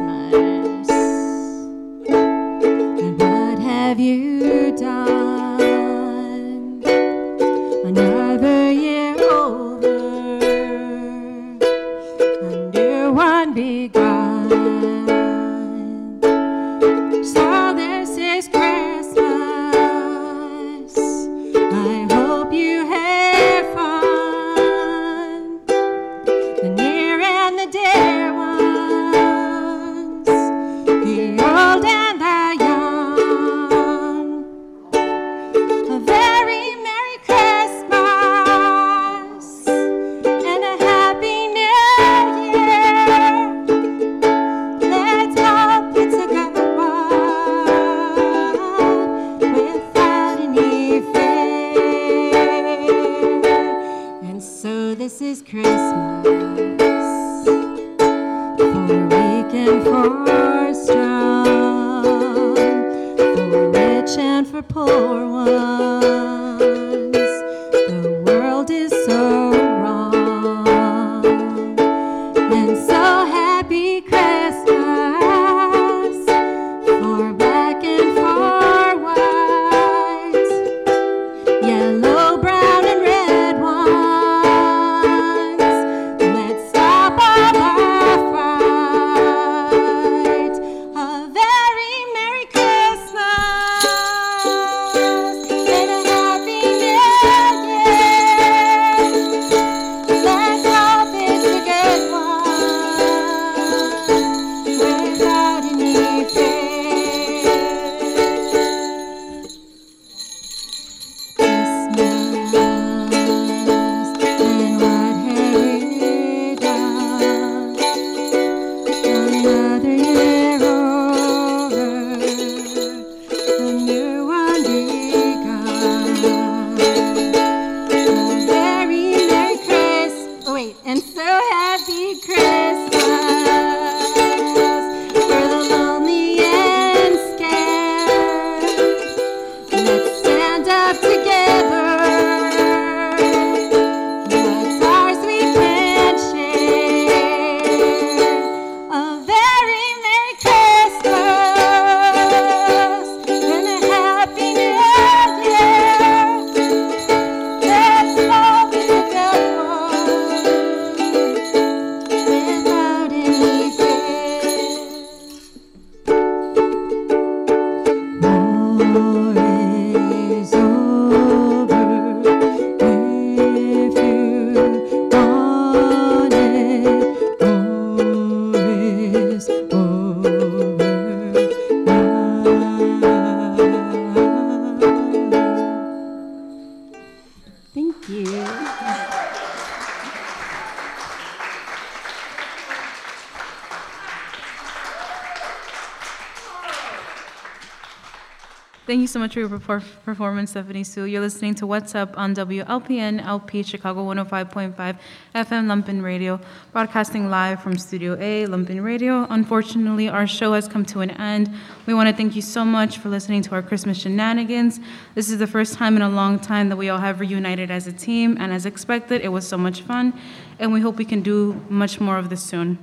[199.11, 201.03] So much for your performance, Stephanie Sue.
[201.03, 206.39] You're listening to What's Up on WLPN LP Chicago 105.5 FM Lumpen Radio,
[206.71, 209.27] broadcasting live from Studio A, Lumpen Radio.
[209.29, 211.53] Unfortunately, our show has come to an end.
[211.87, 214.79] We want to thank you so much for listening to our Christmas shenanigans.
[215.17, 217.89] This is the first time in a long time that we all have reunited as
[217.89, 220.17] a team, and as expected, it was so much fun,
[220.61, 222.79] and we hope we can do much more of this soon.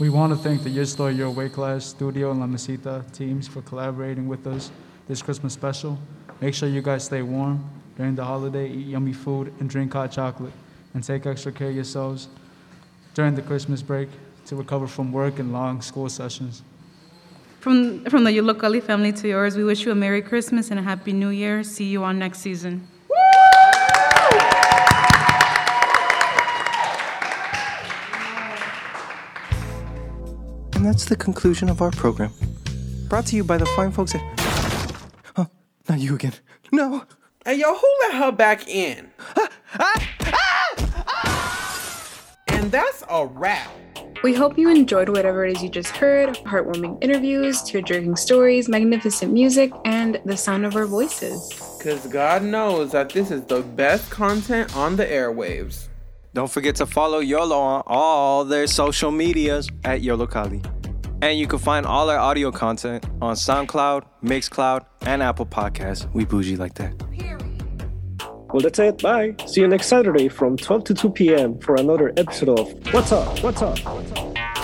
[0.00, 3.62] We want to thank the Your Your Way Class Studio and La Mesita teams for
[3.62, 4.72] collaborating with us
[5.08, 5.98] this Christmas special.
[6.40, 10.12] Make sure you guys stay warm during the holiday, eat yummy food, and drink hot
[10.12, 10.52] chocolate.
[10.94, 12.28] And take extra care of yourselves
[13.14, 14.08] during the Christmas break
[14.46, 16.62] to recover from work and long school sessions.
[17.60, 20.82] From, from the Yollocalli family to yours, we wish you a Merry Christmas and a
[20.82, 21.62] Happy New Year.
[21.62, 22.86] See you on next season.
[30.74, 32.32] And that's the conclusion of our program.
[33.08, 34.47] Brought to you by the fine folks at.
[35.88, 36.34] Not you again.
[36.70, 37.04] No!
[37.44, 39.10] Hey, yo, who let her back in?
[39.36, 39.48] Ah,
[39.78, 40.08] ah,
[41.16, 42.36] ah!
[42.48, 43.70] And that's a wrap.
[44.22, 48.68] We hope you enjoyed whatever it is you just heard heartwarming interviews, tear jerking stories,
[48.68, 51.54] magnificent music, and the sound of our voices.
[51.78, 55.88] Because God knows that this is the best content on the airwaves.
[56.34, 60.62] Don't forget to follow YOLO on all their social medias at Yollocalli.
[61.20, 66.12] And you can find all our audio content on SoundCloud, Mixcloud, and Apple Podcasts.
[66.14, 66.94] We bougie like that.
[68.50, 69.02] Well, that's it.
[69.02, 69.34] Bye.
[69.46, 71.58] See you next Saturday from 12 to 2 p.m.
[71.58, 73.42] for another episode of What's Up?
[73.42, 73.78] What's Up?
[73.80, 74.57] What's Up?